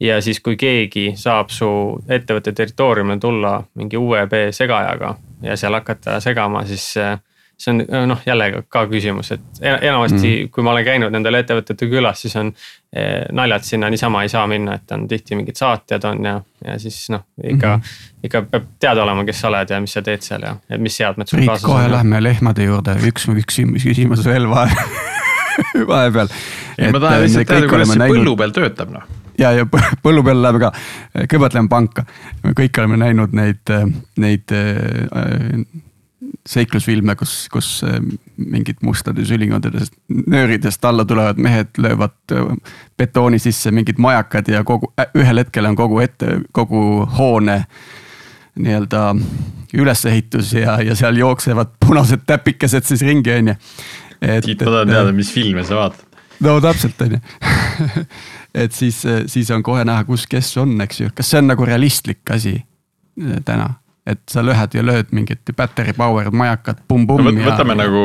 Ja 0.00 0.18
siis, 0.20 0.42
kui 0.44 0.58
keegi 0.60 1.14
saab 1.16 1.48
su 1.50 1.66
ettevõtte 2.12 2.52
territooriumile 2.52 3.16
tulla 3.20 3.54
mingi 3.80 3.96
UEB 3.96 4.34
segajaga 4.52 5.14
ja 5.42 5.56
seal 5.56 5.72
hakata 5.72 6.18
segama, 6.20 6.66
siis 6.68 6.90
see 7.58 7.72
on 7.72 8.08
noh, 8.08 8.20
jälle 8.26 8.62
ka 8.68 8.84
küsimus, 8.86 9.30
et 9.32 9.60
enamasti 9.62 10.28
mm. 10.28 10.50
kui 10.52 10.64
ma 10.64 10.74
olen 10.74 10.84
käinud 10.84 11.14
nendel 11.14 11.38
ettevõtete 11.38 11.88
külas, 11.88 12.20
siis 12.20 12.36
on 12.36 12.50
eh, 12.92 13.24
naljad 13.32 13.64
sinna 13.64 13.88
niisama 13.92 14.22
ei 14.26 14.32
saa 14.32 14.44
minna, 14.50 14.76
et 14.76 14.92
on 14.92 15.06
tihti 15.08 15.38
mingid 15.38 15.56
saatjad 15.56 16.04
on 16.10 16.28
ja, 16.28 16.34
ja 16.66 16.76
siis 16.82 17.06
noh, 17.14 17.24
ikka 17.40 17.76
mm. 17.76 17.82
-hmm. 17.82 18.20
ikka 18.28 18.42
peab 18.50 18.70
teada 18.80 19.02
olema, 19.06 19.24
kes 19.24 19.40
sa 19.40 19.48
oled 19.48 19.72
ja 19.72 19.80
mis 19.80 19.96
sa 19.96 20.02
teed 20.04 20.26
seal 20.26 20.44
ja, 20.44 20.56
ja 20.68 20.78
mis 20.78 20.96
seadmed 20.96 21.32
sul 21.32 21.44
kaasas 21.46 21.64
on. 21.64 21.70
kohe 21.70 21.90
lähme 21.92 22.22
lehmade 22.22 22.68
juurde, 22.68 22.98
üks, 23.08 23.28
üks 23.32 23.60
küsimus 23.84 24.24
veel 24.24 24.48
vahepeal 24.54 25.86
vahepeal. 25.86 26.28
ma 26.92 27.00
tahan 27.00 27.22
lihtsalt 27.24 27.48
teada, 27.48 27.68
kuidas 27.72 27.88
see 27.88 28.02
näinud... 28.04 28.18
põllu 28.18 28.36
peal 28.36 28.52
töötab 28.60 28.92
noh 28.92 29.08
ja, 29.40 29.52
ja 29.56 29.66
põllu 30.02 30.24
peal 30.28 30.44
läheb 30.44 30.60
ka, 30.60 30.72
kõigepealt 31.24 31.56
lähme 31.56 31.72
panka, 31.72 32.04
me 32.44 32.52
kõik 32.56 32.84
oleme 32.84 33.00
näinud 33.00 33.36
neid, 33.36 33.76
neid 34.20 34.56
seiklusfilme, 36.46 37.16
kus, 37.18 37.34
kus 37.52 37.68
äh, 37.86 37.98
mingid 38.36 38.80
mustade 38.86 39.24
sülingondadest 39.26 39.94
nööridest 40.08 40.84
alla 40.86 41.04
tulevad 41.08 41.40
mehed 41.42 41.78
löövad 41.82 42.16
äh, 42.34 42.48
betooni 42.98 43.40
sisse 43.42 43.72
mingid 43.74 44.00
majakad 44.02 44.48
ja 44.50 44.62
kogu, 44.66 44.92
äh, 45.00 45.10
ühel 45.18 45.42
hetkel 45.42 45.68
on 45.68 45.76
kogu 45.78 46.00
ette, 46.04 46.40
kogu 46.56 46.80
hoone 47.18 47.62
nii-öelda 48.56 49.10
ülesehitus 49.76 50.54
ja, 50.56 50.78
ja 50.80 50.96
seal 50.96 51.18
jooksevad 51.20 51.74
punased 51.82 52.24
täpikesed 52.26 52.86
siis 52.88 53.02
ringi, 53.04 53.34
on 53.34 53.52
ju. 53.52 53.56
Tiit, 54.16 54.62
ma 54.64 54.70
tahan 54.70 54.88
teada, 54.94 55.12
mis 55.12 55.28
filme 55.34 55.64
sa 55.66 55.82
vaatad. 55.82 56.22
no 56.46 56.54
täpselt, 56.64 57.02
on 57.04 57.18
ju. 57.18 57.20
et 58.64 58.72
siis, 58.72 59.02
siis 59.28 59.50
on 59.52 59.66
kohe 59.66 59.84
näha, 59.84 60.06
kus 60.08 60.24
kes 60.30 60.54
on, 60.62 60.72
eks 60.86 61.02
ju, 61.02 61.10
kas 61.14 61.34
see 61.34 61.42
on 61.42 61.52
nagu 61.52 61.68
realistlik 61.68 62.32
asi 62.32 62.56
täna 63.44 63.74
et 64.06 64.22
sa 64.30 64.42
lööd 64.44 64.74
ja 64.76 64.82
lööd 64.86 65.10
mingit 65.16 65.50
battery 65.58 65.94
powered 65.96 66.34
majakat 66.36 66.82
pumm-pumm 66.88 67.26
no,. 67.26 67.32
võtame 67.46 67.74
ja... 67.74 67.80
nagu, 67.82 68.02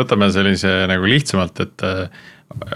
võtame 0.00 0.30
sellise 0.34 0.72
nagu 0.90 1.06
lihtsamalt, 1.08 1.60
et 1.62 1.84
äh, 1.86 2.22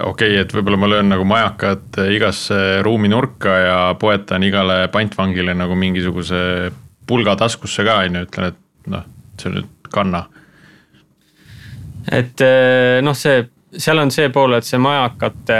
okei 0.05 0.33
okay,, 0.33 0.37
et 0.43 0.55
võib-olla 0.55 0.79
ma 0.79 0.91
löön 0.93 1.11
nagu 1.11 1.27
majakat 1.27 1.99
igasse 2.15 2.79
ruumi 2.85 3.11
nurka 3.11 3.57
ja 3.59 3.79
poetan 3.99 4.45
igale 4.47 4.85
pantvangile 4.93 5.55
nagu 5.57 5.75
mingisuguse 5.79 6.71
pulga 7.09 7.35
taskusse 7.39 7.83
ka 7.87 7.99
on 8.05 8.19
ju, 8.19 8.25
ütlen, 8.29 8.53
et 8.53 8.91
noh, 8.93 9.05
see 9.41 9.53
nüüd 9.53 9.91
kanna. 9.91 10.25
et 12.11 12.45
äh, 12.45 12.99
noh, 13.03 13.17
see, 13.17 13.43
seal 13.75 13.99
on 13.99 14.11
see 14.13 14.31
pool, 14.33 14.55
et 14.55 14.67
see 14.67 14.79
majakate 14.81 15.59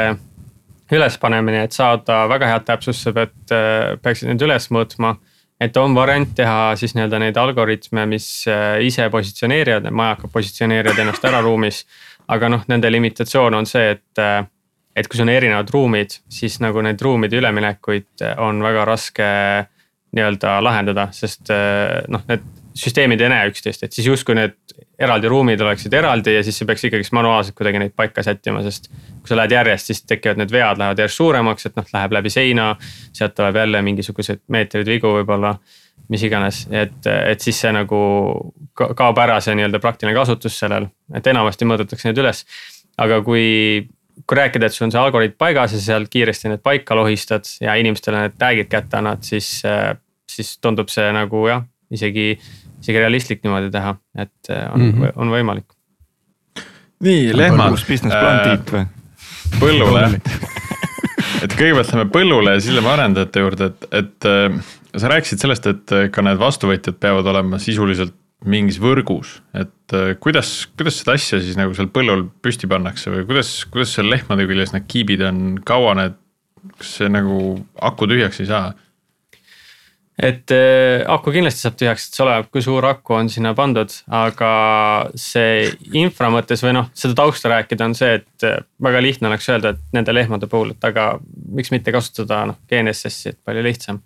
ülespanemine, 0.89 1.67
et 1.67 1.75
saada 1.75 2.23
väga 2.31 2.47
head 2.49 2.63
täpsust, 2.65 3.03
sa 3.03 3.13
pead, 3.13 3.35
äh, 3.53 3.97
peaksid 4.01 4.31
need 4.31 4.47
üles 4.47 4.71
mõõtma 4.73 5.17
et 5.59 5.77
on 5.77 5.95
variant 5.95 6.29
teha 6.35 6.75
siis 6.79 6.95
nii-öelda 6.95 7.19
neid 7.21 7.39
algoritme, 7.39 8.05
mis 8.09 8.29
äh, 8.47 8.79
ise 8.85 9.09
positsioneerivad, 9.11 9.87
need 9.87 9.97
majakad 9.99 10.31
positsioneerivad 10.33 11.03
ennast 11.03 11.25
ära 11.27 11.41
ruumis. 11.45 11.85
aga 12.29 12.45
noh, 12.53 12.61
nende 12.69 12.91
limitatsioon 12.91 13.55
on 13.57 13.65
see, 13.65 13.95
et, 13.95 14.21
äh, 14.21 14.43
et 14.95 15.07
kui 15.09 15.17
sul 15.17 15.25
on 15.25 15.33
erinevad 15.33 15.69
ruumid, 15.73 16.19
siis 16.29 16.59
nagu 16.61 16.81
neid 16.85 17.01
ruumide 17.01 17.39
üleminekuid 17.39 18.25
on 18.37 18.61
väga 18.61 18.85
raske 18.85 19.29
nii-öelda 20.15 20.59
lahendada, 20.63 21.07
sest 21.13 21.49
äh, 21.53 22.03
noh, 22.09 22.21
need 22.29 22.45
süsteemid 22.77 23.21
ei 23.21 23.31
näe 23.33 23.49
üksteist, 23.49 23.83
et 23.83 23.95
siis 23.95 24.07
justkui 24.07 24.37
need 24.37 24.55
eraldi 24.99 25.29
ruumid 25.31 25.61
oleksid 25.63 25.93
eraldi 25.95 26.33
ja 26.35 26.43
siis 26.43 26.57
sa 26.59 26.65
peaks 26.67 26.83
ikkagist 26.87 27.13
manuaalselt 27.15 27.55
kuidagi 27.57 27.79
neid 27.79 27.93
paika 27.95 28.23
sättima, 28.23 28.61
sest. 28.65 28.89
kui 28.91 29.31
sa 29.31 29.37
lähed 29.39 29.53
järjest, 29.55 29.91
siis 29.91 30.01
tekivad 30.07 30.41
need 30.41 30.51
vead 30.51 30.81
lähevad 30.81 30.99
järjest 30.99 31.21
suuremaks, 31.21 31.69
et 31.69 31.77
noh, 31.79 31.87
läheb 31.93 32.15
läbi 32.17 32.31
seina. 32.33 32.71
sealt 33.13 33.35
tuleb 33.35 33.55
jälle 33.55 33.81
mingisuguseid 33.81 34.41
meetreid 34.47 34.87
vigu 34.87 35.13
võib-olla, 35.19 35.55
mis 36.09 36.23
iganes, 36.23 36.65
et, 36.71 37.07
et 37.07 37.39
siis 37.41 37.61
see 37.61 37.71
nagu 37.75 38.01
kaob 38.75 39.23
ära 39.23 39.39
see 39.43 39.55
nii-öelda 39.55 39.79
praktiline 39.79 40.15
kasutus 40.17 40.59
sellel, 40.59 40.89
et 41.15 41.27
enamasti 41.27 41.67
mõõdetakse 41.69 42.09
need 42.09 42.21
üles. 42.23 42.45
aga 42.99 43.21
kui, 43.23 43.87
kui 44.27 44.37
rääkida, 44.37 44.67
et 44.67 44.75
sul 44.75 44.89
on 44.89 44.91
see 44.91 44.99
algoritm 44.99 45.37
paigas 45.39 45.73
ja 45.77 45.79
seal 45.79 46.07
kiiresti 46.11 46.51
need 46.51 46.63
paika 46.63 46.95
lohistad 46.95 47.47
ja 47.61 47.75
inimestele 47.79 48.25
need 48.25 48.39
tag'id 48.39 48.67
kätte 48.71 48.99
annad, 48.99 49.23
siis, 49.23 49.61
siis 50.27 50.57
tundub 50.59 50.91
see 50.91 51.07
nagu 51.15 51.47
jah, 51.47 51.63
isegi 51.91 52.33
isegi 52.79 53.01
realistlik 53.01 53.43
niimoodi 53.43 53.71
teha, 53.73 53.95
et 54.17 54.51
äh, 54.51 54.65
on 54.73 54.81
mm, 54.81 54.93
-hmm. 54.93 55.11
on 55.15 55.33
võimalik. 55.33 55.67
nii, 56.99 57.35
lehmad. 57.37 57.77
business 57.87 58.15
plan 58.15 58.41
Tiit 58.47 58.73
või? 58.73 58.85
põllule 59.59 60.05
et 61.43 61.53
kõigepealt 61.55 61.93
lähme 61.93 62.09
põllule 62.13 62.55
ja 62.55 62.61
siis 62.63 62.75
lähme 62.75 62.93
arendajate 62.93 63.45
juurde, 63.45 63.71
et, 63.73 63.91
et 64.03 64.29
äh, 64.29 64.73
sa 64.95 65.11
rääkisid 65.11 65.41
sellest, 65.41 65.67
et 65.67 65.95
ka 66.11 66.25
need 66.25 66.39
vastuvõtjad 66.39 66.99
peavad 66.99 67.27
olema 67.29 67.59
sisuliselt 67.61 68.15
mingis 68.47 68.79
võrgus, 68.79 69.39
et 69.57 69.95
äh, 69.95 70.13
kuidas, 70.21 70.69
kuidas 70.79 71.01
seda 71.01 71.15
asja 71.17 71.41
siis 71.43 71.57
nagu 71.59 71.73
seal 71.75 71.89
põllul 71.91 72.27
püsti 72.43 72.69
pannakse 72.71 73.11
või 73.11 73.25
kuidas, 73.27 73.51
kuidas 73.71 73.91
seal 73.97 74.07
lehmade 74.11 74.45
küljes 74.47 74.71
need 74.75 74.85
kiibid 74.91 75.23
on, 75.27 75.41
kaua 75.67 75.95
need, 75.99 76.15
kas 76.79 76.93
see 77.01 77.09
nagu 77.11 77.57
aku 77.83 78.07
tühjaks 78.07 78.39
ei 78.43 78.47
saa? 78.49 78.71
Et 80.19 80.51
äh, 80.51 81.01
aku 81.07 81.31
kindlasti 81.31 81.63
saab 81.63 81.75
tühjaks, 81.79 82.07
et 82.09 82.17
see 82.17 82.23
oleneb, 82.25 82.49
kui 82.51 82.63
suur 82.63 82.85
aku 82.89 83.15
on 83.15 83.29
sinna 83.31 83.53
pandud, 83.55 83.93
aga 84.19 84.49
see 85.19 85.69
infra 85.95 86.27
mõttes 86.33 86.63
või 86.65 86.73
noh, 86.75 86.89
seda 86.97 87.15
tausta 87.21 87.51
rääkida 87.53 87.87
on 87.87 87.95
see, 87.95 88.17
et 88.19 88.47
äh, 88.47 88.57
väga 88.83 89.03
lihtne 89.03 89.31
oleks 89.31 89.47
öelda, 89.51 89.71
et 89.73 89.95
nende 89.95 90.15
lehmade 90.15 90.49
puhul, 90.51 90.73
et 90.75 90.89
aga 90.89 91.13
miks 91.55 91.71
mitte 91.71 91.95
kasutada 91.95 92.41
noh 92.51 92.59
GNSS-i, 92.67 93.31
et 93.31 93.39
palju 93.45 93.63
lihtsam. 93.63 94.01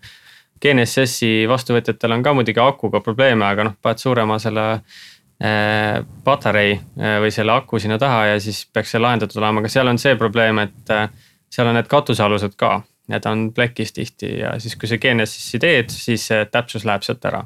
GNSS-i 0.64 1.48
vastuvõtjatel 1.50 2.16
on 2.16 2.24
ka 2.24 2.36
muidugi 2.38 2.62
akuga 2.62 3.02
probleeme, 3.04 3.50
aga 3.50 3.68
noh, 3.72 3.76
paned 3.82 4.06
suurema 4.06 4.38
selle 4.40 4.68
äh, 4.78 5.98
patarei 6.24 6.78
äh, 6.78 7.18
või 7.26 7.34
selle 7.34 7.58
aku 7.58 7.82
sinna 7.82 7.98
taha 8.00 8.30
ja 8.36 8.40
siis 8.44 8.68
peaks 8.70 8.94
see 8.94 9.02
lahendatud 9.02 9.42
olema, 9.42 9.66
aga 9.66 9.74
seal 9.74 9.90
on 9.90 10.00
see 10.02 10.14
probleem, 10.20 10.62
et 10.62 10.94
äh, 10.94 11.08
seal 11.50 11.74
on 11.74 11.82
need 11.82 11.90
katusealused 11.90 12.54
ka 12.60 12.84
ja 13.12 13.20
ta 13.20 13.34
on 13.36 13.50
plekis 13.56 13.94
tihti 13.96 14.38
ja 14.40 14.54
siis, 14.64 14.78
kui 14.80 14.88
sa 14.90 15.00
GNSS-i 15.02 15.60
teed, 15.60 15.92
siis 15.92 16.30
täpsus 16.52 16.86
läheb 16.88 17.04
sealt 17.04 17.26
ära. 17.30 17.44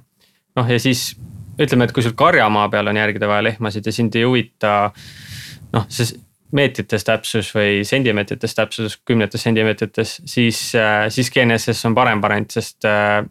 noh, 0.57 0.69
ja 0.69 0.79
siis 0.81 1.11
ütleme, 1.61 1.87
et 1.87 1.93
kui 1.95 2.05
sul 2.05 2.15
karjamaa 2.17 2.69
peal 2.73 2.91
on 2.91 2.99
järgida 2.99 3.29
vaja 3.29 3.45
lehmasid 3.49 3.85
ja 3.85 3.93
sind 3.93 4.15
ei 4.17 4.25
huvita 4.27 4.73
noh, 5.73 5.87
see 5.89 6.13
meetrites 6.55 7.03
täpsus 7.03 7.49
või 7.55 7.81
sentimeetrites 7.87 8.53
täpsus, 8.55 8.99
kümnetes 9.07 9.43
sentimeetrites, 9.43 10.19
siis, 10.29 10.61
äh, 10.79 11.07
siis 11.11 11.31
GNSS 11.33 11.89
on 11.89 11.97
parem 11.97 12.21
variant, 12.23 12.53
sest 12.53 12.87
äh, 12.87 13.25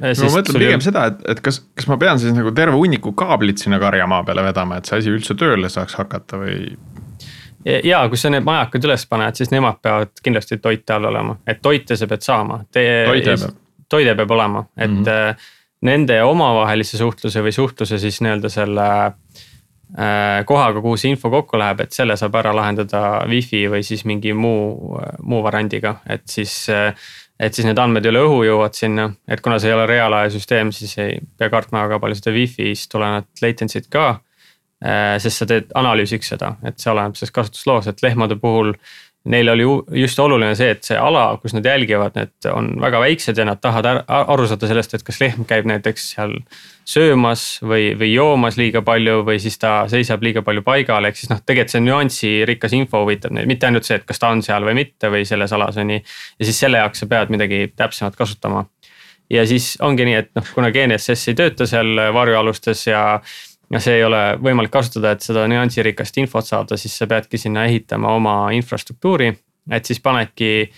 ma 0.00 0.30
mõtlen 0.32 0.62
pigem 0.62 0.84
seda, 0.84 1.08
et, 1.12 1.20
et 1.34 1.42
kas, 1.44 1.60
kas 1.76 1.88
ma 1.90 1.98
pean 2.00 2.20
siis 2.20 2.32
nagu 2.36 2.54
terve 2.56 2.78
hunniku 2.78 3.12
kaablit 3.18 3.60
sinna 3.60 3.80
karjamaa 3.82 4.22
peale 4.24 4.46
vedama, 4.48 4.78
et 4.78 4.88
see 4.88 5.02
asi 5.02 5.12
üldse 5.12 5.36
tööle 5.38 5.68
saaks 5.72 5.98
hakata 6.00 6.40
või 6.40 6.72
ja 7.64 8.02
kui 8.08 8.18
sa 8.18 8.30
need 8.32 8.46
majakad 8.46 8.86
üles 8.88 9.04
paned, 9.10 9.38
siis 9.38 9.52
nemad 9.52 9.80
peavad 9.82 10.22
kindlasti 10.22 10.60
toite 10.62 10.94
all 10.94 11.08
olema, 11.10 11.36
et 11.46 11.62
toite 11.62 11.96
sa 11.98 12.06
pead 12.10 12.24
saama. 12.24 12.60
toide 12.72 13.36
peab. 13.36 13.62
toide 13.88 14.14
peab 14.14 14.30
olema, 14.30 14.64
et 14.76 14.90
mm 14.90 15.04
-hmm. 15.04 15.46
nende 15.82 16.22
omavahelise 16.22 16.98
suhtluse 16.98 17.42
või 17.42 17.52
suhtluse 17.52 17.98
siis 17.98 18.20
nii-öelda 18.20 18.48
selle 18.48 18.88
äh, 19.06 20.44
kohaga, 20.46 20.80
kuhu 20.80 20.96
see 20.96 21.10
info 21.10 21.30
kokku 21.30 21.58
läheb, 21.58 21.80
et 21.80 21.92
selle 21.92 22.16
saab 22.16 22.34
ära 22.34 22.56
lahendada 22.56 23.24
wifi 23.28 23.68
või 23.70 23.82
siis 23.82 24.04
mingi 24.04 24.32
muu, 24.32 25.00
muu 25.22 25.42
variandiga, 25.42 25.96
et 26.08 26.22
siis 26.28 26.68
äh, 26.70 26.94
et 27.40 27.54
siis 27.54 27.66
need 27.66 27.78
andmed 27.78 28.06
üle 28.06 28.18
õhu 28.18 28.42
jõuavad 28.44 28.74
sinna, 28.74 29.12
et 29.28 29.40
kuna 29.40 29.58
see 29.58 29.70
ei 29.70 29.74
ole 29.74 29.86
reaalajasüsteem, 29.86 30.72
siis 30.72 30.98
ei 30.98 31.20
pea 31.38 31.50
kartma 31.50 31.82
väga 31.82 31.98
palju 31.98 32.14
seda 32.14 32.34
wifi'st 32.34 32.90
tulenevat 32.90 33.26
latency't 33.42 33.86
ka 33.90 34.08
Äh, 34.10 34.27
sest 34.78 35.42
sa 35.42 35.46
teed 35.50 35.74
analüüsiks 35.78 36.34
seda, 36.34 36.54
et 36.66 36.78
see 36.78 36.92
oleneb 36.92 37.18
sellest 37.18 37.34
kasutusloos, 37.34 37.90
et 37.90 38.02
lehmade 38.04 38.38
puhul. 38.40 38.74
Neil 39.28 39.50
oli 39.50 39.64
just 39.98 40.20
oluline 40.22 40.54
see, 40.56 40.70
et 40.72 40.86
see 40.86 40.96
ala, 40.96 41.24
kus 41.42 41.52
nad 41.52 41.66
jälgivad, 41.66 42.14
need 42.16 42.46
on 42.48 42.70
väga 42.80 43.00
väiksed 43.02 43.36
ja 43.36 43.44
nad 43.44 43.58
tahavad 43.60 44.04
aru 44.06 44.46
saada 44.48 44.70
sellest, 44.70 44.94
et 44.94 45.02
kas 45.04 45.18
lehm 45.20 45.44
käib 45.44 45.66
näiteks 45.68 46.06
seal 46.14 46.36
söömas 46.88 47.58
või, 47.60 47.90
või 47.98 48.12
joomas 48.14 48.56
liiga 48.56 48.80
palju 48.86 49.18
või 49.26 49.42
siis 49.42 49.58
ta 49.60 49.72
seisab 49.90 50.22
liiga 50.24 50.40
palju 50.46 50.62
paigal, 50.64 51.10
ehk 51.10 51.18
siis 51.18 51.32
noh, 51.34 51.42
tegelikult 51.44 51.74
see 51.74 51.84
nüansirikas 51.84 52.78
info 52.78 53.02
huvitab 53.02 53.34
neid, 53.36 53.50
mitte 53.50 53.68
ainult 53.68 53.90
see, 53.90 53.98
et 53.98 54.06
kas 54.08 54.22
ta 54.22 54.30
on 54.32 54.40
seal 54.46 54.64
või 54.64 54.78
mitte 54.78 55.10
või 55.12 55.26
selles 55.28 55.52
alas 55.52 55.76
on 55.76 55.90
nii. 55.90 56.00
ja 56.38 56.48
siis 56.48 56.62
selle 56.64 56.80
jaoks 56.80 57.04
sa 57.04 57.10
pead 57.10 57.34
midagi 57.34 57.66
täpsemat 57.76 58.16
kasutama 58.16 58.64
ja 59.30 59.44
siis 59.50 59.74
ongi 59.84 60.06
nii, 60.08 60.16
et 60.22 60.32
noh, 60.38 60.48
kuna 60.54 60.70
GNSS 60.72 61.32
ei 61.32 61.38
tööta 61.42 61.68
seal 61.68 62.08
varjualustes 62.14 62.86
ja 62.86 63.02
ja 63.70 63.80
see 63.80 63.98
ei 63.98 64.04
ole 64.04 64.22
võimalik 64.40 64.72
kasutada, 64.72 65.12
et 65.12 65.24
seda 65.24 65.46
nüansirikast 65.50 66.16
infot 66.22 66.46
saada, 66.46 66.76
siis 66.80 66.94
sa 66.98 67.06
peadki 67.06 67.38
sinna 67.38 67.66
ehitama 67.68 68.14
oma 68.16 68.36
infrastruktuuri. 68.56 69.32
et 69.70 69.84
siis 69.84 70.00
panedki 70.00 70.70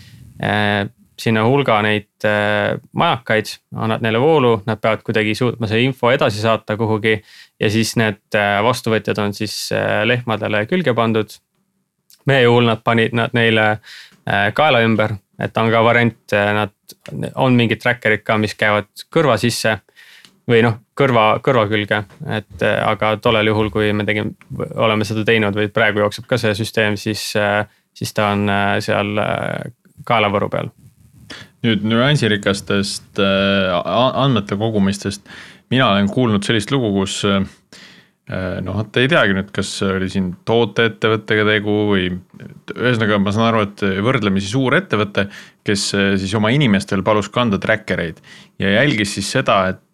äh, 0.43 0.89
sinna 1.21 1.45
hulga 1.45 1.79
neid 1.85 2.27
äh, 2.27 2.79
majakaid, 2.97 3.53
annad 3.77 4.05
neile 4.05 4.21
voolu, 4.23 4.55
nad 4.67 4.81
peavad 4.81 5.05
kuidagi 5.07 5.35
suutma 5.39 5.69
see 5.71 5.85
info 5.85 6.11
edasi 6.13 6.43
saata 6.43 6.77
kuhugi. 6.81 7.21
ja 7.61 7.71
siis 7.71 7.95
need 8.01 8.39
äh, 8.39 8.59
vastuvõtjad 8.65 9.21
on 9.23 9.37
siis 9.37 9.57
äh, 9.77 10.03
lehmadele 10.09 10.65
külge 10.71 10.95
pandud. 10.97 11.37
meie 12.27 12.45
juhul 12.45 12.69
nad 12.69 12.83
panid 12.85 13.17
nad 13.17 13.33
neile 13.35 13.81
kaela 14.55 14.83
ümber, 14.85 15.15
et 15.41 15.57
on 15.59 15.71
ka 15.73 15.81
variant, 15.83 16.33
nad, 16.55 16.71
on 17.41 17.55
mingid 17.57 17.81
tracker'id 17.83 18.21
ka, 18.23 18.37
mis 18.39 18.53
käivad 18.55 18.87
kõrva 19.11 19.39
sisse. 19.41 19.79
Või 20.51 20.65
noh, 20.67 20.81
kõrva, 20.99 21.27
kõrva 21.45 21.67
külge, 21.71 22.03
et 22.39 22.65
aga 22.67 23.15
tollel 23.23 23.53
juhul, 23.53 23.71
kui 23.71 23.93
me 23.97 24.07
tegime, 24.09 24.35
oleme 24.75 25.07
seda 25.07 25.23
teinud 25.27 25.57
või 25.57 25.71
praegu 25.73 26.03
jookseb 26.03 26.27
ka 26.31 26.41
see 26.41 26.57
süsteem, 26.59 26.99
siis, 27.01 27.31
siis 27.97 28.17
ta 28.17 28.33
on 28.35 28.51
seal 28.83 29.15
kaelavõru 30.09 30.51
peal. 30.53 30.71
Nüüd 31.61 31.85
nüansirikastest 31.85 33.21
äh, 33.21 33.75
andmete 33.93 34.57
kogumistest, 34.57 35.27
mina 35.73 35.91
olen 35.93 36.09
kuulnud 36.11 36.47
sellist 36.47 36.73
lugu, 36.73 36.89
kus 36.95 37.19
äh, 37.29 37.43
noh, 38.65 38.79
et 38.81 38.97
ei 39.03 39.11
teagi 39.13 39.37
nüüd, 39.37 39.51
kas 39.55 39.75
oli 39.85 40.09
siin 40.13 40.31
tooteettevõttega 40.49 41.45
tegu 41.51 41.77
või 41.91 42.07
ühesõnaga, 42.77 43.21
ma 43.21 43.35
saan 43.37 43.51
aru, 43.51 43.67
et 43.69 43.85
võrdlemisi 44.07 44.49
suur 44.55 44.79
ettevõte, 44.79 45.27
kes 45.71 45.91
äh, 45.97 46.15
siis 46.21 46.35
oma 46.39 46.53
inimestel 46.55 47.05
palus 47.07 47.31
kanda 47.33 47.61
tracker 47.63 48.03
eid 48.05 48.23
ja 48.61 48.81
jälgis 48.81 49.17
siis 49.19 49.31
seda, 49.39 49.63
et 49.75 49.87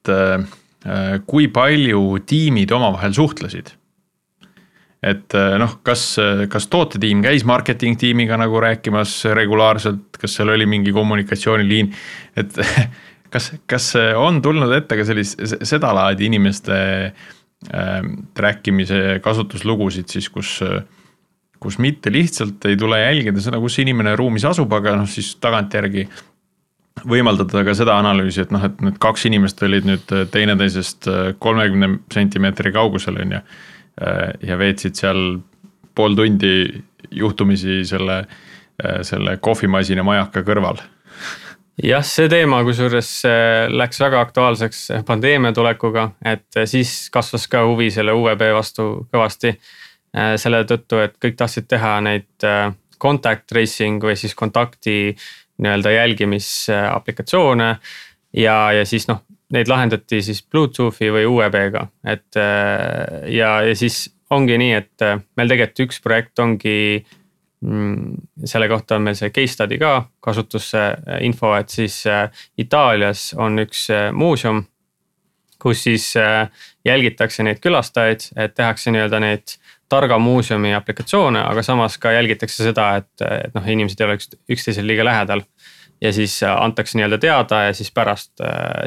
kui 1.27 1.49
palju 1.51 2.01
tiimid 2.31 2.71
omavahel 2.71 3.11
suhtlesid. 3.17 3.73
Et 5.07 5.37
eh, 5.37 5.55
noh, 5.61 5.79
kas, 5.87 6.05
kas 6.51 6.69
tootetiim 6.73 7.21
käis 7.25 7.45
marketing 7.47 7.99
tiimiga 8.01 8.39
nagu 8.41 8.61
rääkimas 8.63 9.19
regulaarselt, 9.37 10.17
kas 10.21 10.39
seal 10.39 10.55
oli 10.55 10.67
mingi 10.69 10.95
kommunikatsiooniliin, 10.97 11.93
et 12.41 12.57
kas, 13.35 13.53
kas 13.69 13.93
on 14.17 14.41
tulnud 14.43 14.73
ette 14.79 14.99
ka 14.99 15.07
sellist, 15.07 15.43
sedalaadi 15.69 16.31
inimeste 16.31 16.79
äh, 17.07 18.01
track 18.35 18.73
imise 18.73 19.21
kasutuslugusid 19.25 20.17
siis, 20.17 20.31
kus 20.33 20.59
kus 21.61 21.79
mitte 21.83 22.13
lihtsalt 22.13 22.65
ei 22.69 22.79
tule 22.81 23.01
jälgida 23.01 23.43
seda, 23.43 23.61
kus 23.63 23.79
inimene 23.83 24.17
ruumis 24.17 24.45
asub, 24.49 24.73
aga 24.73 24.97
noh, 25.01 25.11
siis 25.11 25.35
tagantjärgi 25.43 26.09
võimaldada 27.07 27.63
ka 27.65 27.75
seda 27.77 27.99
analüüsi, 28.01 28.47
et 28.47 28.53
noh, 28.55 28.63
et 28.65 28.81
need 28.85 28.97
kaks 29.03 29.27
inimest 29.29 29.61
olid 29.63 29.89
nüüd 29.89 30.13
teineteisest 30.33 31.09
kolmekümne 31.43 31.99
sentimeetri 32.15 32.73
kaugusel, 32.73 33.21
on 33.21 33.37
ju 33.37 33.43
Äh, 33.97 34.35
ja 34.45 34.59
veetsid 34.61 34.99
seal 34.99 35.39
pool 35.97 36.13
tundi 36.19 36.67
juhtumisi 37.17 37.81
selle, 37.89 38.19
äh, 38.77 38.99
selle 39.09 39.39
kohvimasina 39.41 40.03
majaka 40.05 40.43
kõrval 40.45 40.83
jah, 41.81 42.05
see 42.05 42.29
teema 42.29 42.59
kusjuures 42.67 43.09
äh, 43.25 43.71
läks 43.73 44.03
väga 44.05 44.21
aktuaalseks 44.27 44.83
pandeemia 45.09 45.55
tulekuga, 45.57 46.11
et 46.21 46.61
siis 46.69 47.07
kasvas 47.13 47.49
ka 47.49 47.65
huvi 47.65 47.89
selle 47.95 48.13
UVB 48.13 48.51
vastu 48.53 48.91
kõvasti. 49.09 49.55
Selle 50.13 50.63
tõttu, 50.65 51.01
et 51.03 51.17
kõik 51.21 51.35
tahtsid 51.37 51.67
teha 51.69 51.97
neid 52.01 52.47
contact 53.03 53.47
tracing 53.51 54.03
või 54.03 54.15
siis 54.17 54.35
kontakti 54.35 55.17
nii-öelda 55.59 55.91
jälgimisaplikatsioone. 55.91 57.77
ja, 58.33 58.73
ja 58.73 58.85
siis 58.85 59.09
noh, 59.09 59.23
neid 59.53 59.69
lahendati 59.69 60.23
siis 60.23 60.43
Bluetoothi 60.43 61.11
või 61.13 61.27
UEB-ga, 61.31 61.87
et 62.05 62.39
äh, 62.41 63.31
ja, 63.33 63.61
ja 63.63 63.77
siis 63.79 64.07
ongi 64.31 64.59
nii, 64.59 64.73
et 64.75 65.05
äh, 65.07 65.21
meil 65.39 65.53
tegelikult 65.53 65.87
üks 65.87 66.01
projekt 66.03 66.43
ongi 66.43 66.79
mm,. 67.61 68.17
selle 68.45 68.69
kohta 68.69 68.99
on 68.99 69.07
meil 69.07 69.19
see 69.19 69.31
case 69.31 69.55
study 69.55 69.79
ka 69.79 70.09
kasutusse 70.21 70.83
äh, 70.83 71.21
info, 71.29 71.55
et 71.57 71.71
siis 71.71 72.03
Itaalias 72.59 73.33
on 73.37 73.63
üks 73.65 73.89
muuseum. 74.13 74.65
kus 75.59 75.83
siis 75.83 76.13
jälgitakse 76.85 77.43
neid 77.43 77.59
külastajaid, 77.65 78.27
et 78.37 78.53
tehakse 78.55 78.91
nii-öelda 78.93 79.21
neid 79.21 79.55
targa 79.89 80.19
muuseumi 80.19 80.75
aplikatsioone, 80.75 81.41
aga 81.47 81.63
samas 81.63 81.99
ka 82.03 82.13
jälgitakse 82.17 82.65
seda, 82.67 82.89
et, 83.01 83.11
et 83.23 83.55
noh, 83.55 83.67
inimesed 83.67 84.01
ei 84.01 84.09
oleks 84.09 84.31
üksteisel 84.51 84.87
liiga 84.89 85.05
lähedal 85.07 85.45
ja 86.01 86.13
siis 86.13 86.41
antakse 86.43 86.99
nii-öelda 86.99 87.19
teada 87.19 87.63
ja 87.69 87.73
siis 87.75 87.91
pärast 87.95 88.43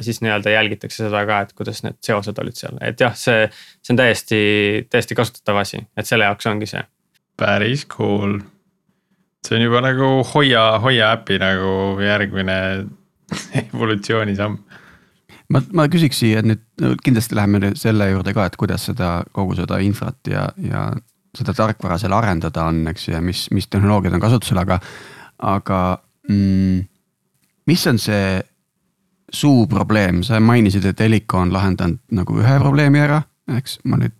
siis 0.05 0.21
nii-öelda 0.21 0.49
jälgitakse 0.53 1.03
seda 1.07 1.23
ka, 1.25 1.41
et 1.41 1.53
kuidas 1.57 1.81
need 1.83 1.97
seosed 2.05 2.37
olid 2.43 2.59
seal, 2.59 2.77
et 2.85 3.01
jah, 3.01 3.15
see, 3.17 3.47
see 3.81 3.95
on 3.95 4.01
täiesti, 4.01 4.41
täiesti 4.89 5.17
kasutatav 5.17 5.63
asi, 5.63 5.81
et 5.97 6.09
selle 6.09 6.27
jaoks 6.29 6.49
ongi 6.51 6.69
see. 6.69 6.83
päris 7.39 7.87
cool. 7.89 8.39
see 9.47 9.57
on 9.57 9.65
juba 9.65 9.81
nagu 9.81 10.11
Hoia, 10.33 10.65
Hoia 10.83 11.13
äpi 11.17 11.39
nagu 11.41 11.71
järgmine 12.03 12.59
evolutsioonisamm. 13.63 14.57
Ma, 15.53 15.61
ma 15.73 15.87
küsiks 15.91 16.21
siia 16.23 16.43
nüüd, 16.45 16.63
kindlasti 17.03 17.37
läheme 17.37 17.73
selle 17.79 18.09
juurde 18.11 18.33
ka, 18.37 18.49
et 18.49 18.57
kuidas 18.59 18.87
seda 18.89 19.19
kogu 19.35 19.57
seda 19.59 19.79
infrat 19.83 20.29
ja, 20.29 20.47
ja 20.63 20.89
seda 21.37 21.55
tarkvara 21.57 21.99
seal 22.01 22.15
arendada 22.17 22.67
on, 22.69 22.83
eks 22.91 23.07
ju, 23.07 23.15
ja 23.15 23.23
mis, 23.23 23.47
mis 23.55 23.67
tehnoloogiad 23.69 24.15
on 24.17 24.23
kasutusel, 24.23 24.61
aga, 24.61 24.79
aga 25.45 25.81
mm, 26.29 26.79
mis 27.69 27.87
on 27.91 27.99
see 28.01 28.39
suu 29.33 29.67
probleem, 29.69 30.23
sa 30.25 30.39
mainisid, 30.41 30.87
et 30.89 31.03
Helico 31.05 31.37
on 31.37 31.53
lahendanud 31.53 31.99
nagu 32.17 32.39
ühe 32.41 32.55
probleemi 32.61 33.01
ära, 33.03 33.21
eks 33.57 33.77
ma 33.89 33.99
nüüd 34.01 34.15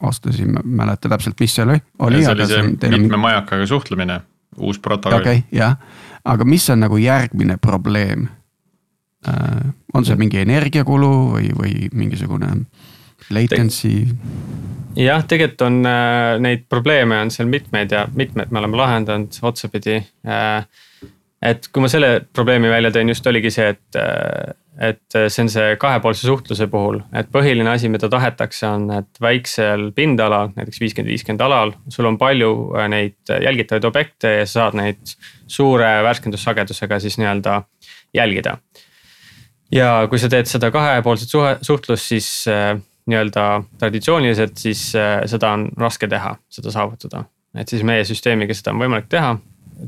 ausalt 0.00 0.30
ei 0.32 0.48
mäleta 0.48 1.10
täpselt, 1.12 1.36
mis 1.40 1.54
seal 1.54 1.68
oli, 1.68 1.82
oli. 2.06 2.22
see 2.24 2.32
oli 2.32 2.46
see 2.48 2.62
mitme 2.96 3.18
on... 3.18 3.24
majakaga 3.26 3.66
suhtlemine, 3.68 4.20
uus 4.56 4.80
protokoll. 4.80 5.20
okei 5.20 5.42
okay,, 5.42 5.58
jah, 5.58 5.76
aga 6.24 6.46
mis 6.48 6.68
on 6.72 6.80
nagu 6.86 7.00
järgmine 7.00 7.58
probleem? 7.60 8.28
On 9.94 10.06
see 10.06 10.16
mingi 10.16 10.40
energiakulu 10.40 11.10
või, 11.34 11.50
või 11.56 11.88
mingisugune 11.92 12.54
latency? 13.30 14.06
jah, 14.96 15.24
tegelikult 15.28 15.66
on 15.66 15.80
äh, 15.86 16.38
neid 16.40 16.64
probleeme 16.72 17.20
on 17.20 17.30
seal 17.30 17.50
mitmeid 17.52 17.92
ja 17.92 18.06
mitmed 18.14 18.50
me 18.50 18.62
oleme 18.62 18.80
lahendanud 18.80 19.36
otsapidi 19.50 19.98
äh, 20.24 20.64
et 21.42 21.68
kui 21.72 21.84
ma 21.84 21.90
selle 21.90 22.20
probleemi 22.34 22.70
välja 22.70 22.92
tõin, 22.94 23.10
just 23.12 23.26
oligi 23.30 23.52
see, 23.54 23.70
et, 23.72 24.00
et 24.90 25.16
see 25.16 25.44
on 25.44 25.50
see 25.52 25.76
kahepoolse 25.80 26.26
suhtluse 26.28 26.68
puhul, 26.72 27.00
et 27.16 27.30
põhiline 27.32 27.72
asi, 27.72 27.88
mida 27.92 28.10
tahetakse, 28.12 28.66
on, 28.68 28.86
et 29.00 29.22
väiksel 29.22 29.88
pindalal, 29.96 30.52
näiteks 30.56 30.82
viiskümmend, 30.82 31.12
viiskümmend 31.14 31.46
alal, 31.46 31.74
sul 31.92 32.10
on 32.10 32.20
palju 32.20 32.52
äh, 32.76 32.90
neid 32.92 33.34
jälgitavaid 33.46 33.88
objekte 33.88 34.36
ja 34.40 34.46
sa 34.46 34.66
saad 34.66 34.78
neid 34.82 35.16
suure 35.50 35.90
värskendussagedusega 36.06 37.00
siis 37.02 37.18
nii-öelda 37.20 37.62
jälgida. 38.16 38.58
Ja 39.72 39.90
kui 40.10 40.18
sa 40.18 40.30
teed 40.32 40.48
seda 40.50 40.70
kahepoolset 40.74 41.28
suhe, 41.28 41.56
suhtlust, 41.62 42.08
siis 42.12 42.30
äh, 42.50 42.74
nii-öelda 43.10 43.46
traditsiooniliselt, 43.78 44.56
siis 44.58 44.90
äh, 44.98 45.20
seda 45.30 45.54
on 45.56 45.68
raske 45.78 46.08
teha, 46.08 46.36
seda 46.50 46.72
saavutada. 46.74 47.24
et 47.54 47.68
siis 47.68 47.82
meie 47.82 48.04
süsteemiga 48.06 48.54
seda 48.54 48.74
on 48.74 48.82
võimalik 48.84 49.08
teha 49.10 49.36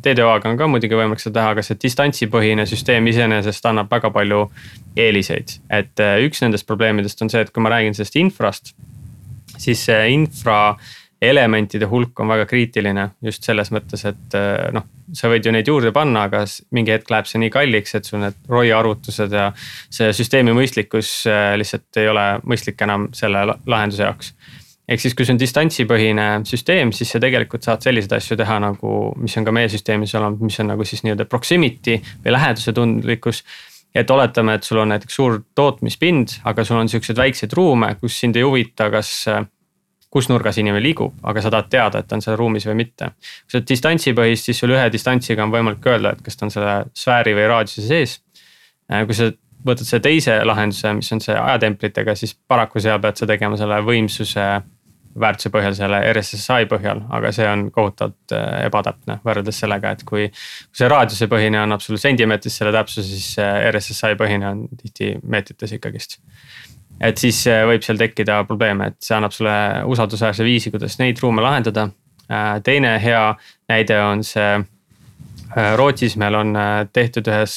TDO-ga 0.01 0.49
on 0.49 0.57
ka 0.57 0.68
muidugi 0.70 0.97
võimalik 0.97 1.20
seda 1.20 1.41
teha, 1.41 1.53
aga 1.55 1.64
see 1.66 1.78
distantsipõhine 1.83 2.64
süsteem 2.68 3.07
iseenesest 3.11 3.66
annab 3.68 3.91
väga 3.93 4.11
palju 4.14 4.47
eeliseid. 4.97 5.59
et 5.70 6.01
äh, 6.01 6.16
üks 6.26 6.43
nendest 6.45 6.66
probleemidest 6.66 7.22
on 7.22 7.30
see, 7.33 7.43
et 7.45 7.53
kui 7.53 7.64
ma 7.64 7.74
räägin 7.74 7.97
sellest 7.97 8.16
infrast, 8.20 8.74
siis 9.59 9.85
see 9.89 10.01
infra 10.14 10.76
elementide 11.22 11.86
hulk 11.86 12.20
on 12.20 12.32
väga 12.32 12.46
kriitiline 12.50 13.08
just 13.22 13.46
selles 13.46 13.70
mõttes, 13.74 14.02
et 14.08 14.36
äh, 14.38 14.70
noh, 14.74 14.88
sa 15.14 15.30
võid 15.30 15.46
ju 15.46 15.52
neid 15.54 15.68
juurde 15.68 15.92
panna, 15.94 16.26
aga 16.28 16.42
mingi 16.74 16.94
hetk 16.94 17.12
läheb 17.12 17.28
see 17.30 17.42
nii 17.42 17.52
kalliks, 17.54 17.94
et 17.98 18.08
sul 18.08 18.22
need 18.22 18.38
ROI 18.50 18.72
arvutused 18.74 19.36
ja 19.36 19.50
see 19.56 20.10
süsteemi 20.16 20.54
mõistlikkus 20.56 21.14
äh, 21.30 21.52
lihtsalt 21.60 22.02
ei 22.02 22.10
ole 22.10 22.26
mõistlik 22.42 22.82
enam 22.82 23.10
selle 23.16 23.46
lahenduse 23.46 24.08
jaoks 24.08 24.34
ehk 24.92 25.00
siis, 25.00 25.14
kui 25.16 25.26
see 25.26 25.36
on 25.36 25.40
distantsipõhine 25.40 26.26
süsteem, 26.48 26.90
siis 26.96 27.12
sa 27.14 27.20
tegelikult 27.22 27.64
saad 27.64 27.84
selliseid 27.84 28.16
asju 28.18 28.36
teha 28.40 28.58
nagu, 28.64 29.12
mis 29.22 29.36
on 29.38 29.46
ka 29.46 29.54
meie 29.54 29.70
süsteemis 29.72 30.14
olnud, 30.18 30.42
mis 30.42 30.58
on 30.60 30.72
nagu 30.72 30.86
siis 30.88 31.04
nii-öelda 31.06 31.28
proximity 31.30 32.00
või 32.24 32.34
läheduse 32.34 32.74
tundlikkus. 32.76 33.44
et 33.94 34.10
oletame, 34.10 34.54
et 34.56 34.64
sul 34.64 34.78
on 34.80 34.88
näiteks 34.88 35.14
suur 35.14 35.42
tootmispind, 35.54 36.38
aga 36.48 36.64
sul 36.64 36.78
on 36.80 36.88
siukseid 36.88 37.16
väikseid 37.16 37.52
ruume, 37.52 37.94
kus 38.00 38.20
sind 38.20 38.36
ei 38.36 38.42
huvita, 38.42 38.90
kas 38.90 39.26
kus 40.12 40.28
nurgas 40.28 40.58
inimene 40.60 40.82
liigub, 40.84 41.14
aga 41.24 41.40
sa 41.40 41.50
tahad 41.52 41.70
teada, 41.72 42.02
et 42.02 42.08
ta 42.08 42.18
on 42.18 42.24
seal 42.24 42.36
ruumis 42.36 42.66
või 42.68 42.82
mitte. 42.82 43.12
kui 43.16 43.54
sa 43.54 43.60
oled 43.60 43.68
distantsipõhist, 43.70 44.48
siis 44.48 44.60
sul 44.60 44.74
ühe 44.74 44.84
distantsiga 44.92 45.44
on 45.46 45.54
võimalik 45.54 45.86
öelda, 45.88 46.12
et 46.12 46.20
kas 46.24 46.36
ta 46.36 46.46
on 46.46 46.52
selle 46.52 46.74
sfääri 46.92 47.32
või 47.38 47.48
raadiuse 47.48 47.86
sees. 47.86 48.18
kui 48.92 49.16
sa 49.16 49.30
võtad 49.64 49.88
selle 49.88 50.02
teise 50.04 50.36
lahenduse, 50.44 50.92
mis 50.98 51.12
on 51.14 51.22
see 51.24 51.36
ajatemplitega, 51.38 52.14
siis 52.18 52.34
paraku 52.48 52.82
seal 52.82 53.00
pead 53.00 53.20
sa 53.20 53.28
tegema 53.30 53.56
selle 53.56 53.80
võimsuse 53.86 54.46
väärtuse 55.20 55.50
põhjal 55.52 55.74
selle 55.76 55.98
RSSI 56.12 56.66
põhjal, 56.70 57.02
aga 57.12 57.32
see 57.36 57.46
on 57.48 57.66
kohutavalt 57.74 58.34
äh, 58.36 58.66
ebatäpne 58.66 59.18
võrreldes 59.26 59.58
sellega, 59.64 59.92
et 59.92 60.04
kui. 60.08 60.28
kui 60.32 60.80
see 60.80 60.88
raadiuse 60.88 61.28
põhine 61.32 61.60
annab 61.60 61.84
sulle 61.84 62.00
sentimeetris 62.00 62.56
selle 62.60 62.72
täpsuse, 62.74 63.04
siis 63.08 63.36
RSSI 63.72 64.16
põhine 64.20 64.48
on 64.48 64.62
tihti 64.80 65.14
meetrites 65.22 65.76
ikkagist. 65.76 66.18
Et 67.01 67.18
siis 67.18 67.45
äh, 67.51 67.64
võib 67.68 67.84
seal 67.86 68.01
tekkida 68.01 68.43
probleeme, 68.49 68.93
et 68.93 69.01
see 69.03 69.16
annab 69.16 69.34
sulle 69.34 69.57
usaldusväärse 69.90 70.45
viisi, 70.45 70.70
kuidas 70.70 70.99
neid 71.01 71.20
ruume 71.22 71.43
lahendada. 71.43 71.88
teine 72.64 72.99
hea 73.03 73.34
näide 73.68 73.99
on 74.01 74.22
see, 74.24 74.62
Rootsis 75.76 76.14
meil 76.16 76.34
on 76.34 76.57
tehtud 76.93 77.26
ühes 77.28 77.57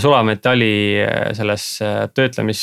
sulametalli 0.00 1.04
selles 1.36 1.66
töötlemis 2.14 2.62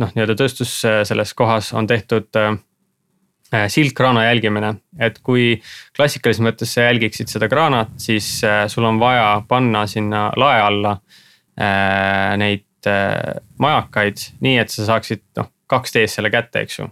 noh, 0.00 0.10
nii-öelda 0.14 0.36
tööstus 0.38 0.72
selles 0.82 1.34
kohas 1.38 1.70
on 1.76 1.86
tehtud 1.86 2.38
äh, 2.40 3.66
sildkraana 3.68 4.24
jälgimine, 4.24 4.74
et 4.98 5.18
kui 5.24 5.56
klassikalises 5.96 6.42
mõttes 6.44 6.72
sa 6.74 6.88
jälgiksid 6.88 7.32
seda 7.32 7.48
kraanat, 7.52 7.94
siis 8.00 8.38
äh, 8.48 8.64
sul 8.72 8.86
on 8.88 9.00
vaja 9.02 9.42
panna 9.48 9.84
sinna 9.90 10.30
lae 10.40 10.60
alla 10.62 10.96
äh, 11.60 12.32
neid 12.40 12.66
majakaid, 13.62 14.26
nii 14.44 14.58
et 14.62 14.72
sa 14.72 14.88
saaksid 14.88 15.22
noh, 15.38 15.52
2D-s 15.72 16.18
selle 16.18 16.32
kätte, 16.32 16.64
eks 16.66 16.80
ju 16.80 16.88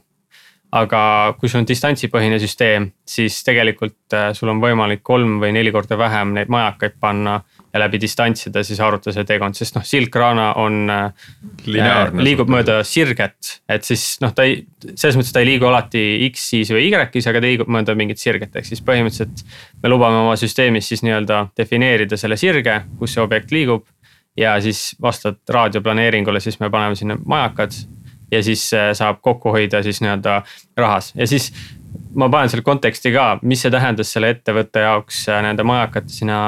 aga 0.70 1.34
kui 1.38 1.50
sul 1.50 1.64
on 1.64 1.66
distantsipõhine 1.66 2.38
süsteem, 2.38 2.92
siis 3.06 3.40
tegelikult 3.46 4.14
sul 4.38 4.52
on 4.52 4.60
võimalik 4.62 5.02
kolm 5.02 5.40
või 5.42 5.50
neli 5.56 5.72
korda 5.74 5.98
vähem 5.98 6.34
neid 6.36 6.50
majakaid 6.52 6.94
panna 7.02 7.40
ja 7.72 7.80
läbi 7.82 8.00
distantsida 8.02 8.62
siis 8.66 8.80
arvuta 8.82 9.12
see 9.14 9.26
teekond, 9.26 9.58
sest 9.58 9.76
noh, 9.76 9.84
sildkraana 9.86 10.46
on 10.62 10.90
äh,. 10.90 11.28
liigub 11.66 12.50
mööda 12.50 12.80
sirget, 12.86 13.56
et 13.70 13.86
siis 13.86 14.04
noh, 14.22 14.34
ta 14.34 14.46
ei, 14.46 14.60
selles 14.94 15.18
mõttes 15.18 15.34
ta 15.34 15.42
ei 15.42 15.50
liigu 15.52 15.66
alati 15.66 16.02
X-is 16.30 16.70
või 16.74 16.86
Y-is, 16.88 17.26
aga 17.30 17.42
ta 17.42 17.46
liigub 17.46 17.70
mööda 17.70 17.94
mingit 17.98 18.22
sirget, 18.22 18.54
ehk 18.54 18.70
siis 18.70 18.82
põhimõtteliselt. 18.86 19.44
me 19.82 19.90
lubame 19.90 20.22
oma 20.22 20.36
süsteemis 20.38 20.90
siis 20.90 21.02
nii-öelda 21.06 21.48
defineerida 21.58 22.18
selle 22.20 22.38
sirge, 22.38 22.82
kus 22.98 23.14
see 23.14 23.22
objekt 23.22 23.54
liigub. 23.54 23.86
Ja 24.40 24.56
siis 24.64 24.96
vastavalt 25.02 25.52
raadioplaneeringule, 25.52 26.40
siis 26.40 26.60
me 26.60 26.70
paneme 26.70 26.96
sinna 26.96 27.18
majakad 27.26 27.76
ja 28.32 28.42
siis 28.42 28.64
äh, 28.74 28.92
saab 28.96 29.20
kokku 29.20 29.52
hoida 29.52 29.82
siis 29.82 30.00
nii-öelda 30.00 30.40
rahas 30.76 31.12
ja 31.16 31.26
siis 31.26 31.50
ma 32.14 32.28
panen 32.28 32.50
selle 32.50 32.64
konteksti 32.66 33.12
ka, 33.12 33.26
mis 33.42 33.62
see 33.64 33.72
tähendas 33.72 34.12
selle 34.14 34.30
ettevõtte 34.34 34.84
jaoks 34.86 35.24
äh, 35.28 35.42
nende 35.44 35.66
majakate 35.66 36.12
sinna 36.14 36.40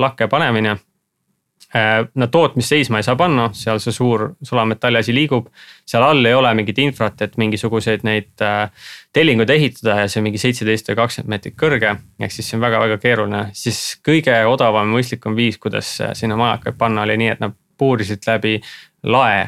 lakke 0.00 0.28
panemine. 0.28 0.76
Äh, 1.76 2.00
no 2.14 2.26
tootmist 2.26 2.72
seisma 2.72 2.98
ei 2.98 3.06
saa 3.06 3.14
panna, 3.18 3.48
seal 3.54 3.78
see 3.82 3.94
suur 3.94 4.32
sulametalli 4.42 4.98
asi 4.98 5.14
liigub. 5.14 5.46
seal 5.86 6.02
all 6.02 6.24
ei 6.26 6.34
ole 6.34 6.50
mingit 6.58 6.78
infrat, 6.82 7.22
et 7.22 7.36
mingisuguseid 7.38 8.02
neid 8.06 8.42
äh, 8.42 8.88
tellinguid 9.12 9.50
ehitada 9.54 10.00
ja 10.00 10.08
see 10.08 10.20
on 10.20 10.26
mingi 10.26 10.42
seitseteist 10.42 10.90
või 10.90 11.00
kakskümmend 11.02 11.34
meetrit 11.34 11.58
kõrge. 11.60 11.94
ehk 12.20 12.34
siis 12.34 12.50
see 12.50 12.58
on 12.58 12.64
väga-väga 12.66 12.98
keeruline, 13.02 13.44
siis 13.52 14.00
kõige 14.06 14.34
odavam, 14.50 14.90
mõistlikum 14.96 15.38
viis, 15.38 15.58
kuidas 15.58 15.98
sinna 16.18 16.38
majakaid 16.40 16.78
panna 16.78 17.06
oli 17.06 17.16
nii, 17.22 17.36
et 17.36 17.44
nad 17.44 17.54
puurisid 17.78 18.26
läbi 18.26 18.58
lae, 19.06 19.46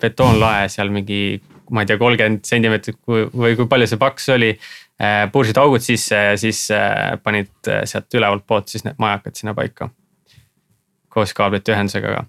betoonlae 0.00 0.70
seal 0.72 0.94
mingi 0.94 1.40
ma 1.74 1.82
ei 1.82 1.88
tea, 1.88 1.98
kolmkümmend 1.98 2.44
sentimeetrit 2.46 2.98
või 3.08 3.56
kui 3.56 3.66
palju 3.68 3.88
see 3.88 3.98
paks 3.98 4.28
oli 4.34 4.52
Äh, 5.02 5.32
puurisid 5.32 5.58
augud 5.58 5.82
sisse 5.82 6.14
ja 6.14 6.34
siis 6.38 6.68
äh, 6.70 7.16
panid 7.22 7.50
äh, 7.66 7.80
sealt 7.84 8.14
ülevalt 8.14 8.44
poolt 8.46 8.70
siis 8.70 8.84
need 8.86 9.00
majakad 9.02 9.34
sinna 9.34 9.54
paika. 9.54 9.88
Koos 11.14 11.34
kaablite 11.36 11.74
ühendusega 11.74 12.14
ka. 12.16 12.24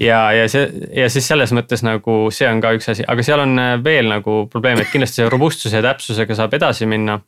ja, 0.00 0.20
ja 0.34 0.48
see 0.50 0.68
ja 0.96 1.08
siis 1.12 1.28
selles 1.30 1.52
mõttes 1.56 1.84
nagu 1.86 2.18
see 2.34 2.48
on 2.50 2.62
ka 2.64 2.74
üks 2.78 2.90
asi, 2.94 3.06
aga 3.08 3.26
seal 3.26 3.44
on 3.44 3.60
veel 3.84 4.10
nagu 4.10 4.44
probleem, 4.52 4.82
et 4.82 4.92
kindlasti 4.92 5.28
robustsuse 5.30 5.80
ja 5.80 5.84
täpsusega 5.90 6.40
saab 6.40 6.56
edasi 6.58 6.88
minna. 6.90 7.20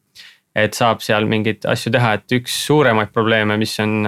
et 0.56 0.74
saab 0.74 1.02
seal 1.04 1.26
mingeid 1.28 1.66
asju 1.68 1.92
teha, 1.92 2.14
et 2.16 2.32
üks 2.32 2.54
suuremaid 2.66 3.12
probleeme, 3.12 3.58
mis 3.60 3.74
on, 3.84 4.00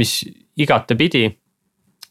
mis 0.00 0.14
igatepidi 0.56 1.26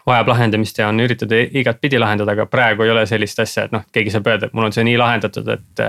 vajab 0.10 0.30
lahendamist 0.32 0.78
ja 0.78 0.88
on 0.90 1.02
üritatud 1.02 1.58
igatpidi 1.62 2.00
lahendada, 2.00 2.34
aga 2.38 2.46
praegu 2.50 2.86
ei 2.86 2.94
ole 2.94 3.06
sellist 3.10 3.42
asja, 3.42 3.68
et 3.68 3.74
noh, 3.76 3.86
keegi 3.94 4.14
saab 4.14 4.30
öelda, 4.30 4.50
et 4.50 4.58
mul 4.58 4.70
on 4.70 4.76
see 4.76 4.86
nii 4.88 4.98
lahendatud, 5.02 5.50
et 5.56 5.86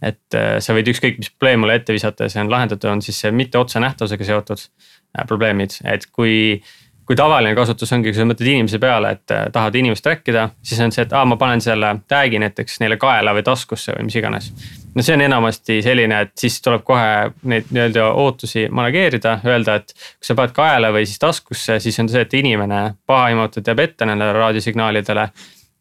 et 0.00 0.36
äh, 0.36 0.54
sa 0.64 0.72
võid 0.72 0.88
ükskõik 0.88 1.18
mis 1.20 1.28
probleem 1.34 1.60
mulle 1.60 1.76
ette 1.76 1.92
visata 1.92 2.24
ja 2.24 2.32
see 2.32 2.40
on 2.40 2.50
lahendatud, 2.52 2.88
on 2.88 3.02
siis 3.04 3.18
see 3.20 3.32
mitte 3.36 3.60
otsenähtavusega 3.60 4.28
seotud 4.30 4.62
äh, 4.62 5.26
probleemid, 5.28 5.80
et 5.84 6.08
kui. 6.12 6.62
Kui 7.10 7.16
tavaline 7.18 7.56
kasutus 7.58 7.90
ongi, 7.90 8.12
kui 8.12 8.20
sa 8.20 8.22
mõtled 8.22 8.46
inimese 8.46 8.78
peale, 8.78 9.08
et 9.16 9.32
äh, 9.34 9.48
tahad 9.50 9.74
inimest 9.80 10.04
track 10.06 10.28
ida, 10.30 10.44
siis 10.62 10.78
on 10.84 10.92
see, 10.94 11.02
et 11.02 11.14
aa, 11.18 11.24
ma 11.26 11.34
panen 11.40 11.58
selle 11.64 11.88
tag'i 12.06 12.38
näiteks 12.38 12.78
neile 12.84 13.00
kaela 13.02 13.32
või 13.34 13.42
taskusse 13.48 13.96
või 13.96 14.06
mis 14.06 14.18
iganes. 14.20 14.52
no 14.94 15.02
see 15.02 15.16
on 15.16 15.24
enamasti 15.26 15.80
selline, 15.82 16.20
et 16.28 16.36
siis 16.38 16.60
tuleb 16.62 16.84
kohe 16.86 17.32
neid 17.50 17.72
nii-öelda 17.74 18.12
ootusi 18.14 18.68
manageerida, 18.70 19.40
öelda, 19.42 19.80
et 19.82 19.90
kui 19.96 20.28
sa 20.28 20.36
paned 20.38 20.54
kaela 20.54 20.92
või 20.94 21.02
siis 21.02 21.18
taskusse, 21.18 21.80
siis 21.82 21.98
on 21.98 22.12
see, 22.12 22.22
et 22.22 22.36
inimene 22.38 22.84
pahaimutult 23.10 23.72
jääb 23.72 23.82
ette 23.88 24.06
nendele 24.06 24.38
raadiosignaalidele 24.38 25.26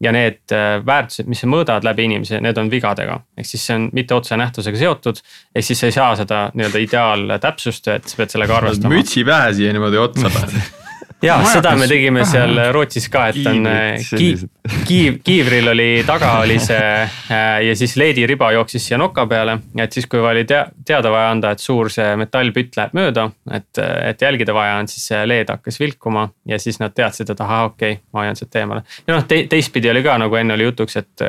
ja 0.02 0.16
need 0.16 0.56
äh, 0.56 0.80
väärtused, 0.82 1.30
mis 1.30 1.46
sa 1.46 1.52
mõõdad 1.52 1.86
läbi 1.86 2.10
inimese, 2.10 2.42
need 2.42 2.58
on 2.58 2.74
vigadega, 2.74 3.20
ehk 3.38 3.52
siis 3.52 3.70
see 3.70 3.78
on 3.78 3.88
mitte 3.94 4.18
otsenähtusega 4.18 4.82
seotud. 4.82 5.22
ehk 5.54 5.70
siis 5.70 5.86
sa 5.86 5.94
ei 5.94 5.98
saa 6.02 6.10
seda 6.24 6.44
nii-öelda 6.58 6.84
ideaaltäpsust, 6.90 7.94
et 8.00 8.10
sa 8.10 8.24
pead 8.24 8.34
sellega 8.34 8.58
arvestama. 8.64 8.98
mütsi 8.98 9.28
pähe 9.30 9.54
siia 9.62 9.78
niimoodi 9.78 10.02
otsa 10.08 10.34
paned 10.34 10.62
ja 11.22 11.36
seda 11.44 11.74
me 11.76 11.88
tegime 11.90 12.24
seal 12.28 12.60
Rootsis 12.74 13.10
ka, 13.12 13.26
et 13.32 13.48
on 13.50 13.68
äh, 13.68 14.04
kiiv, 14.08 14.44
kiiv, 14.88 15.18
kiivril 15.26 15.72
oli 15.74 15.88
taga 16.08 16.32
oli 16.44 16.60
see 16.64 16.80
äh, 16.80 17.48
ja 17.66 17.76
siis 17.78 17.96
leedi 18.00 18.26
riba 18.30 18.52
jooksis 18.56 18.88
siia 18.88 19.00
noka 19.02 19.26
peale. 19.30 19.58
et 19.78 19.92
siis, 19.96 20.08
kui 20.08 20.22
oli 20.24 20.46
tea, 20.48 20.66
teada 20.86 21.12
vaja 21.12 21.32
anda, 21.34 21.52
et 21.52 21.64
suur 21.64 21.92
see 21.92 22.16
metallpütt 22.20 22.80
läheb 22.80 22.96
mööda, 22.96 23.28
et, 23.52 23.82
et 23.82 24.22
jälgida 24.22 24.56
vaja 24.56 24.80
on, 24.80 24.88
siis 24.92 25.10
see 25.12 25.26
leed 25.28 25.52
hakkas 25.52 25.80
vilkuma 25.80 26.30
ja 26.48 26.60
siis 26.60 26.80
nad 26.80 26.96
teadsid, 26.96 27.30
et 27.34 27.44
ahah, 27.46 27.68
okei 27.74 27.98
okay,, 27.98 28.04
ma 28.14 28.24
hoian 28.24 28.40
sealt 28.40 28.56
eemale. 28.62 28.88
ja 29.08 29.18
noh 29.18 29.28
te,, 29.28 29.44
teistpidi 29.52 29.92
oli 29.92 30.04
ka 30.06 30.18
nagu 30.22 30.40
enne 30.40 30.56
oli 30.56 30.72
jutuks, 30.72 30.98
et, 31.04 31.28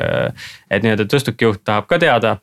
et 0.71 0.83
nii-öelda 0.83 1.07
tõstukijuht 1.11 1.65
tahab 1.67 1.91
ka 1.91 1.99
teada 1.99 2.37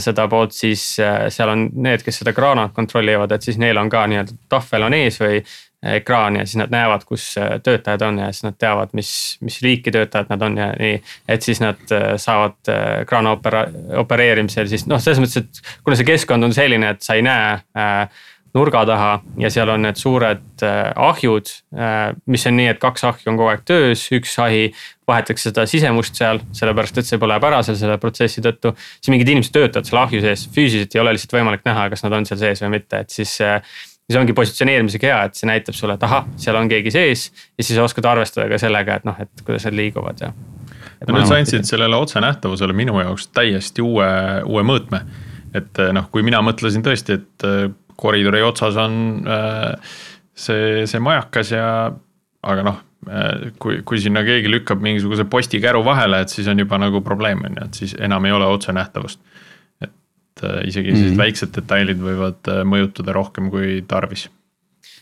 seda 0.00 0.24
poolt, 0.32 0.54
siis 0.56 0.80
seal 0.96 1.50
on 1.52 1.66
need, 1.84 2.00
kes 2.00 2.22
seda 2.22 2.32
kraanat 2.32 2.72
kontrollivad, 2.72 3.34
et 3.36 3.44
siis 3.44 3.58
neil 3.60 3.76
on 3.76 3.90
ka 3.92 4.06
nii-öelda 4.08 4.38
tahvel 4.48 4.86
on 4.86 4.96
ees 4.96 5.18
või 5.20 5.42
ekraan 5.84 6.36
ja 6.40 6.46
siis 6.46 6.58
nad 6.60 6.72
näevad, 6.72 7.04
kus 7.08 7.26
äh, 7.38 7.56
töötajad 7.62 8.02
on 8.06 8.18
ja 8.24 8.30
siis 8.32 8.46
nad 8.46 8.58
teavad, 8.58 8.92
mis, 8.96 9.10
mis 9.44 9.60
liiki 9.62 9.92
töötajad 9.94 10.30
nad 10.32 10.42
on 10.42 10.58
ja 10.58 10.68
nii. 10.78 11.00
et 11.28 11.42
siis 11.42 11.60
nad 11.60 11.80
äh, 11.92 12.14
saavad 12.20 12.72
äh, 12.72 13.06
kraana 13.08 13.34
opera-, 13.36 13.66
opereerimisel 14.00 14.70
siis 14.70 14.86
noh, 14.90 15.02
selles 15.02 15.22
mõttes, 15.22 15.44
et 15.44 15.82
kuna 15.84 15.98
see 15.98 16.08
keskkond 16.08 16.46
on 16.48 16.54
selline, 16.56 16.94
et 16.94 17.04
sa 17.04 17.18
ei 17.18 17.26
näe 17.26 17.58
äh, 17.76 18.22
nurga 18.54 18.84
taha 18.86 19.14
ja 19.38 19.50
seal 19.50 19.70
on 19.72 19.82
need 19.82 19.98
suured 19.98 20.62
äh, 20.62 20.90
ahjud 20.94 21.50
äh,, 21.74 22.12
mis 22.30 22.46
on 22.46 22.56
nii, 22.58 22.68
et 22.70 22.80
kaks 22.82 23.06
ahju 23.08 23.32
on 23.32 23.38
kogu 23.40 23.50
aeg 23.50 23.64
töös, 23.66 24.04
üks 24.14 24.36
ahi 24.42 24.68
vahetatakse 25.08 25.50
seda 25.50 25.64
sisemust 25.68 26.20
seal, 26.20 26.40
sellepärast 26.54 27.00
et 27.02 27.08
see 27.08 27.20
põleb 27.20 27.44
ära 27.44 27.62
seal 27.66 27.78
selle 27.80 27.98
protsessi 28.02 28.44
tõttu. 28.44 28.72
siis 29.00 29.10
mingid 29.12 29.32
inimesed 29.34 29.54
töötavad 29.56 29.90
seal 29.90 30.00
ahju 30.04 30.22
sees, 30.22 30.46
füüsiliselt 30.54 30.94
ei 30.94 31.02
ole 31.02 31.16
lihtsalt 31.16 31.34
võimalik 31.34 31.66
näha, 31.66 31.88
kas 31.92 32.06
nad 32.06 32.14
on 32.20 32.28
seal 32.30 32.40
sees 32.40 32.62
või 32.62 32.76
mitte, 32.76 33.02
et 33.02 33.16
siis 33.16 33.34
äh, 33.42 33.74
siis 34.04 34.18
ongi 34.20 34.34
positsioneerimisega 34.36 35.08
hea, 35.08 35.20
et 35.28 35.38
see 35.38 35.48
näitab 35.48 35.76
sulle, 35.76 35.96
et 35.96 36.06
ahah, 36.06 36.26
seal 36.40 36.58
on 36.60 36.68
keegi 36.70 36.92
sees 36.94 37.28
ja 37.32 37.64
siis 37.64 37.80
oskad 37.80 38.06
arvestada 38.10 38.46
ka 38.50 38.58
sellega, 38.60 38.98
et 39.00 39.08
noh, 39.08 39.20
et 39.20 39.44
kuidas 39.46 39.64
nad 39.68 39.76
liiguvad 39.78 40.24
ja. 40.26 40.32
no 41.08 41.16
nüüd 41.16 41.30
sa 41.30 41.38
andsid 41.40 41.68
sellele 41.68 41.96
otsenähtavusele 41.96 42.76
minu 42.76 42.98
jaoks 43.00 43.30
täiesti 43.32 43.84
uue, 43.84 44.08
uue 44.44 44.64
mõõtme. 44.66 45.04
et 45.56 45.80
eh, 45.80 45.92
noh, 45.96 46.10
kui 46.12 46.24
mina 46.26 46.42
mõtlesin 46.44 46.84
tõesti, 46.84 47.20
et 47.20 47.48
eh, 47.48 47.68
koridori 47.96 48.42
otsas 48.44 48.76
on 48.80 48.96
äh, 49.30 49.94
see, 50.34 50.82
see 50.90 51.00
majakas 51.00 51.54
ja, 51.54 51.68
aga 52.42 52.66
noh 52.66 52.82
kui, 53.60 53.82
kui 53.84 53.98
sinna 54.00 54.22
keegi 54.24 54.48
lükkab 54.48 54.80
mingisuguse 54.80 55.26
postikäru 55.28 55.82
vahele, 55.84 56.22
et 56.24 56.32
siis 56.32 56.46
on 56.48 56.58
juba 56.58 56.78
nagu 56.80 57.02
probleem 57.04 57.42
on 57.44 57.58
ju, 57.58 57.66
et 57.66 57.80
siis 57.80 57.92
enam 58.00 58.24
ei 58.24 58.32
ole 58.32 58.48
otsenähtavust 58.48 59.20
et 60.34 60.44
äh, 60.44 60.68
isegi 60.68 60.90
sellised 60.90 61.04
mm 61.06 61.12
-hmm. 61.12 61.18
väiksed 61.18 61.54
detailid 61.56 62.00
võivad 62.00 62.48
äh, 62.48 62.64
mõjutada 62.64 63.12
rohkem 63.12 63.50
kui 63.50 63.84
tarvis. 63.88 64.30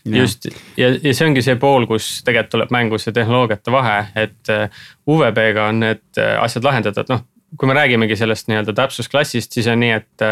just 0.05 0.45
ja, 0.77 0.89
ja 1.03 1.13
see 1.13 1.27
ongi 1.27 1.41
see 1.41 1.55
pool, 1.55 1.87
kus 1.87 2.23
tegelikult 2.23 2.51
tuleb 2.51 2.71
mängu 2.71 2.97
see 2.97 3.13
tehnoloogiate 3.13 3.71
vahe, 3.71 4.07
et 4.15 4.49
äh, 4.49 4.69
UVB-ga 5.07 5.69
on 5.69 5.79
need 5.79 6.19
asjad 6.39 6.63
lahendatud, 6.63 7.09
noh. 7.09 7.23
kui 7.57 7.67
me 7.67 7.73
räägimegi 7.73 8.15
sellest 8.15 8.47
nii-öelda 8.47 8.73
täpsusklassist, 8.73 9.51
siis 9.51 9.67
on 9.67 9.79
nii, 9.79 9.91
et 9.91 10.27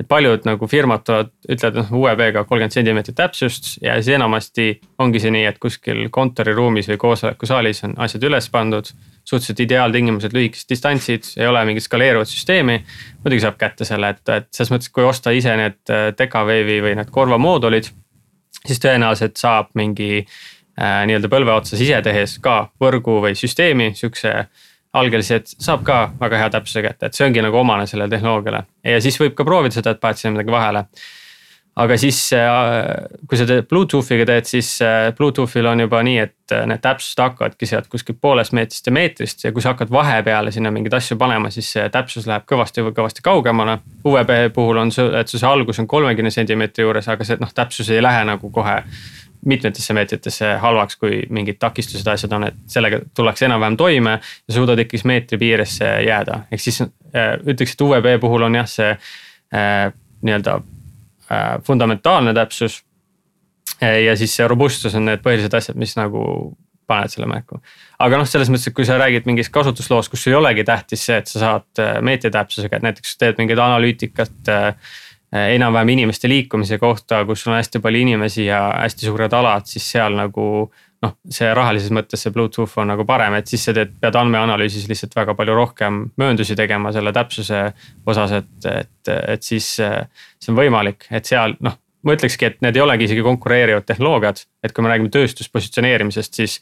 et 0.00 0.08
paljud 0.08 0.42
nagu 0.44 0.66
firmad 0.66 1.04
tulevad, 1.06 1.30
ütlevad 1.48 1.76
noh 1.78 1.92
UEB-ga 1.92 2.44
kolmkümmend 2.44 2.74
sentimeetrit 2.74 3.16
täpsust 3.16 3.76
ja 3.82 3.94
siis 3.94 4.16
enamasti 4.16 4.80
ongi 4.98 5.20
see 5.22 5.30
nii, 5.30 5.44
et 5.44 5.58
kuskil 5.62 6.08
kontoriruumis 6.10 6.88
või 6.90 6.98
koosolekusaalis 6.98 7.84
on 7.84 7.94
asjad 8.02 8.26
üles 8.26 8.48
pandud 8.50 8.90
suhteliselt 9.24 9.60
ideaaltingimused, 9.64 10.34
lühikesed 10.36 10.68
distantsid, 10.68 11.28
ei 11.38 11.46
ole 11.48 11.64
mingit 11.64 11.84
skaleeruvat 11.86 12.28
süsteemi. 12.28 12.80
muidugi 13.24 13.44
saab 13.44 13.56
kätte 13.60 13.86
selle, 13.88 14.12
et, 14.14 14.28
et 14.28 14.48
selles 14.52 14.72
mõttes, 14.74 14.92
kui 14.92 15.04
osta 15.04 15.32
ise 15.32 15.56
need 15.56 15.92
äh, 15.92 16.10
Decawave'i 16.18 16.80
või 16.84 16.98
need 16.98 17.12
Corva 17.14 17.38
moodulid. 17.38 17.88
siis 18.66 18.80
tõenäoliselt 18.80 19.36
saab 19.40 19.72
mingi 19.74 20.20
äh, 20.20 21.02
nii-öelda 21.08 21.28
põlve 21.32 21.56
otsas 21.56 21.80
ise 21.80 22.02
tehes 22.02 22.38
ka 22.38 22.68
võrgu 22.80 23.20
või 23.24 23.34
süsteemi, 23.38 23.92
sihukese 23.94 24.46
algelised 24.94 25.56
saab 25.58 25.82
ka 25.84 25.98
väga 26.20 26.38
hea 26.38 26.50
täpsuse 26.54 26.82
kätte, 26.82 27.06
et 27.06 27.14
see 27.14 27.26
ongi 27.26 27.42
nagu 27.42 27.58
omane 27.58 27.86
sellele 27.90 28.12
tehnoloogiale 28.12 28.62
ja 28.86 29.00
siis 29.02 29.18
võib 29.20 29.34
ka 29.34 29.44
proovida 29.44 29.74
seda, 29.74 29.90
et 29.90 30.00
paned 30.00 30.20
sinna 30.20 30.36
midagi 30.36 30.54
vahele 30.54 30.84
aga 31.76 31.96
siis, 31.98 32.18
äh, 32.32 33.18
kui 33.28 33.38
sa 33.38 33.46
teed 33.48 33.66
Bluetoothiga 33.70 34.26
teed, 34.28 34.46
siis 34.46 34.76
äh, 34.84 35.08
Bluetoothil 35.16 35.66
on 35.66 35.82
juba 35.82 36.02
nii, 36.06 36.18
et 36.22 36.54
äh, 36.54 36.62
need 36.70 36.82
täpsused 36.84 37.18
hakkavadki 37.22 37.66
sealt 37.66 37.88
kuskilt 37.90 38.20
poolest 38.22 38.54
meetrist 38.54 38.86
ja 38.86 38.94
meetrist 38.94 39.42
ja 39.44 39.52
kui 39.52 39.62
sa 39.64 39.72
hakkad 39.72 39.90
vahepeale 39.94 40.52
sinna 40.54 40.70
mingeid 40.74 40.94
asju 41.00 41.18
panema, 41.18 41.50
siis 41.54 41.72
see 41.74 41.88
täpsus 41.94 42.28
läheb 42.30 42.46
kõvasti, 42.50 42.84
kõvasti 42.94 43.24
kaugemale. 43.26 43.80
UVB 44.06 44.54
puhul 44.54 44.78
on 44.84 44.94
see, 44.94 45.08
et 45.18 45.30
see 45.30 45.48
algus 45.48 45.82
on 45.82 45.90
kolmekümne 45.90 46.30
sentimeetri 46.34 46.86
juures, 46.86 47.10
aga 47.10 47.26
see 47.26 47.40
noh, 47.42 47.50
täpsus 47.54 47.90
ei 47.90 48.02
lähe 48.02 48.22
nagu 48.28 48.50
kohe 48.54 48.78
mitmetesse 49.44 49.92
meetritesse 49.92 50.54
halvaks, 50.62 50.96
kui 50.96 51.24
mingid 51.34 51.58
takistused, 51.60 52.06
asjad 52.08 52.32
on, 52.32 52.46
et 52.48 52.62
sellega 52.70 53.02
tullakse 53.16 53.44
enam-vähem 53.44 53.76
toime 53.76 54.14
ja 54.22 54.54
suudad 54.54 54.80
ikkagi 54.80 55.04
meetri 55.10 55.38
piiresse 55.42 55.90
jääda, 56.06 56.46
ehk 56.54 56.62
siis 56.64 56.80
ütleks, 56.80 57.74
et 57.74 57.84
UVB 57.84 58.14
puhul 58.22 58.46
on 58.46 58.56
jah, 58.62 58.70
see 58.70 58.94
äh, 58.94 59.90
nii-öelda 60.24 60.62
fundamentaalne 61.66 62.34
täpsus. 62.34 62.82
ja 63.80 64.16
siis 64.16 64.36
see 64.36 64.48
robustsus 64.48 64.94
on 64.94 65.08
need 65.08 65.22
põhilised 65.24 65.54
asjad, 65.56 65.76
mis 65.80 65.96
nagu 65.96 66.20
paned 66.86 67.12
selle 67.12 67.28
märku. 67.30 67.60
aga 68.04 68.20
noh, 68.20 68.28
selles 68.28 68.50
mõttes, 68.52 68.68
et 68.68 68.76
kui 68.76 68.86
sa 68.88 68.98
räägid 69.00 69.28
mingist 69.28 69.52
kasutusloost, 69.54 70.12
kus 70.12 70.26
ei 70.28 70.36
olegi 70.36 70.64
tähtis 70.68 71.06
see, 71.06 71.18
et 71.20 71.30
sa 71.30 71.40
saad 71.42 71.82
äh, 71.82 71.96
meetritäpsusega, 72.04 72.76
et 72.78 72.86
näiteks 72.88 73.16
teed 73.20 73.40
mingit 73.40 73.60
analüütikat 73.60 74.52
äh, 74.52 74.96
enam-vähem 75.34 75.94
inimeste 75.96 76.30
liikumise 76.30 76.78
kohta, 76.78 77.24
kus 77.26 77.46
on 77.48 77.56
hästi 77.56 77.80
palju 77.82 78.04
inimesi 78.04 78.46
ja 78.46 78.60
hästi 78.84 79.08
suured 79.08 79.32
alad, 79.34 79.66
siis 79.70 79.86
seal 79.96 80.14
nagu 80.18 80.46
noh, 81.04 81.14
see 81.30 81.52
rahalises 81.56 81.92
mõttes 81.94 82.24
see 82.24 82.32
Bluetooth 82.34 82.80
on 82.82 82.90
nagu 82.94 83.06
parem, 83.08 83.36
et 83.38 83.50
siis 83.50 83.68
sa 83.68 83.76
teed, 83.76 83.94
pead 84.00 84.18
andmeanalüüsis 84.18 84.88
lihtsalt 84.90 85.16
väga 85.16 85.36
palju 85.38 85.56
rohkem 85.56 86.02
mööndusi 86.20 86.56
tegema 86.58 86.92
selle 86.96 87.12
täpsuse 87.14 87.66
osas, 88.06 88.38
et, 88.40 88.68
et, 88.72 89.14
et 89.36 89.46
siis 89.46 89.70
see 89.76 90.52
on 90.52 90.58
võimalik, 90.58 91.08
et 91.14 91.28
seal 91.28 91.58
noh 91.64 91.78
ma 92.04 92.16
ütlekski, 92.16 92.48
et 92.48 92.58
need 92.64 92.76
ei 92.76 92.82
olegi 92.84 93.08
isegi 93.08 93.22
konkureerivad 93.24 93.86
tehnoloogiad, 93.88 94.42
et 94.64 94.74
kui 94.76 94.84
me 94.84 94.90
räägime 94.92 95.12
tööstuspositsioneerimisest, 95.14 96.36
siis 96.36 96.58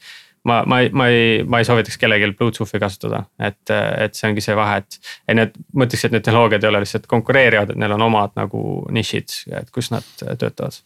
ma, 0.47 0.61
ma 0.67 0.79
ma 0.91 1.09
ei, 1.11 1.43
ma 1.47 1.59
ei 1.59 1.67
soovitaks 1.67 1.99
kellelgi 1.99 2.31
Bluetoothi 2.39 2.79
kasutada, 2.81 3.23
et, 3.39 3.61
et 3.73 4.15
see 4.15 4.29
ongi 4.29 4.45
see 4.45 4.55
vahe, 4.57 4.79
et. 4.83 4.99
et 5.27 5.39
need, 5.39 5.59
ma 5.75 5.87
ütleks, 5.87 6.07
et 6.07 6.15
need 6.15 6.25
tehnoloogiad 6.27 6.63
ei 6.63 6.71
ole 6.71 6.83
lihtsalt 6.85 7.11
konkureerivad, 7.11 7.73
et 7.73 7.83
neil 7.83 7.97
on 7.97 8.07
omad 8.07 8.35
nagu 8.39 8.63
nišid, 8.95 9.37
et 9.59 9.71
kus 9.75 9.91
nad 9.93 10.07
töötavad 10.23 10.79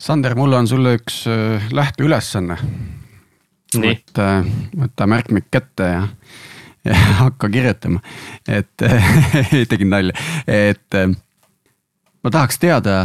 Sander, 0.00 0.32
mul 0.34 0.52
on 0.56 0.68
sulle 0.68 0.94
üks 0.96 1.26
äh, 1.28 1.66
lähteülesanne. 1.76 2.56
võta, 3.76 4.28
võta 4.74 5.06
märkmik 5.06 5.50
kätte 5.52 5.88
ja, 5.90 6.06
ja 6.88 7.00
hakka 7.26 7.50
kirjutama, 7.52 8.00
et 8.48 8.86
tegin 9.70 9.92
nalja, 9.92 10.16
et 10.48 10.96
äh, 10.96 11.12
ma 12.24 12.32
tahaks 12.32 12.58
teada, 12.58 12.96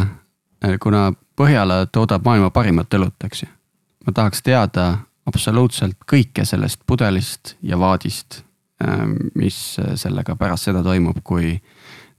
äh, 0.63 0.79
kuna 0.79 1.11
Põhjala 1.35 1.81
toodab 1.91 2.23
maailma 2.23 2.47
parimat 2.55 2.93
õlut, 2.95 3.19
eks 3.27 3.41
ju. 3.43 3.49
ma 4.07 4.13
tahaks 4.15 4.39
teada 4.39 4.85
absoluutselt 5.27 5.97
kõike 6.07 6.45
sellest 6.47 6.79
pudelist 6.87 7.57
ja 7.59 7.75
vaadist, 7.75 8.37
mis 9.35 9.57
sellega 9.99 10.37
pärast 10.39 10.69
seda 10.69 10.79
toimub, 10.85 11.19
kui 11.27 11.57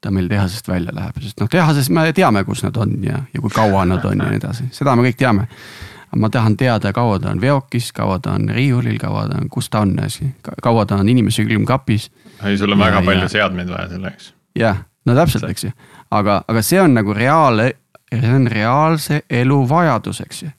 ta 0.01 0.11
meil 0.11 0.29
tehasest 0.29 0.69
välja 0.69 0.95
läheb, 0.95 1.19
sest 1.23 1.41
noh, 1.41 1.51
tehases 1.51 1.91
me 1.91 2.07
teame, 2.17 2.45
kus 2.45 2.63
nad 2.67 2.77
on 2.77 2.97
ja, 3.05 3.23
ja 3.35 3.43
kui 3.43 3.53
kaua 3.55 3.85
nad 3.89 4.05
on 4.05 4.19
ja 4.23 4.31
nii 4.31 4.41
edasi, 4.41 4.69
seda 4.75 4.97
me 4.97 5.07
kõik 5.09 5.19
teame. 5.21 5.49
aga 6.07 6.21
ma 6.23 6.31
tahan 6.31 6.57
teada, 6.57 6.93
kaua 6.93 7.19
ta 7.19 7.31
on 7.31 7.41
veokis, 7.41 7.93
kaua 7.93 8.19
ta 8.23 8.37
on 8.39 8.49
riiulil, 8.55 8.99
kaua 8.99 9.27
ta 9.29 9.41
on, 9.41 9.49
kus 9.51 9.71
ta 9.71 9.81
on, 9.81 9.97
kaua 10.63 10.87
ta 10.87 11.01
on 11.01 11.09
inimese 11.09 11.45
külmkapis. 11.45 12.11
ei, 12.45 12.59
sul 12.59 12.73
on 12.73 12.79
väga 12.79 13.01
ja, 13.01 13.07
palju 13.07 13.23
ja. 13.23 13.29
seadmeid 13.29 13.69
vaja 13.69 13.89
selleks. 13.89 14.35
jah, 14.59 14.85
no 15.07 15.15
täpselt, 15.15 15.49
eks 15.51 15.65
ju, 15.65 15.73
aga, 16.11 16.43
aga 16.49 16.63
see 16.63 16.81
on 16.81 16.95
nagu 16.95 17.15
reaalne, 17.15 17.73
see 18.13 18.37
on 18.37 18.47
reaalse 18.47 19.25
elu 19.31 19.65
vajadus, 19.69 20.21
eks 20.21 20.43
ju 20.43 20.53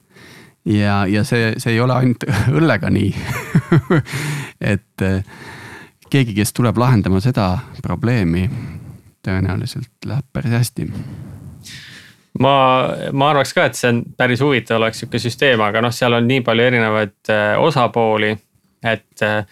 ja, 0.68 1.06
ja 1.06 1.24
see, 1.24 1.54
see 1.56 1.72
ei 1.72 1.80
ole 1.80 1.94
ainult 1.96 2.24
õllega 2.58 2.90
nii 2.92 3.12
et 4.72 5.06
eh, 5.06 5.22
keegi, 6.10 6.34
kes 6.36 6.52
tuleb 6.56 6.78
lahendama 6.80 7.20
seda 7.24 7.50
probleemi 7.82 8.48
tõenäoliselt 9.28 10.08
läheb 10.08 10.32
päris 10.32 10.56
hästi 10.56 10.90
ma, 12.42 12.54
ma 13.12 13.30
arvaks 13.32 13.54
ka, 13.56 13.68
et 13.68 13.78
see 13.78 13.90
on 13.92 14.02
päris 14.18 14.42
huvitav 14.44 14.78
oleks 14.80 15.02
sihuke 15.02 15.20
süsteem, 15.22 15.62
aga 15.64 15.82
noh, 15.84 15.94
seal 15.94 16.16
on 16.18 16.28
nii 16.28 16.44
palju 16.46 16.68
erinevaid 16.70 17.32
äh, 17.34 17.54
osapooli. 17.62 18.36
et, 18.78 19.22
äh, 19.26 19.42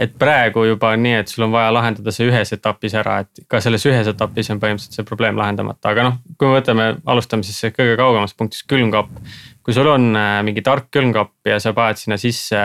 et 0.00 0.14
praegu 0.18 0.62
juba 0.64 0.94
on 0.94 1.02
nii, 1.04 1.18
et 1.20 1.28
sul 1.28 1.44
on 1.44 1.50
vaja 1.52 1.68
lahendada 1.76 2.12
see 2.16 2.30
ühes 2.30 2.54
etapis 2.56 2.94
ära, 2.96 3.18
et 3.20 3.42
ka 3.48 3.60
selles 3.60 3.84
ühes 3.84 4.08
etapis 4.08 4.48
on 4.54 4.60
põhimõtteliselt 4.62 4.96
see 4.96 5.08
probleem 5.08 5.36
lahendamata, 5.36 5.92
aga 5.92 6.06
noh, 6.06 6.16
kui 6.40 6.48
me 6.48 6.56
võtame, 6.56 6.86
alustame 7.04 7.44
siis 7.44 7.74
kõige 7.76 7.98
kaugemast 8.00 8.38
punktist, 8.38 8.64
külmkapp. 8.72 9.12
kui 9.60 9.76
sul 9.76 9.90
on 9.92 10.14
äh, 10.16 10.38
mingi 10.46 10.64
tark 10.64 10.88
külmkapp 10.96 11.52
ja 11.52 11.60
sa 11.60 11.74
paned 11.76 12.00
sinna 12.00 12.16
sisse 12.20 12.62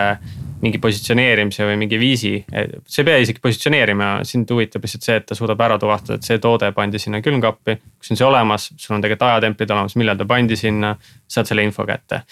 mingi 0.62 0.80
positsioneerimise 0.82 1.66
või 1.68 1.78
mingi 1.80 1.98
viisi. 2.00 2.34
sa 2.48 3.02
ei 3.02 3.08
pea 3.08 3.22
isegi 3.22 3.42
positsioneerima, 3.42 4.10
sind 4.24 4.50
huvitab 4.50 4.86
lihtsalt 4.86 5.08
see, 5.08 5.16
et 5.20 5.26
ta 5.28 5.38
suudab 5.38 5.60
ära 5.60 5.78
tuvastada, 5.78 6.18
et 6.20 6.28
see 6.28 6.38
toode 6.42 6.70
pandi 6.76 7.00
sinna 7.02 7.20
külmkappi. 7.24 7.78
kus 7.98 8.12
on 8.14 8.20
see 8.20 8.28
olemas, 8.28 8.70
sul 8.76 8.96
on 8.96 9.04
tegelikult 9.04 9.28
ajatemplid 9.30 9.74
olemas, 9.76 9.96
millal 9.96 10.16
ta 10.16 10.28
pandi 10.28 10.56
sinna, 10.56 10.96
saad 11.28 11.50
selle 11.50 11.66
info 11.66 11.86
kätte 11.86 12.22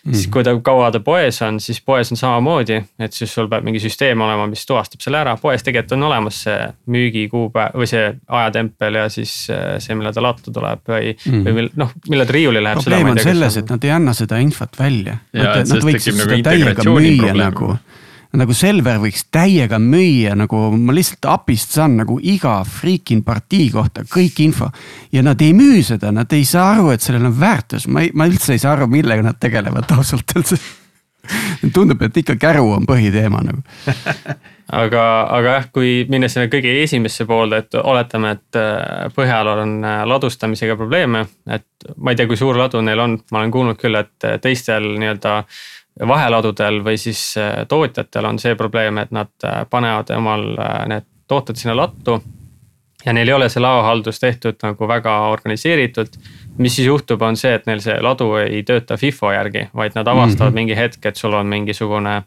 Mm 0.00 0.10
-hmm. 0.10 0.14
siis 0.14 0.26
kui 0.32 0.44
ta, 0.44 0.54
kaua 0.64 0.90
ta 0.90 1.00
poes 1.00 1.42
on, 1.42 1.60
siis 1.60 1.80
poes 1.84 2.12
on 2.12 2.16
samamoodi, 2.16 2.82
et 2.98 3.12
siis 3.12 3.34
sul 3.34 3.48
peab 3.48 3.64
mingi 3.64 3.80
süsteem 3.80 4.20
olema, 4.20 4.46
mis 4.46 4.66
tuvastab 4.66 5.00
selle 5.04 5.20
ära, 5.20 5.36
poes 5.36 5.62
tegelikult 5.62 5.92
on 5.92 6.02
olemas 6.08 6.42
see 6.46 6.58
müügikuupäev 6.86 7.76
või 7.76 7.86
see 7.90 8.06
ajatempel 8.28 8.94
ja 8.94 9.08
siis 9.08 9.34
äh, 9.50 9.76
see, 9.78 9.94
millal 9.94 10.16
ta 10.16 10.22
lattu 10.22 10.52
tuleb 10.52 10.80
või 10.88 11.12
mm, 11.12 11.32
-hmm. 11.32 11.44
või 11.44 11.52
mil, 11.58 11.70
noh, 11.76 11.92
millal 12.08 12.26
ta 12.26 12.32
riiuli 12.32 12.62
läheb. 12.62 12.82
probleem 12.82 13.10
on 13.10 13.18
selles, 13.18 13.56
et 13.56 13.70
nad 13.70 13.84
ei 13.84 13.90
anna 13.90 14.14
seda 14.16 14.38
infot 14.38 14.78
välja. 14.78 15.18
Nad, 15.32 15.68
nad 15.68 15.84
võiksid 15.84 16.16
seda 16.16 16.30
nagu 16.30 16.42
täiega 16.48 16.90
müüa 16.90 17.34
nagu 17.36 17.74
nagu 18.38 18.54
Selver 18.54 19.00
võiks 19.02 19.24
täiega 19.32 19.80
müüa, 19.82 20.36
nagu 20.38 20.68
ma 20.76 20.94
lihtsalt 20.94 21.26
API-st 21.32 21.78
saan 21.78 21.96
nagu 21.98 22.18
iga 22.22 22.60
freaking 22.66 23.24
partii 23.26 23.70
kohta 23.74 24.04
kõik 24.06 24.38
info. 24.44 24.70
ja 25.12 25.22
nad 25.26 25.40
ei 25.42 25.54
müü 25.56 25.82
seda, 25.86 26.12
nad 26.14 26.30
ei 26.32 26.44
saa 26.44 26.74
aru, 26.76 26.90
et 26.94 27.02
sellel 27.02 27.26
on 27.30 27.40
väärtus, 27.40 27.88
ma 27.88 28.04
ei, 28.04 28.12
ma 28.14 28.28
üldse 28.30 28.54
ei 28.54 28.62
saa 28.62 28.76
aru, 28.76 28.86
millega 28.90 29.26
nad 29.26 29.40
tegelevad 29.40 29.90
ausalt 29.96 30.36
öeldes. 30.36 30.62
Tundub, 31.74 32.00
et 32.02 32.16
ikka 32.16 32.38
käru 32.40 32.70
on 32.72 32.86
põhiteema 32.88 33.42
nagu. 33.44 33.62
Aga, 34.70 35.04
aga 35.34 35.54
jah, 35.56 35.64
kui 35.74 35.88
minna 36.06 36.28
sinna 36.30 36.46
kõige 36.46 36.70
esimesse 36.84 37.24
poolde, 37.26 37.58
et 37.64 37.74
oletame, 37.74 38.36
et 38.36 38.58
äh, 38.58 39.08
Põhjalal 39.16 39.64
on 39.64 39.72
äh, 39.82 40.02
ladustamisega 40.06 40.76
probleeme, 40.78 41.24
et 41.50 41.88
ma 41.98 42.12
ei 42.12 42.20
tea, 42.20 42.28
kui 42.30 42.38
suur 42.38 42.54
ladu 42.54 42.78
neil 42.86 43.02
on, 43.02 43.16
ma 43.34 43.40
olen 43.40 43.50
kuulnud 43.50 43.80
küll, 43.80 43.98
et 43.98 44.28
äh, 44.28 44.36
teistel 44.38 44.86
nii-öelda 45.02 45.32
vaheladudel 46.08 46.82
või 46.84 46.98
siis 46.98 47.22
äh, 47.38 47.64
tootjatel 47.68 48.24
on 48.24 48.38
see 48.38 48.54
probleem, 48.54 48.98
et 48.98 49.10
nad 49.10 49.32
äh, 49.44 49.64
panevad 49.70 50.10
omal 50.16 50.52
äh, 50.58 50.84
need 50.88 51.08
tooted 51.28 51.56
sinna 51.56 51.76
lattu. 51.76 52.20
ja 53.04 53.12
neil 53.12 53.28
ei 53.28 53.34
ole 53.34 53.48
see 53.48 53.62
laohaldus 53.62 54.20
tehtud 54.20 54.56
nagu 54.62 54.88
väga 54.88 55.18
organiseeritult. 55.28 56.16
mis 56.58 56.76
siis 56.76 56.86
juhtub, 56.86 57.22
on 57.22 57.36
see, 57.36 57.54
et 57.54 57.66
neil 57.66 57.80
see 57.80 58.00
ladu 58.00 58.34
ei 58.36 58.62
tööta 58.62 58.96
FIFO 58.96 59.32
järgi, 59.32 59.68
vaid 59.74 59.92
nad 59.94 60.06
avastavad 60.06 60.50
mm 60.50 60.52
-hmm. 60.52 60.54
mingi 60.54 60.76
hetk, 60.76 61.06
et 61.06 61.16
sul 61.16 61.34
on 61.34 61.46
mingisugune 61.46 62.16
äh, 62.16 62.24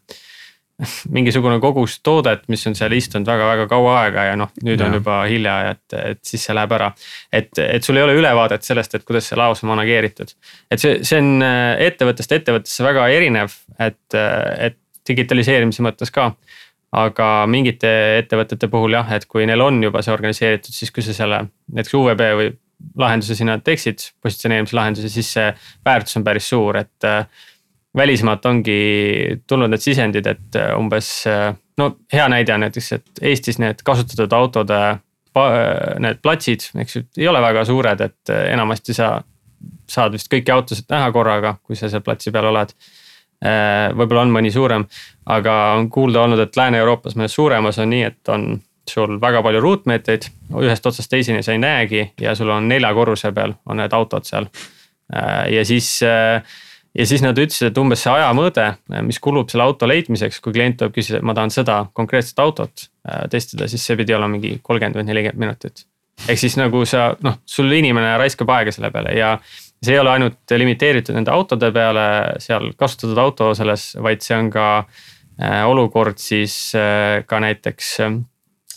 mingisugune 1.15 1.59
kogus 1.61 1.99
toodet, 2.03 2.45
mis 2.51 2.63
on 2.67 2.75
seal 2.77 2.93
istunud 2.97 3.27
väga-väga 3.29 3.67
kaua 3.71 3.95
aega 4.03 4.25
ja 4.29 4.37
noh, 4.39 4.51
nüüd 4.65 4.81
ja. 4.81 4.87
on 4.87 4.97
juba 4.97 5.19
hilja, 5.29 5.55
et, 5.73 5.97
et 5.99 6.21
siis 6.25 6.45
see 6.47 6.55
läheb 6.57 6.73
ära. 6.77 6.89
et, 7.31 7.51
et 7.61 7.85
sul 7.85 7.99
ei 7.99 8.05
ole 8.05 8.17
ülevaadet 8.17 8.65
sellest, 8.65 8.95
et 8.97 9.05
kuidas 9.07 9.29
see 9.29 9.39
laos 9.39 9.63
on 9.63 9.73
manageeritud. 9.73 10.33
et 10.71 10.81
see, 10.81 11.03
see 11.05 11.21
on 11.21 11.45
äh, 11.45 11.75
ettevõttest 11.89 12.33
ettevõttesse 12.39 12.85
väga 12.85 13.07
erinev, 13.13 13.53
et, 13.77 14.17
äh, 14.17 14.71
et 14.71 14.79
digitaliseerimise 15.07 15.85
mõttes 15.85 16.13
ka. 16.13 16.31
aga 16.93 17.27
mingite 17.49 17.89
ettevõtete 18.19 18.67
puhul 18.69 18.93
jah, 18.93 19.07
et 19.15 19.25
kui 19.25 19.47
neil 19.49 19.61
on 19.65 19.79
juba 19.81 20.03
see 20.05 20.13
organiseeritud, 20.13 20.73
siis 20.73 20.91
kui 20.93 21.05
sa 21.05 21.15
selle 21.15 21.39
näiteks 21.73 21.95
UVB 21.97 22.27
või 22.37 22.51
lahenduse 22.99 23.37
sinna 23.37 23.55
teeksid, 23.63 24.03
positsioneerimise 24.21 24.75
lahenduse, 24.77 25.09
siis 25.09 25.31
see 25.37 25.47
väärtus 25.85 26.19
on 26.19 26.25
päris 26.25 26.49
suur, 26.49 26.77
et 26.81 27.07
äh, 27.07 27.25
välismaalt 27.97 28.45
ongi 28.45 28.77
tulnud 29.47 29.69
need 29.69 29.83
sisendid, 29.83 30.27
et 30.27 30.57
äh, 30.57 30.73
umbes 30.77 31.11
äh, 31.29 31.53
no 31.77 31.89
hea 32.13 32.25
näide 32.31 32.55
on 32.55 32.65
näiteks, 32.65 32.91
et 32.97 33.21
Eestis 33.21 33.59
need 33.61 33.83
kasutatud 33.85 34.33
autode 34.33 34.79
need 36.03 36.19
platsid, 36.21 36.67
eks 36.77 36.95
ju, 36.95 37.03
ei 37.17 37.27
ole 37.27 37.39
väga 37.41 37.63
suured, 37.65 38.01
et 38.05 38.33
äh, 38.33 38.47
enamasti 38.53 38.93
sa 38.97 39.15
saad 39.89 40.13
vist 40.13 40.29
kõiki 40.31 40.53
autosid 40.53 40.85
näha 40.91 41.09
korraga, 41.13 41.55
kui 41.63 41.77
sa 41.77 41.89
seal 41.89 42.03
platsi 42.05 42.31
peal 42.31 42.49
oled. 42.49 42.73
võib-olla 43.95 44.21
on 44.23 44.29
mõni 44.31 44.51
suurem, 44.51 44.85
aga 45.27 45.53
on 45.75 45.89
kuulda 45.91 46.21
olnud, 46.23 46.39
et 46.39 46.55
Lääne-Euroopas 46.55 47.17
mõnes 47.19 47.33
suuremas 47.35 47.79
on 47.83 47.89
nii, 47.91 48.03
et 48.07 48.29
on 48.31 48.45
sul 48.87 49.17
väga 49.21 49.41
palju 49.43 49.59
ruutmeetreid, 49.63 50.27
ühest 50.61 50.85
otsast 50.87 51.11
teiseni 51.11 51.43
sa 51.43 51.51
ei 51.51 51.59
näegi 51.59 52.05
ja 52.21 52.35
sul 52.35 52.51
on 52.55 52.69
nelja 52.71 52.93
korruse 52.95 53.33
peal 53.35 53.55
on 53.65 53.81
need 53.81 53.93
autod 53.93 54.23
seal. 54.27 54.47
ja 55.51 55.65
siis 55.67 55.99
ja 56.97 57.05
siis 57.09 57.23
nad 57.25 57.37
ütlesid, 57.39 57.71
et 57.71 57.79
umbes 57.81 58.03
see 58.05 58.11
ajamõõde, 58.13 58.67
mis 59.07 59.19
kulub 59.23 59.49
selle 59.51 59.65
auto 59.65 59.89
leidmiseks, 59.89 60.39
kui 60.43 60.53
klient 60.55 60.77
tuleb 60.81 60.95
küsida, 60.95 61.19
et 61.19 61.25
ma 61.25 61.35
tahan 61.37 61.53
seda 61.53 61.79
konkreetset 61.97 62.39
autot 62.43 62.85
äh, 62.85 63.25
testida, 63.33 63.67
siis 63.71 63.85
see 63.85 63.97
pidi 63.99 64.15
olema 64.15 64.35
mingi 64.35 64.57
kolmkümmend 64.61 65.01
või 65.01 65.07
nelikümmend 65.09 65.45
minutit. 65.45 65.85
ehk 66.27 66.39
siis 66.39 66.57
nagu 66.59 66.83
sa 66.85 67.13
noh, 67.25 67.39
sul 67.45 67.71
inimene 67.73 68.17
raiskab 68.21 68.49
aega 68.53 68.71
selle 68.71 68.91
peale 68.93 69.15
ja 69.17 69.37
see 69.83 69.95
ei 69.95 69.99
ole 69.99 70.11
ainult 70.13 70.53
limiteeritud 70.57 71.15
nende 71.17 71.33
autode 71.33 71.71
peale 71.73 72.05
seal 72.39 72.69
kasutatud 72.77 73.17
auto 73.17 73.53
selles, 73.57 73.95
vaid 73.99 74.21
see 74.21 74.37
on 74.37 74.51
ka 74.53 74.67
äh, 74.83 75.63
olukord 75.65 76.21
siis 76.21 76.75
äh, 76.77 77.23
ka 77.25 77.41
näiteks 77.41 77.97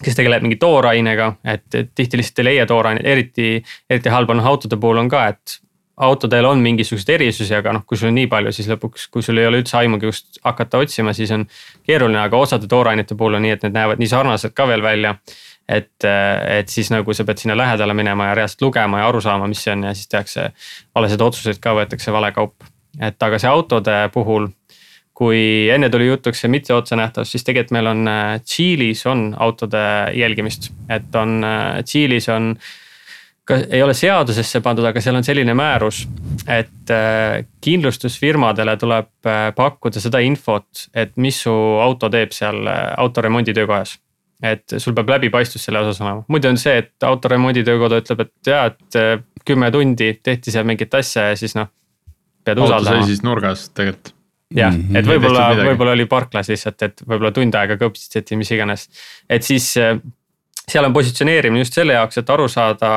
kes 0.02 0.16
tegeleb 0.16 0.42
mingi 0.44 0.58
toorainega, 0.60 1.30
et, 1.48 1.68
tihti 1.96 2.18
lihtsalt 2.20 2.42
ei 2.42 2.50
leia 2.50 2.66
toorainet, 2.68 3.06
eriti, 3.08 3.62
eriti 3.88 4.12
halb 4.12 4.32
on 4.34 4.42
autode 4.44 4.76
puhul 4.80 5.00
on 5.00 5.08
ka, 5.08 5.22
et 5.32 5.60
autodel 5.96 6.44
on 6.44 6.60
mingisuguseid 6.60 7.14
erisusi, 7.14 7.54
aga 7.56 7.72
noh, 7.72 7.84
kui 7.88 7.96
sul 7.96 8.10
on 8.10 8.16
nii 8.18 8.28
palju, 8.32 8.52
siis 8.52 8.68
lõpuks, 8.68 9.06
kui 9.12 9.24
sul 9.24 9.40
ei 9.40 9.48
ole 9.48 9.62
üldse 9.62 9.78
aimugi, 9.80 10.10
kust 10.10 10.40
hakata 10.44 10.82
otsima, 10.84 11.14
siis 11.16 11.32
on 11.32 11.46
keeruline, 11.88 12.20
aga 12.20 12.40
osade 12.40 12.68
toorainete 12.68 13.16
puhul 13.16 13.38
on 13.38 13.46
nii, 13.46 13.54
et 13.56 13.64
need 13.64 13.76
näevad 13.76 14.02
nii 14.02 14.10
sarnased 14.12 14.52
ka 14.56 14.68
veel 14.68 14.84
välja. 14.84 15.16
et, 15.68 16.04
et 16.46 16.68
siis 16.70 16.92
nagu 16.94 17.14
sa 17.14 17.24
pead 17.26 17.40
sinna 17.42 17.56
lähedale 17.58 17.94
minema 17.94 18.28
ja 18.28 18.34
reaalselt 18.38 18.60
lugema 18.62 19.00
ja 19.00 19.08
aru 19.08 19.20
saama, 19.20 19.48
mis 19.50 19.64
see 19.64 19.72
on 19.72 19.82
ja 19.88 19.94
siis 19.98 20.06
tehakse 20.06 20.44
valesid 20.94 21.24
otsuseid 21.26 21.58
ka, 21.58 21.72
võetakse 21.74 22.12
vale 22.14 22.30
kaup. 22.32 22.54
et 23.00 23.22
aga 23.22 23.38
see 23.38 23.50
autode 23.50 23.96
puhul, 24.14 24.46
kui 25.16 25.66
enne 25.72 25.88
tuli 25.90 26.06
jutuks 26.06 26.44
see 26.44 26.52
mitte 26.52 26.74
otsenähtavus, 26.74 27.32
siis 27.32 27.44
tegelikult 27.44 27.72
meil 27.74 27.90
on 27.90 28.08
Tšiilis 28.44 29.06
on 29.10 29.30
autode 29.38 29.82
jälgimist, 30.14 30.70
et 30.88 31.14
on 31.16 31.40
Tšiilis 31.82 32.28
on 32.28 32.52
ka 33.46 33.58
ei 33.70 33.82
ole 33.82 33.94
seadusesse 33.94 34.60
pandud, 34.64 34.86
aga 34.88 35.00
seal 35.02 35.18
on 35.18 35.26
selline 35.26 35.54
määrus, 35.56 36.02
et 36.50 36.90
äh, 36.94 37.44
kindlustusfirmadele 37.62 38.74
tuleb 38.80 39.28
äh, 39.30 39.44
pakkuda 39.56 40.02
seda 40.02 40.20
infot, 40.26 40.88
et 40.94 41.14
mis 41.22 41.38
su 41.46 41.54
auto 41.82 42.10
teeb 42.12 42.34
seal 42.34 42.66
äh, 42.66 42.82
autoremonditöökojas. 43.04 43.96
et 44.44 44.74
sul 44.76 44.92
peab 44.92 45.08
läbipaistvus 45.14 45.62
selle 45.64 45.80
osas 45.80 46.02
olema, 46.02 46.24
muidu 46.28 46.50
on 46.50 46.58
see, 46.60 46.74
et 46.82 47.06
autoremonditöökoda 47.08 48.02
ütleb, 48.02 48.26
et 48.26 48.50
jaa, 48.50 48.66
et 48.68 48.98
kümme 49.48 49.70
tundi 49.72 50.10
tehti 50.22 50.52
seal 50.52 50.66
mingit 50.68 50.92
asja 50.94 51.30
ja 51.30 51.38
siis 51.40 51.54
noh. 51.56 51.70
pead 52.44 52.60
usaldama. 52.60 52.98
auto 52.98 53.06
seisis 53.06 53.22
nurgas 53.24 53.70
tegelikult 53.70 54.12
jah 54.54 54.74
mm, 54.74 54.82
-hmm. 54.82 54.98
et 54.98 55.08
võib-olla, 55.08 55.46
võib-olla 55.70 55.94
oli 55.96 56.04
parklas 56.06 56.50
lihtsalt, 56.52 56.82
et 56.82 57.00
võib-olla 57.06 57.32
tund 57.34 57.56
aega 57.58 57.78
kõpsitseti, 57.80 58.36
mis 58.36 58.50
iganes. 58.54 58.88
et 59.30 59.42
siis 59.42 59.72
seal 60.68 60.84
on 60.84 60.92
positsioneerimine 60.92 61.64
just 61.64 61.78
selle 61.78 61.96
jaoks, 61.96 62.20
et 62.20 62.30
aru 62.30 62.48
saada 62.50 62.90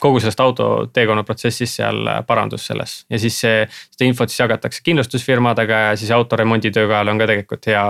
kogu 0.00 0.20
sellest 0.20 0.40
auto 0.40 0.70
teekonna 0.92 1.24
protsessis 1.26 1.76
seal 1.80 2.00
äh, 2.08 2.22
parandus 2.26 2.66
selles. 2.70 3.00
Ja 3.10 3.20
siis 3.22 3.38
see, 3.44 3.66
seda 3.92 4.08
infot 4.08 4.32
siis 4.32 4.42
jagatakse 4.44 4.82
kindlustusfirmadega 4.86 5.84
ja 5.88 5.94
siis 6.00 6.10
autoremonditööga 6.16 7.00
ajal 7.00 7.14
on 7.14 7.22
ka 7.22 7.30
tegelikult 7.30 7.70
hea 7.70 7.86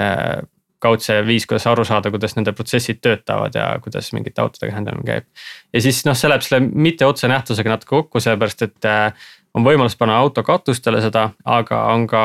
äh, 0.00 0.42
kaudse 0.82 1.20
viis, 1.26 1.46
kuidas 1.48 1.66
aru 1.70 1.84
saada, 1.86 2.10
kuidas 2.10 2.34
nende 2.36 2.54
protsessid 2.56 2.98
töötavad 3.04 3.54
ja 3.58 3.68
kuidas 3.82 4.10
mingite 4.16 4.42
autodega 4.42 4.74
händamine 4.76 5.06
käib. 5.06 5.28
ja 5.72 5.84
siis 5.84 6.02
noh, 6.08 6.16
see 6.18 6.30
läheb 6.30 6.44
selle 6.46 6.64
mitte 6.66 7.06
otsenähtusega 7.06 7.76
natuke 7.76 7.94
kokku, 7.96 8.22
sellepärast 8.22 8.66
et 8.66 8.88
äh, 8.90 9.28
on 9.54 9.66
võimalus 9.66 9.96
panna 10.00 10.16
auto 10.20 10.42
katustele 10.46 11.02
seda, 11.04 11.28
aga 11.44 11.82
on 11.92 12.06
ka 12.10 12.24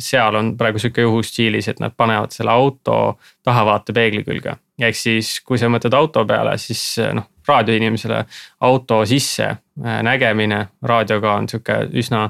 seal 0.00 0.38
on 0.38 0.54
praegu 0.58 0.80
sihuke 0.80 1.04
juhus 1.04 1.32
Tšiilis, 1.34 1.68
et 1.68 1.80
nad 1.82 1.94
panevad 1.96 2.32
selle 2.34 2.54
auto 2.54 3.18
tahavaatepeegli 3.44 4.24
külge. 4.24 4.56
ehk 4.80 4.98
siis, 4.98 5.38
kui 5.40 5.58
sa 5.58 5.68
mõtled 5.70 5.94
auto 5.94 6.24
peale, 6.26 6.56
siis 6.58 6.98
noh, 7.14 7.28
raadioinimesele 7.48 8.24
auto 8.60 9.04
sisse 9.06 9.46
äh, 9.46 10.02
nägemine 10.02 10.66
raadioga 10.82 11.38
on 11.38 11.48
sihuke 11.48 11.84
üsna 11.92 12.28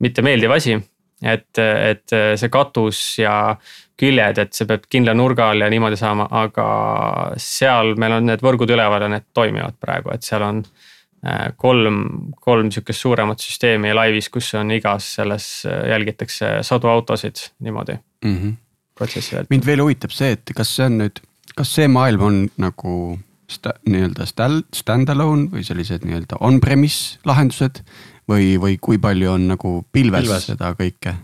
mittemeeldiv 0.00 0.56
asi. 0.56 0.78
et, 1.20 1.58
et 1.58 2.12
see 2.40 2.48
katus 2.48 3.18
ja 3.18 3.56
küljed, 4.00 4.40
et 4.42 4.56
see 4.56 4.68
peab 4.68 4.86
kindla 4.90 5.14
nurga 5.16 5.50
all 5.52 5.64
ja 5.64 5.68
niimoodi 5.72 5.98
saama, 6.00 6.26
aga 6.42 6.66
seal 7.40 7.94
meil 8.00 8.16
on 8.18 8.30
need 8.30 8.44
võrgud 8.44 8.72
üleval 8.72 9.06
ja 9.06 9.10
need 9.12 9.28
toimivad 9.36 9.76
praegu, 9.82 10.12
et 10.14 10.26
seal 10.26 10.44
on 10.46 10.62
äh, 10.64 11.50
kolm, 11.60 12.02
kolm 12.40 12.72
sihukest 12.72 13.06
suuremat 13.06 13.44
süsteemi 13.44 13.94
laivis, 13.96 14.30
kus 14.32 14.52
on 14.60 14.72
igas 14.76 15.14
selles 15.20 15.48
äh, 15.68 15.88
jälgitakse 15.92 16.58
sadu 16.66 16.92
autosid 16.92 17.46
niimoodi 17.60 17.98
mm 18.24 18.36
-hmm. 18.36 18.54
protsessi 18.94 19.36
vältel. 19.36 19.50
mind 19.56 19.66
veel 19.66 19.84
huvitab 19.84 20.16
see, 20.16 20.32
et 20.38 20.54
kas 20.56 20.76
see 20.76 20.86
on 20.86 21.00
nüüd, 21.04 21.24
kas 21.56 21.74
see 21.74 21.88
maailm 21.88 22.22
on 22.22 22.46
nagu 22.56 23.18
sta, 23.50 23.74
nii-öelda 23.88 24.26
stand-alone 24.76 25.50
või 25.52 25.64
sellised 25.66 26.06
nii-öelda 26.06 26.38
on-premise 26.40 27.18
lahendused 27.28 27.82
või, 28.30 28.54
või 28.62 28.78
kui 28.80 28.98
palju 29.02 29.32
on 29.32 29.48
nagu 29.50 29.74
pilves, 29.92 30.26
pilves. 30.26 30.48
seda 30.52 30.72
kõike? 30.78 31.14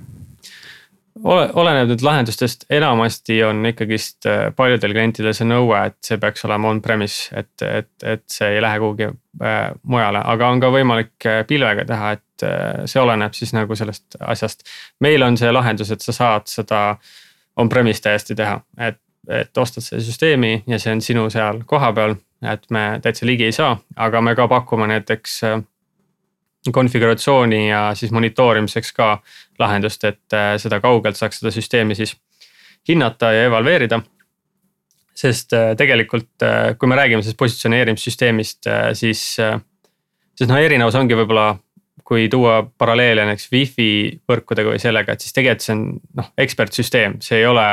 Ole, 1.26 1.46
oleneb 1.58 1.90
nüüd 1.90 2.02
lahendustest, 2.06 2.66
enamasti 2.72 3.38
on 3.46 3.64
ikkagist 3.70 4.28
äh, 4.30 4.48
paljudel 4.56 4.94
klientidel 4.94 5.34
see 5.36 5.48
nõue, 5.48 5.78
et 5.90 5.98
see 6.06 6.20
peaks 6.22 6.46
olema 6.48 6.70
on-premise, 6.72 7.30
et, 7.36 7.52
et, 7.66 7.90
et 8.02 8.24
see 8.30 8.56
ei 8.56 8.62
lähe 8.62 8.80
kuhugi 8.82 9.08
äh, 9.10 9.70
mujale, 9.82 10.22
aga 10.34 10.50
on 10.52 10.62
ka 10.62 10.70
võimalik 10.74 11.28
äh, 11.28 11.42
pilvega 11.48 11.86
teha, 11.88 12.14
et 12.16 12.22
see 12.84 13.00
oleneb 13.00 13.32
siis 13.32 13.54
nagu 13.56 13.72
sellest 13.72 14.18
asjast. 14.20 14.66
meil 15.00 15.22
on 15.24 15.38
see 15.40 15.48
lahendus, 15.52 15.88
et 15.94 16.02
sa 16.04 16.12
saad 16.12 16.50
seda 16.52 16.80
on-premise 17.56 18.04
täiesti 18.04 18.36
teha, 18.36 18.60
et 18.78 19.00
et 19.26 19.58
ostad 19.58 19.82
selle 19.82 20.04
süsteemi 20.06 20.60
ja 20.70 20.76
see 20.78 20.92
on 20.94 21.00
sinu 21.02 21.24
seal 21.34 21.64
kohapeal, 21.66 22.12
et 22.46 22.68
me 22.70 23.00
täitsa 23.02 23.26
ligi 23.26 23.48
ei 23.48 23.54
saa, 23.56 23.72
aga 23.96 24.20
me 24.22 24.36
ka 24.38 24.46
pakume 24.46 24.86
näiteks 24.86 25.40
konfiguratsiooni 26.72 27.68
ja 27.68 27.90
siis 27.94 28.12
monitoorimiseks 28.12 28.92
ka 28.96 29.16
lahendust, 29.58 30.04
et 30.04 30.36
äh, 30.36 30.54
seda 30.62 30.80
kaugelt 30.84 31.18
saaks 31.18 31.40
seda 31.40 31.52
süsteemi 31.54 31.96
siis 31.98 32.16
hinnata 32.88 33.32
ja 33.32 33.48
evalveerida. 33.50 34.00
sest 35.16 35.52
äh, 35.56 35.70
tegelikult, 35.76 36.44
kui 36.78 36.88
me 36.88 36.96
räägime 36.96 37.22
sellest 37.22 37.38
positsioneerimissüsteemist, 37.40 38.66
siis, 38.92 39.22
siis 40.36 40.50
noh, 40.50 40.58
erinevus 40.60 40.94
ongi 40.94 41.16
võib-olla 41.16 41.54
kui 42.06 42.28
tuua 42.30 42.60
paralleele 42.78 43.24
näiteks 43.26 43.48
wifi 43.52 43.90
võrkudega 44.28 44.74
või 44.74 44.82
sellega, 44.82 45.16
et 45.16 45.24
siis 45.24 45.34
tegelikult 45.34 45.64
see 45.64 45.74
on 45.74 45.86
noh, 46.20 46.28
ekspertsüsteem, 46.38 47.16
see 47.24 47.40
ei 47.40 47.48
ole 47.48 47.64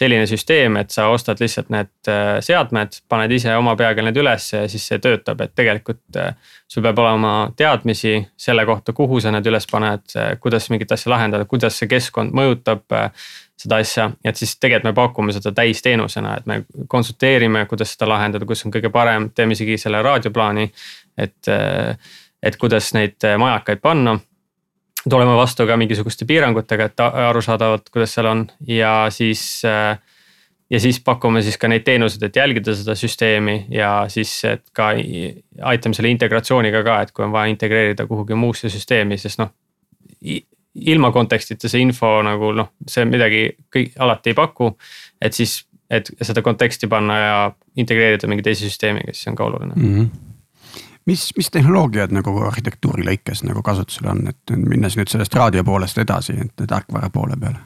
selline 0.00 0.26
süsteem, 0.26 0.78
et 0.80 0.92
sa 0.94 1.08
ostad 1.12 1.40
lihtsalt 1.42 1.68
need 1.72 2.08
äh, 2.08 2.38
seadmed, 2.44 2.96
paned 3.10 3.32
ise 3.36 3.52
oma 3.58 3.74
peaga 3.76 4.04
need 4.04 4.16
ülesse 4.20 4.62
ja 4.62 4.70
siis 4.70 4.86
see 4.88 5.00
töötab, 5.02 5.42
et 5.44 5.52
tegelikult 5.58 6.16
äh, 6.20 6.32
sul 6.70 6.84
peab 6.86 7.02
olema 7.02 7.34
teadmisi 7.56 8.14
selle 8.40 8.64
kohta, 8.68 8.94
kuhu 8.96 9.20
sa 9.20 9.32
need 9.34 9.50
üles 9.50 9.68
paned, 9.70 10.06
äh, 10.16 10.32
kuidas 10.40 10.70
mingit 10.72 10.92
asja 10.96 11.12
lahendada, 11.12 11.48
kuidas 11.50 11.76
see 11.80 11.90
keskkond 11.90 12.32
mõjutab 12.36 12.86
seda 13.60 13.82
asja, 13.84 14.08
et 14.24 14.40
siis 14.40 14.54
tegelikult 14.56 14.88
me 14.88 14.96
pakume 14.96 15.36
seda 15.36 15.52
täisteenusena, 15.52 16.38
et 16.40 16.48
me 16.48 16.62
konsulteerime, 16.88 17.66
kuidas 17.68 17.92
seda 17.92 18.08
lahendada, 18.08 18.48
kus 18.48 18.64
on 18.64 18.72
kõige 18.72 18.88
parem, 18.94 19.28
teeme 19.36 19.52
isegi 19.52 19.76
selle 19.82 20.00
raadioplaani. 20.06 20.70
et, 21.20 21.52
et 22.42 22.56
kuidas 22.56 22.94
neid 22.96 23.20
majakaid 23.38 23.82
panna 23.84 24.16
tulema 25.08 25.36
vastu 25.36 25.66
ka 25.66 25.76
mingisuguste 25.80 26.26
piirangutega, 26.28 26.90
et 26.90 27.02
arusaadavalt, 27.08 27.90
kuidas 27.92 28.14
seal 28.16 28.30
on 28.30 28.46
ja 28.68 28.94
siis. 29.14 29.62
Äh, 29.64 29.98
ja 30.70 30.78
siis 30.80 31.00
pakume 31.02 31.42
siis 31.42 31.56
ka 31.58 31.66
neid 31.68 31.82
teenuseid, 31.82 32.22
et 32.22 32.36
jälgida 32.36 32.74
seda 32.78 32.94
süsteemi 32.94 33.64
ja 33.74 34.04
siis, 34.08 34.30
et 34.46 34.62
ka 34.72 34.92
aitame 35.66 35.96
selle 35.98 36.12
integratsiooniga 36.14 36.84
ka, 36.86 37.00
et 37.02 37.10
kui 37.10 37.24
on 37.24 37.32
vaja 37.34 37.50
integreerida 37.50 38.06
kuhugi 38.06 38.38
muusse 38.38 38.70
süsteemi, 38.70 39.18
sest 39.18 39.42
noh. 39.42 39.50
ilma 40.74 41.10
kontekstita 41.10 41.68
see 41.68 41.82
info 41.82 42.12
nagu 42.22 42.52
noh, 42.54 42.70
see 42.86 43.02
midagi 43.04 43.48
kõik 43.74 43.98
alati 43.98 44.30
ei 44.30 44.38
paku, 44.38 44.70
et 45.18 45.34
siis, 45.34 45.64
et 45.90 46.12
seda 46.22 46.42
konteksti 46.46 46.86
panna 46.86 47.18
ja 47.18 47.36
integreerida 47.74 48.30
mingi 48.30 48.46
teise 48.46 48.70
süsteemiga, 48.70 49.10
siis 49.10 49.26
see 49.26 49.34
on 49.34 49.42
ka 49.42 49.50
oluline 49.50 49.74
mm. 49.74 49.94
-hmm 49.98 50.30
mis, 51.10 51.26
mis 51.36 51.50
tehnoloogiad 51.52 52.14
nagu 52.14 52.34
arhitektuuri 52.46 53.04
lõikes 53.06 53.44
nagu 53.46 53.64
kasutusel 53.66 54.10
on, 54.12 54.22
et 54.30 54.54
minnes 54.56 54.96
nüüd 54.98 55.10
sellest 55.10 55.34
raadio 55.36 55.64
poolest 55.66 55.98
edasi, 56.02 56.36
et 56.44 56.66
tarkvara 56.70 57.10
poole 57.14 57.38
peale? 57.40 57.62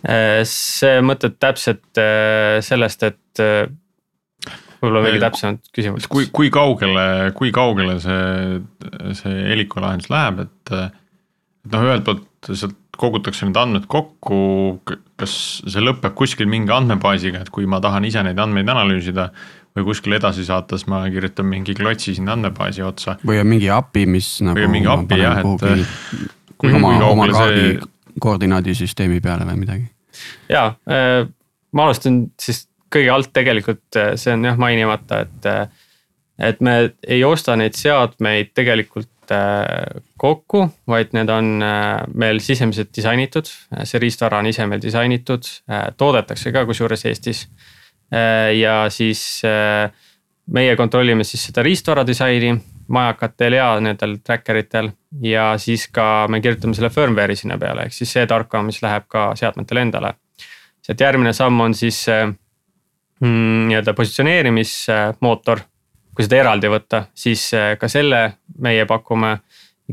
Äh, 0.00 0.40
see 0.48 1.00
mõtled 1.04 1.36
täpselt 1.42 2.00
äh, 2.00 2.58
sellest, 2.64 3.04
et 3.04 3.42
äh, 3.44 3.68
võib-olla 4.80 5.04
veidi 5.04 5.20
täpsemat 5.22 5.70
küsimust. 5.76 6.08
kui, 6.12 6.30
kui 6.32 6.50
kaugele, 6.52 7.04
kui 7.36 7.52
kaugele 7.54 7.98
see, 8.00 8.60
see 9.18 9.42
heliku 9.52 9.82
lahendus 9.84 10.08
läheb, 10.12 10.46
et, 10.46 10.74
et 10.74 11.74
noh, 11.74 11.84
ühelt 11.84 12.06
poolt 12.08 12.26
sealt 12.48 12.78
kogutakse 13.00 13.46
need 13.48 13.56
andmed 13.56 13.86
kokku, 13.90 14.40
kas 15.20 15.34
see 15.64 15.84
lõpeb 15.84 16.12
kuskil 16.16 16.48
mingi 16.50 16.72
andmebaasiga, 16.74 17.44
et 17.44 17.52
kui 17.52 17.68
ma 17.68 17.80
tahan 17.80 18.04
ise 18.08 18.24
neid 18.24 18.40
andmeid 18.40 18.68
analüüsida 18.72 19.30
või 19.76 19.86
kuskile 19.90 20.18
edasi 20.18 20.44
saata, 20.46 20.78
siis 20.78 20.88
ma 20.90 21.02
kirjutan 21.10 21.46
mingi 21.46 21.74
klotsi 21.78 22.14
sinna 22.16 22.34
andmebaasi 22.36 22.82
otsa. 22.82 23.16
või 23.26 23.40
on 23.40 23.50
mingi 23.50 23.70
API, 23.70 24.06
mis 24.10 24.32
nagu. 24.44 24.58
või 24.58 24.66
on 24.66 24.74
mingi 24.74 24.90
API 24.90 25.20
jah, 25.20 25.42
et. 25.42 26.24
kui 26.58 26.72
oma, 26.74 26.96
oma 27.06 27.28
kaardi 27.30 27.66
see... 27.66 27.92
koordinaadisüsteemi 28.20 29.20
peale 29.24 29.46
või 29.48 29.60
midagi. 29.62 29.86
ja 30.50 30.66
äh, 30.90 31.22
ma 31.72 31.86
alustan 31.86 32.24
siis 32.40 32.66
kõige 32.90 33.14
alt 33.14 33.32
tegelikult, 33.36 33.86
äh, 33.96 34.12
see 34.20 34.34
on 34.34 34.50
jah 34.50 34.58
mainimata, 34.60 35.24
et, 35.26 35.46
äh, 35.46 35.88
et 36.50 36.60
me 36.60 36.76
ei 37.06 37.24
osta 37.24 37.56
neid 37.56 37.78
seadmeid 37.78 38.54
tegelikult 38.54 39.08
kokku, 40.18 40.64
vaid 40.90 41.12
need 41.14 41.28
on 41.30 41.60
meil 42.18 42.40
sisemiselt 42.42 42.88
disainitud. 42.96 43.46
see 43.86 44.00
riistvara 44.02 44.40
on 44.42 44.48
ise 44.50 44.64
meil 44.66 44.80
disainitud, 44.82 45.46
toodetakse 45.96 46.50
ka 46.50 46.64
kusjuures 46.66 47.04
Eestis. 47.06 47.44
Ja 48.10 48.74
siis 48.90 49.20
meie 50.50 50.72
kontrollime 50.76 51.22
siis 51.24 51.44
seda 51.46 51.62
riistvara 51.62 52.02
disaini 52.06 52.56
majakatel 52.90 53.54
ja 53.54 53.68
nendel 53.80 54.16
tracker 54.24 54.58
itel. 54.60 54.90
ja 55.22 55.52
siis 55.58 55.86
ka 55.88 56.26
me 56.28 56.40
kirjutame 56.40 56.74
selle 56.74 56.90
firmware'i 56.90 57.38
sinna 57.38 57.58
peale, 57.58 57.86
ehk 57.86 57.94
siis 57.94 58.12
see 58.16 58.26
tarkvara, 58.26 58.66
mis 58.66 58.82
läheb 58.82 59.06
ka 59.08 59.30
seadmetele 59.38 59.86
endale. 59.86 60.14
sealt 60.82 61.00
järgmine 61.00 61.32
samm 61.36 61.60
on 61.60 61.74
siis 61.74 62.06
mm, 63.20 63.68
nii-öelda 63.68 63.94
positsioneerimismootor. 63.94 65.60
kui 66.14 66.26
seda 66.26 66.40
eraldi 66.42 66.68
võtta, 66.68 67.04
siis 67.14 67.52
äh, 67.54 67.76
ka 67.78 67.88
selle 67.88 68.22
meie 68.58 68.86
pakume, 68.86 69.36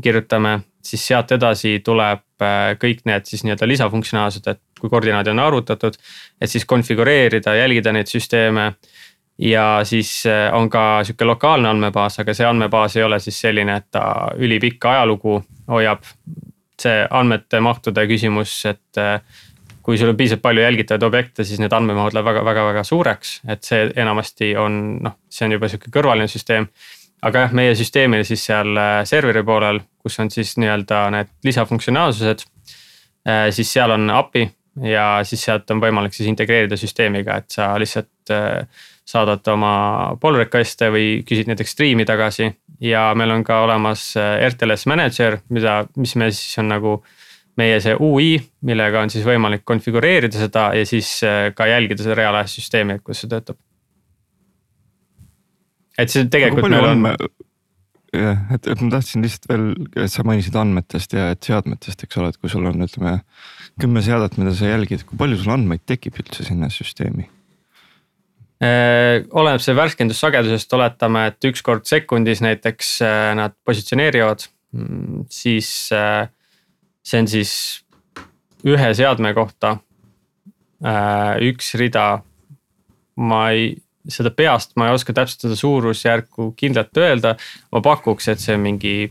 kirjutame, 0.02 0.58
siis 0.82 1.06
sealt 1.06 1.30
edasi 1.32 1.78
tuleb 1.84 2.24
äh, 2.42 2.74
kõik 2.82 3.04
need 3.06 3.30
siis 3.30 3.44
nii-öelda 3.46 3.68
lisafunktsionaalsused, 3.68 4.50
et 4.50 4.62
kui 4.78 4.90
koordinaadid 4.90 5.32
on 5.32 5.44
arvutatud, 5.44 5.98
et 6.40 6.50
siis 6.50 6.64
konfigureerida, 6.64 7.54
jälgida 7.54 7.92
neid 7.92 8.10
süsteeme 8.10 8.72
ja 9.38 9.80
siis 9.84 10.26
äh, 10.26 10.54
on 10.54 10.70
ka 10.70 11.04
sihuke 11.04 11.24
lokaalne 11.24 11.68
andmebaas, 11.68 12.18
aga 12.20 12.34
see 12.34 12.46
andmebaas 12.46 12.96
ei 12.96 13.04
ole 13.06 13.20
siis 13.22 13.40
selline, 13.40 13.76
et 13.76 13.90
ta 13.90 14.30
ülipikka 14.36 14.96
ajalugu 14.96 15.42
hoiab. 15.68 16.02
see 16.78 17.06
andmete 17.10 17.58
mahtude 17.60 18.04
küsimus, 18.06 18.52
et 18.70 18.98
kui 19.82 19.96
sul 19.98 20.12
on 20.12 20.16
piisavalt 20.16 20.42
palju 20.44 20.62
jälgitavaid 20.62 21.02
objekte, 21.02 21.44
siis 21.44 21.58
need 21.58 21.72
andmemahud 21.74 22.14
lähevad 22.14 22.28
väga-väga-väga 22.28 22.84
suureks, 22.84 23.32
et 23.50 23.64
see 23.66 23.88
enamasti 23.96 24.52
on 24.56 24.76
noh, 25.02 25.16
see 25.32 25.48
on 25.48 25.56
juba 25.56 25.70
sihuke 25.72 25.90
kõrvaline 25.90 26.30
süsteem. 26.30 26.68
aga 27.22 27.40
jah, 27.46 27.54
meie 27.56 27.74
süsteemil 27.74 28.22
siis 28.24 28.44
seal 28.46 28.78
äh, 28.78 29.00
serveri 29.10 29.42
poolel, 29.42 29.80
kus 29.98 30.20
on 30.22 30.30
siis 30.30 30.54
nii-öelda 30.62 31.08
need 31.10 31.34
lisafunktsionaalsused. 31.44 32.46
Siis 33.52 33.72
seal 33.74 33.90
on 33.92 34.08
API 34.10 34.46
ja 34.84 35.08
siis 35.26 35.42
sealt 35.48 35.70
on 35.70 35.80
võimalik 35.82 36.14
siis 36.14 36.28
integreerida 36.30 36.76
süsteemiga, 36.78 37.38
et 37.40 37.50
sa 37.54 37.72
lihtsalt 37.80 38.32
äh, 38.34 38.64
saadad 39.08 39.46
oma 39.48 39.72
pull 40.20 40.36
request'e 40.36 40.90
või 40.92 41.06
küsid 41.26 41.48
näiteks 41.48 41.72
stream'i 41.76 42.04
tagasi. 42.08 42.50
ja 42.80 43.12
meil 43.18 43.30
on 43.34 43.44
ka 43.44 43.62
olemas 43.64 44.12
RTLS 44.50 44.86
manager, 44.86 45.38
mida, 45.48 45.80
mis 45.96 46.14
me 46.16 46.30
siis 46.30 46.58
on 46.62 46.68
nagu 46.70 46.98
meie 47.58 47.80
see 47.82 47.96
ui, 47.98 48.36
millega 48.68 49.02
on 49.02 49.10
siis 49.10 49.24
võimalik 49.26 49.64
konfigureerida 49.66 50.38
seda 50.38 50.68
ja 50.78 50.86
siis 50.86 51.10
äh, 51.26 51.48
ka 51.56 51.66
jälgida 51.66 52.04
seda 52.04 52.18
reaalajas 52.20 52.54
süsteemi, 52.60 52.98
et 52.98 53.04
kuidas 53.04 53.24
see 53.24 53.32
töötab. 53.32 53.58
et 55.98 56.12
see 56.12 56.28
tegelikult 56.30 56.70
meil 56.70 56.86
on. 56.92 57.06
jah, 58.14 58.44
et, 58.54 58.68
et 58.70 58.84
ma 58.84 58.92
tahtsin 58.94 59.24
lihtsalt 59.26 59.48
veel, 59.50 59.66
et 59.96 60.12
sa 60.12 60.26
mainisid 60.28 60.58
andmetest 60.60 61.16
ja 61.18 61.32
et 61.34 61.50
seadmetest, 61.50 62.04
eks 62.06 62.20
ole, 62.20 62.30
et 62.30 62.38
kui 62.38 62.52
sul 62.52 62.68
on, 62.70 62.86
ütleme 62.86 63.18
kümme 63.80 64.02
seadet, 64.04 64.36
mida 64.40 64.52
sa 64.56 64.70
jälgid, 64.70 65.04
kui 65.06 65.18
palju 65.18 65.38
sul 65.40 65.54
andmeid 65.54 65.84
tekib 65.88 66.18
üldse 66.20 66.46
sinna 66.46 66.70
süsteemi? 66.72 67.28
Äh, 68.58 69.22
oleneb 69.38 69.62
see 69.62 69.74
värskendussagedusest, 69.78 70.72
oletame, 70.74 71.28
et 71.30 71.46
üks 71.46 71.62
kord 71.62 71.84
sekundis 71.86 72.40
näiteks 72.42 72.96
äh, 73.06 73.26
nad 73.38 73.54
positsioneerivad, 73.66 74.48
mm, 74.74 75.28
siis 75.30 75.68
äh, 75.94 76.26
see 77.06 77.20
on 77.22 77.30
siis 77.30 77.52
ühe 78.66 78.88
seadme 78.98 79.30
kohta 79.36 79.78
üks 81.42 81.72
rida. 81.78 82.22
ma 83.18 83.38
ei, 83.50 83.72
seda 84.06 84.30
peast 84.30 84.76
ma 84.78 84.86
ei 84.86 84.94
oska 84.94 85.10
täpselt 85.14 85.42
seda 85.42 85.56
suurusjärku 85.58 86.52
kindlalt 86.58 87.00
öelda, 87.02 87.32
ma 87.74 87.80
pakuks, 87.82 88.28
et 88.30 88.42
see 88.42 88.54
mingi 88.62 89.08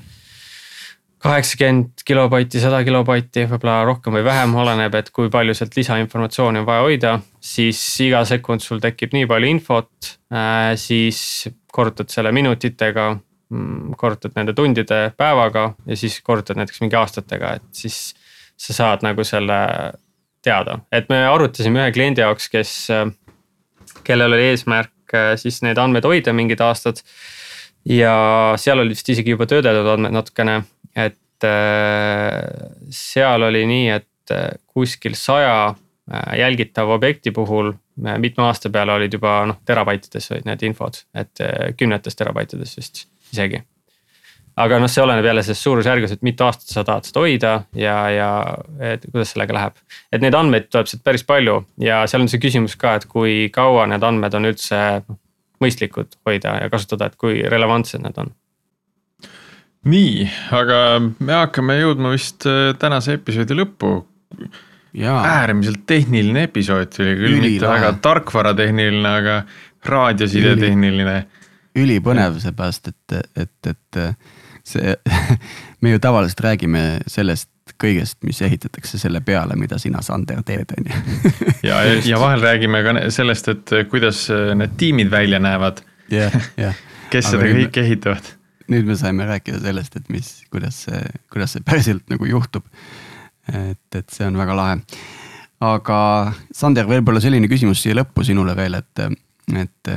kaheksakümmend 1.23 2.03
kilobaiti, 2.05 2.59
sada 2.61 2.83
kilobaiti, 2.85 3.47
võib-olla 3.49 3.79
rohkem 3.89 4.13
või 4.13 4.25
vähem, 4.27 4.53
oleneb, 4.55 4.95
et 4.99 5.09
kui 5.15 5.31
palju 5.33 5.55
sealt 5.57 5.77
lisainformatsiooni 5.77 6.61
on 6.61 6.67
vaja 6.67 6.83
hoida. 6.85 7.19
siis 7.41 7.81
iga 8.05 8.25
sekund 8.25 8.61
sul 8.61 8.79
tekib 8.83 9.15
nii 9.17 9.25
palju 9.29 9.47
infot 9.49 10.11
äh,, 10.33 10.75
siis 10.77 11.47
korrutad 11.73 12.09
selle 12.13 12.31
minutitega 12.31 13.15
Mm, 13.47 13.93
korrutad 13.95 14.33
nende 14.35 14.51
tundide 14.51 15.13
päevaga 15.15 15.69
ja 15.87 15.95
siis 15.95 16.17
korrutad 16.23 16.57
näiteks 16.59 16.81
mingi 16.83 16.97
aastatega, 16.99 17.53
et 17.55 17.67
siis 17.71 18.11
sa 18.59 18.73
saad 18.75 19.05
nagu 19.07 19.23
selle 19.23 19.59
teada, 20.43 20.81
et 20.91 21.07
me 21.07 21.21
arutasime 21.29 21.79
ühe 21.79 21.93
kliendi 21.95 22.25
jaoks, 22.25 22.49
kes, 22.51 22.73
kellel 24.03 24.35
oli 24.35 24.49
eesmärk 24.49 25.15
äh, 25.15 25.29
siis 25.39 25.61
neid 25.63 25.79
andmeid 25.79 26.03
hoida 26.03 26.35
mingid 26.35 26.59
aastad. 26.65 26.99
Ja 27.89 28.53
seal 28.59 28.83
oli 28.83 28.95
vist 28.95 29.09
isegi 29.09 29.35
juba 29.35 29.47
töödeldud 29.49 29.93
andmed 29.93 30.15
natukene, 30.15 30.61
et 30.95 31.47
äh, 31.47 32.39
seal 32.93 33.47
oli 33.47 33.65
nii, 33.69 33.89
et 33.95 34.35
äh, 34.35 34.49
kuskil 34.67 35.15
saja 35.17 35.75
jälgitava 36.37 36.93
objekti 36.95 37.31
puhul 37.35 37.73
mitme 38.17 38.43
aasta 38.43 38.69
peale 38.69 38.93
olid 38.93 39.13
juba 39.13 39.41
noh 39.49 39.57
terabaitides 39.65 40.31
olid 40.31 40.45
need 40.47 40.61
infod, 40.63 41.01
et 41.17 41.41
kümnetes 41.75 42.15
terabaitides 42.15 42.77
vist 42.77 43.01
isegi. 43.33 43.59
aga 44.57 44.79
noh, 44.79 44.89
see 44.89 45.03
oleneb 45.03 45.25
jälle 45.25 45.43
sellest 45.43 45.65
suurusjärgus, 45.67 46.13
et 46.15 46.23
mitu 46.25 46.45
aastat 46.47 46.71
sa 46.71 46.85
tahad 46.87 47.05
seda 47.05 47.21
hoida 47.21 47.51
ja, 47.75 47.97
ja 48.09 48.29
et 48.93 49.03
kuidas 49.11 49.35
sellega 49.35 49.57
läheb. 49.57 49.83
et 50.11 50.23
neid 50.23 50.37
andmeid 50.39 50.71
tuleb 50.71 50.87
sealt 50.87 51.03
päris 51.03 51.27
palju 51.27 51.59
ja 51.83 52.05
seal 52.07 52.23
on 52.23 52.31
see 52.31 52.41
küsimus 52.41 52.77
ka, 52.79 52.95
et 52.95 53.05
kui 53.11 53.49
kaua 53.53 53.85
need 53.91 54.03
andmed 54.03 54.39
on 54.39 54.51
üldse 54.53 54.83
noh, 55.03 55.19
mõistlikud 55.63 56.17
hoida 56.27 56.57
ja 56.63 56.69
kasutada, 56.73 57.09
et 57.09 57.17
kui 57.19 57.41
relevantsed 57.41 58.03
need 58.03 58.19
on. 58.21 58.33
Nii, 59.87 60.27
aga 60.55 60.77
me 60.99 61.35
hakkame 61.37 61.77
jõudma 61.79 62.11
vist 62.15 62.47
äh, 62.49 62.73
tänase 62.79 63.17
episoodi 63.19 63.55
lõppu. 63.57 64.01
äärmiselt 64.97 65.85
tehniline 65.85 66.47
episood 66.47 66.89
tuli 66.95 67.15
küll, 67.19 67.39
mitte 67.43 67.67
väga 67.69 67.93
tarkvaratehniline, 68.01 69.09
aga 69.21 69.35
raadiosidetehniline 69.85 71.17
ülipõnev 71.77 72.39
seepärast, 72.41 72.89
et, 72.89 73.37
et, 73.37 73.69
et 73.69 73.99
see, 74.67 74.95
me 75.81 75.93
ju 75.93 76.01
tavaliselt 76.03 76.41
räägime 76.47 76.83
sellest 77.07 77.49
kõigest, 77.81 78.17
mis 78.27 78.39
ehitatakse 78.45 78.99
selle 79.01 79.21
peale, 79.25 79.55
mida 79.59 79.79
sina, 79.81 80.01
Sander, 80.05 80.41
teed, 80.47 80.71
on 80.77 80.89
ju. 80.89 81.01
ja, 81.67 81.81
ja 82.11 82.19
vahel 82.21 82.43
räägime 82.45 82.83
ka 82.85 82.95
sellest, 83.13 83.51
et 83.53 83.75
kuidas 83.91 84.27
need 84.31 84.77
tiimid 84.79 85.11
välja 85.11 85.39
näevad 85.43 85.83
yeah,. 86.11 86.33
Yeah. 86.57 86.79
kes 87.13 87.29
Aga 87.29 87.35
seda 87.35 87.51
kõike 87.59 87.83
ehitavad. 87.85 88.31
nüüd 88.71 88.87
me 88.89 88.97
saime 88.99 89.27
rääkida 89.27 89.61
sellest, 89.63 89.99
et 89.99 90.09
mis, 90.13 90.31
kuidas 90.53 90.83
see, 90.87 91.03
kuidas 91.33 91.55
see 91.55 91.63
päriselt 91.65 92.07
nagu 92.11 92.27
juhtub. 92.27 92.65
et, 93.53 93.95
et 93.95 94.09
see 94.11 94.27
on 94.27 94.37
väga 94.37 94.55
lahe. 94.57 94.79
aga 95.63 95.99
Sander, 96.53 96.87
võib-olla 96.89 97.23
selline 97.23 97.47
küsimus 97.51 97.83
siia 97.83 97.95
lõppu 97.97 98.25
sinule 98.27 98.55
veel, 98.55 98.79
et, 98.81 99.05
et 99.55 99.93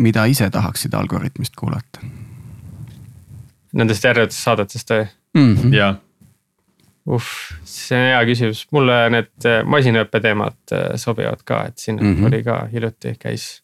mida 0.00 0.24
ise 0.30 0.50
tahaksid 0.50 0.94
Algorütmist 0.96 1.56
kuulata? 1.58 2.02
Nendest 3.76 4.04
järgnevatest 4.04 4.42
saadetest 4.42 4.90
või 4.90 5.04
mm? 5.36 5.54
-hmm. 5.54 5.74
jaa. 5.76 5.94
Uh, 7.14 7.32
see 7.64 7.98
on 7.98 8.06
hea 8.10 8.20
küsimus, 8.28 8.62
mulle 8.74 8.98
need 9.14 9.48
äh, 9.48 9.62
masinaõppe 9.68 10.20
teemad 10.24 10.76
äh, 10.76 10.92
sobivad 11.00 11.42
ka, 11.46 11.64
et 11.70 11.82
siin 11.82 11.98
mm 11.98 12.14
-hmm. 12.14 12.30
oli 12.30 12.42
ka 12.46 12.60
hiljuti 12.72 13.16
käis 13.18 13.62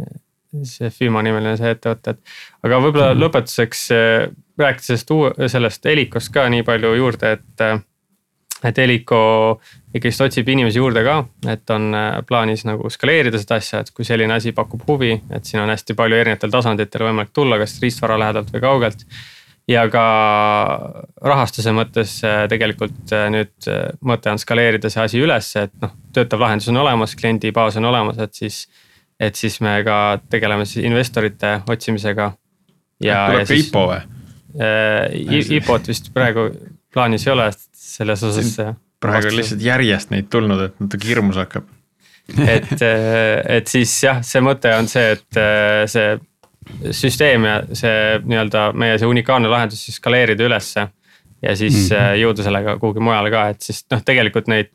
äh, 0.00 0.14
see 0.62 0.90
FIMA 0.90 1.22
nimeline 1.22 1.56
see 1.56 1.74
ettevõte, 1.74 2.16
et. 2.16 2.20
aga 2.62 2.80
võib-olla 2.80 3.10
mm 3.12 3.18
-hmm. 3.18 3.24
lõpetuseks 3.24 3.82
rääkides 4.58 4.86
sellest, 4.86 5.42
sellest 5.52 5.84
Helikost 5.84 6.32
ka 6.32 6.48
nii 6.48 6.62
palju 6.62 6.94
juurde, 6.94 7.32
et 7.32 7.84
et 8.64 8.78
Helico 8.78 9.60
ikkagist 9.94 10.20
otsib 10.20 10.48
inimesi 10.48 10.78
juurde 10.78 11.02
ka, 11.04 11.24
et 11.52 11.70
on 11.70 11.92
plaanis 12.26 12.64
nagu 12.64 12.88
skaleerida 12.90 13.38
seda 13.38 13.58
asja, 13.60 13.80
et 13.80 13.90
kui 13.90 14.04
selline 14.04 14.32
asi 14.32 14.52
pakub 14.52 14.80
huvi, 14.88 15.12
et 15.30 15.44
siin 15.44 15.60
on 15.60 15.68
hästi 15.68 15.94
palju 15.94 16.16
erinevatel 16.16 16.50
tasanditel 16.50 17.04
võimalik 17.04 17.34
tulla, 17.36 17.58
kas 17.58 17.76
riistvara 17.82 18.18
lähedalt 18.18 18.52
või 18.54 18.60
kaugelt. 18.60 19.04
Ja 19.70 19.84
ka 19.90 20.04
rahastuse 21.26 21.72
mõttes 21.74 22.16
äh, 22.26 22.44
tegelikult 22.50 23.14
äh, 23.14 23.26
nüüd 23.34 23.68
mõte 24.06 24.32
on 24.32 24.40
skaleerida 24.40 24.90
see 24.92 25.02
asi 25.02 25.22
ülesse, 25.22 25.66
et 25.66 25.74
noh, 25.82 25.94
töötav 26.14 26.44
lahendus 26.44 26.70
on 26.72 26.80
olemas, 26.82 27.16
kliendibaas 27.18 27.78
on 27.80 27.90
olemas, 27.90 28.20
et 28.22 28.34
siis. 28.34 28.66
et 29.20 29.34
siis 29.34 29.60
me 29.64 29.78
ka 29.84 30.18
tegeleme 30.30 30.66
siis 30.68 30.84
investorite 30.84 31.60
otsimisega. 31.72 32.32
tuleb 33.00 33.46
ka 33.48 33.54
IPO 33.54 33.86
või? 33.90 34.02
IPO-t 35.56 35.88
vist 35.88 36.12
praegu 36.14 36.50
plaanis 36.92 37.26
ei 37.26 37.32
ole, 37.32 37.50
selles 37.72 38.22
osas. 38.22 38.52
praegu 39.00 39.32
on 39.32 39.36
lihtsalt 39.40 39.64
järjest 39.64 40.12
neid 40.12 40.28
tulnud, 40.30 40.60
et 40.68 40.78
natuke 40.80 41.08
hirmus 41.08 41.40
hakkab 41.40 41.66
et, 42.56 42.72
et 42.82 43.68
siis 43.70 43.92
jah, 44.02 44.22
see 44.24 44.42
mõte 44.42 44.72
on 44.74 44.88
see, 44.90 45.12
et 45.16 45.40
see 45.90 46.16
süsteem 46.90 47.44
ja 47.44 47.60
see 47.72 48.18
nii-öelda 48.24 48.70
meie 48.74 48.98
see 48.98 49.08
unikaalne 49.08 49.48
lahendus 49.48 49.84
siis 49.84 49.96
skaleerida 50.00 50.44
ülesse. 50.44 50.88
ja 51.42 51.56
siis 51.56 51.90
mm 51.90 51.96
-hmm. 51.96 52.16
jõuda 52.22 52.42
sellega 52.42 52.78
kuhugi 52.78 53.00
mujale 53.00 53.30
ka, 53.30 53.48
et 53.48 53.62
siis 53.62 53.84
noh, 53.90 54.02
tegelikult 54.04 54.48
neid 54.48 54.72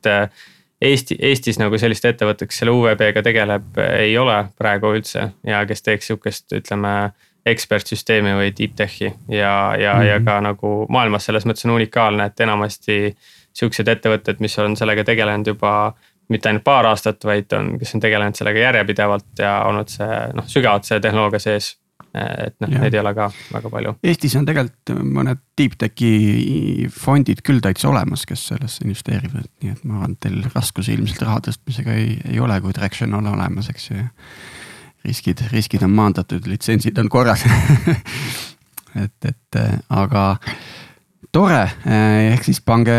Eesti, 0.82 1.16
Eestis 1.22 1.60
nagu 1.60 1.78
sellist 1.78 2.06
ettevõtet, 2.06 2.50
kes 2.50 2.58
selle 2.58 2.72
UVB-ga 2.72 3.22
tegeleb, 3.22 3.78
ei 3.78 4.18
ole 4.18 4.46
praegu 4.58 4.96
üldse 4.96 5.28
ja 5.46 5.66
kes 5.66 5.82
teeks 5.82 6.08
sihukest, 6.08 6.54
ütleme 6.58 7.12
ekspertsüsteemi 7.46 8.34
või 8.38 8.54
deep 8.58 8.74
tech'i 8.76 9.12
ja, 9.30 9.76
ja 9.78 9.94
mm, 9.94 10.00
-hmm. 10.00 10.08
ja 10.08 10.18
Mhm. 10.20 10.26
ka 10.26 10.42
nagu 10.42 10.86
maailmas 10.90 11.26
selles 11.26 11.46
mõttes 11.46 11.66
on 11.66 11.76
unikaalne, 11.76 12.26
et 12.26 12.40
enamasti. 12.40 13.18
Siuksed 13.54 13.88
ettevõtted, 13.88 14.40
mis 14.40 14.60
on 14.60 14.78
sellega 14.78 15.04
tegelenud 15.04 15.48
juba 15.48 15.94
mitte 16.30 16.50
ainult 16.50 16.64
paar 16.64 16.86
aastat, 16.86 17.26
vaid 17.26 17.52
on, 17.54 17.74
kes 17.80 17.96
on 17.96 18.02
tegelenud 18.02 18.36
sellega 18.36 18.60
järjepidevalt 18.60 19.40
ja 19.40 19.64
olnud 19.68 19.92
see 19.92 20.20
noh, 20.34 20.48
sügavalt 20.48 20.88
see 20.88 21.00
tehnoloogia 21.00 21.40
sees. 21.40 21.78
Et 22.14 22.56
noh, 22.60 22.72
neid 22.76 22.96
ei 22.96 23.00
ole 23.00 23.14
ka 23.16 23.30
väga 23.54 23.72
palju. 23.72 23.94
Eestis 24.04 24.36
on 24.40 24.48
tegelikult 24.48 24.94
mõned 25.16 25.40
deep 25.60 25.78
tech'i 25.80 26.88
fondid 26.92 27.44
küll 27.48 27.64
täitsa 27.64 27.90
olemas, 27.92 28.26
kes 28.28 28.44
sellesse 28.52 28.84
investeerivad, 28.86 29.48
nii 29.64 29.76
et 29.76 29.86
ma 29.86 30.00
arvan, 30.00 30.18
et 30.18 30.28
teil 30.28 30.42
raskusi 30.52 30.96
ilmselt 30.98 31.24
raha 31.24 31.40
tõstmisega 31.48 31.96
ei, 31.96 32.18
ei 32.34 32.42
ole, 32.44 32.60
kui 32.64 32.76
traction 32.76 33.16
on 33.18 33.32
olemas, 33.32 33.72
eks 33.72 33.90
ju. 33.92 34.08
riskid, 35.08 35.46
riskid 35.54 35.88
on 35.88 35.96
maandatud, 35.98 36.46
litsentsid 36.52 37.00
on 37.02 37.10
korras 37.10 37.46
et, 39.04 39.26
et 39.26 39.60
äh, 39.60 39.80
aga 39.90 40.36
tore, 41.32 41.64
ehk 41.88 42.44
siis 42.44 42.60
pange, 42.62 42.94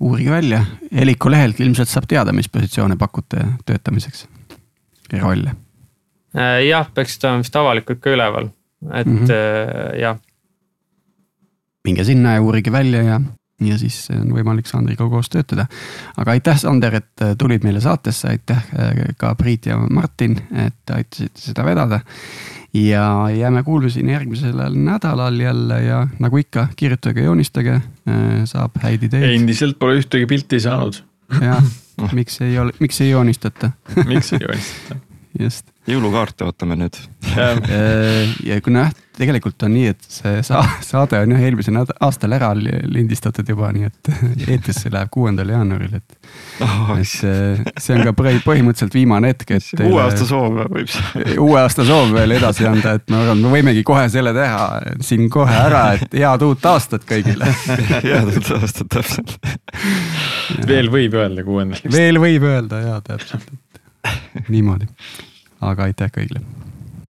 uurige 0.00 0.34
välja, 0.34 0.64
Heliku 0.90 1.30
lehelt 1.30 1.60
ilmselt 1.62 1.88
saab 1.88 2.08
teada, 2.10 2.34
mis 2.34 2.48
positsioone 2.50 2.96
pakute 2.98 3.44
töötamiseks 3.66 4.26
ja 5.12 5.22
rolle. 5.22 5.54
Äh, 6.36 6.64
jah, 6.68 6.88
peaksid 6.94 7.26
olema 7.26 7.44
vist 7.44 7.56
avalikult 7.58 8.00
ka 8.02 8.14
üleval, 8.14 8.50
et 8.92 9.06
mm. 9.06 9.24
-hmm. 9.26 10.00
jah 10.00 10.18
minge 11.84 12.04
sinna 12.04 12.36
ja 12.36 12.42
uurige 12.42 12.72
välja 12.72 13.02
ja, 13.02 13.20
ja 13.64 13.78
siis 13.80 13.96
on 14.14 14.30
võimalik 14.34 14.68
Sandriga 14.68 15.08
koos 15.08 15.30
töötada. 15.32 15.66
aga 16.16 16.36
aitäh, 16.36 16.58
Sander, 16.60 16.94
et 16.94 17.24
äh, 17.24 17.34
tulid 17.38 17.64
meile 17.64 17.80
saatesse, 17.80 18.28
aitäh 18.28 18.64
äh, 18.78 19.14
ka 19.16 19.34
Priit 19.34 19.66
ja 19.66 19.78
Martin, 19.90 20.38
et 20.66 20.94
aitasite 20.94 21.40
seda 21.40 21.64
vedada. 21.64 22.00
ja 22.74 23.26
jääme 23.34 23.62
kuulmiseni 23.62 24.12
järgmisel 24.12 24.60
nädalal 24.74 25.40
jälle 25.40 25.82
ja 25.82 26.06
nagu 26.18 26.36
ikka, 26.36 26.68
kirjutage, 26.76 27.24
joonistage, 27.24 27.80
saab 28.44 28.78
häid 28.82 29.02
ideid. 29.02 29.34
endiselt 29.34 29.78
pole 29.78 29.98
ühtegi 29.98 30.26
pilti 30.26 30.60
saanud 30.60 31.02
jah, 31.42 31.64
miks 32.18 32.40
ei 32.40 32.58
ole, 32.58 32.72
miks 32.78 33.00
ei 33.00 33.10
joonistata 33.10 33.72
miks 34.06 34.32
ei 34.32 34.38
joonistata? 34.46 35.00
just. 35.40 35.69
Jõulukaarte 35.88 36.44
ootame 36.44 36.76
nüüd. 36.76 36.96
ja 38.48 38.58
kuna 38.64 38.84
jah, 38.84 38.96
tegelikult 39.20 39.62
on 39.66 39.72
nii, 39.74 39.90
et 39.92 40.06
see 40.08 40.40
sa 40.46 40.60
saade 40.84 41.18
on 41.20 41.32
jah 41.34 41.42
eelmisel 41.44 41.76
aastal 41.80 42.34
ära 42.36 42.50
li- 42.56 42.82
lindistatud 42.88 43.48
juba, 43.48 43.70
nii 43.74 43.88
et 43.88 44.10
eetrisse 44.54 44.92
läheb 44.92 45.10
kuuendal 45.12 45.52
jaanuaril, 45.52 45.94
et. 45.98 46.18
et 46.60 47.08
see, 47.08 47.56
see 47.80 47.96
on 47.96 48.04
ka 48.08 48.14
põhi- 48.16 48.42
põhimõtteliselt 48.44 48.96
viimane 48.96 49.32
hetk, 49.32 49.54
et. 49.56 49.70
uue 49.86 50.02
aasta 50.04 50.28
soov 50.28 50.60
võib 50.72 50.92
see. 50.92 51.24
uue 51.46 51.60
aasta 51.62 51.86
soov 51.88 52.12
veel 52.16 52.36
edasi 52.38 52.68
anda, 52.68 52.96
et 53.00 53.08
ma 53.12 53.24
arvan, 53.24 53.40
me 53.44 53.54
võimegi 53.54 53.84
kohe 53.86 54.04
selle 54.12 54.34
teha 54.36 54.68
siin 55.04 55.28
kohe 55.32 55.56
ära, 55.64 55.84
et 55.96 56.20
head 56.20 56.46
uut 56.46 56.68
aastat 56.72 57.08
kõigile. 57.08 57.48
head 58.04 58.30
uut 58.34 58.52
aastat, 58.60 58.86
täpselt. 58.96 59.36
veel 60.68 60.92
võib 60.92 61.16
öelda 61.20 61.44
kuuendal. 61.46 61.90
veel 61.92 62.20
võib 62.22 62.46
öelda 62.52 62.84
ja 62.84 63.00
täpselt, 63.04 63.48
et 64.04 64.48
niimoodi, 64.48 64.88
aga 65.60 65.88
aitäh 65.88 66.10
kõigile 66.14 66.42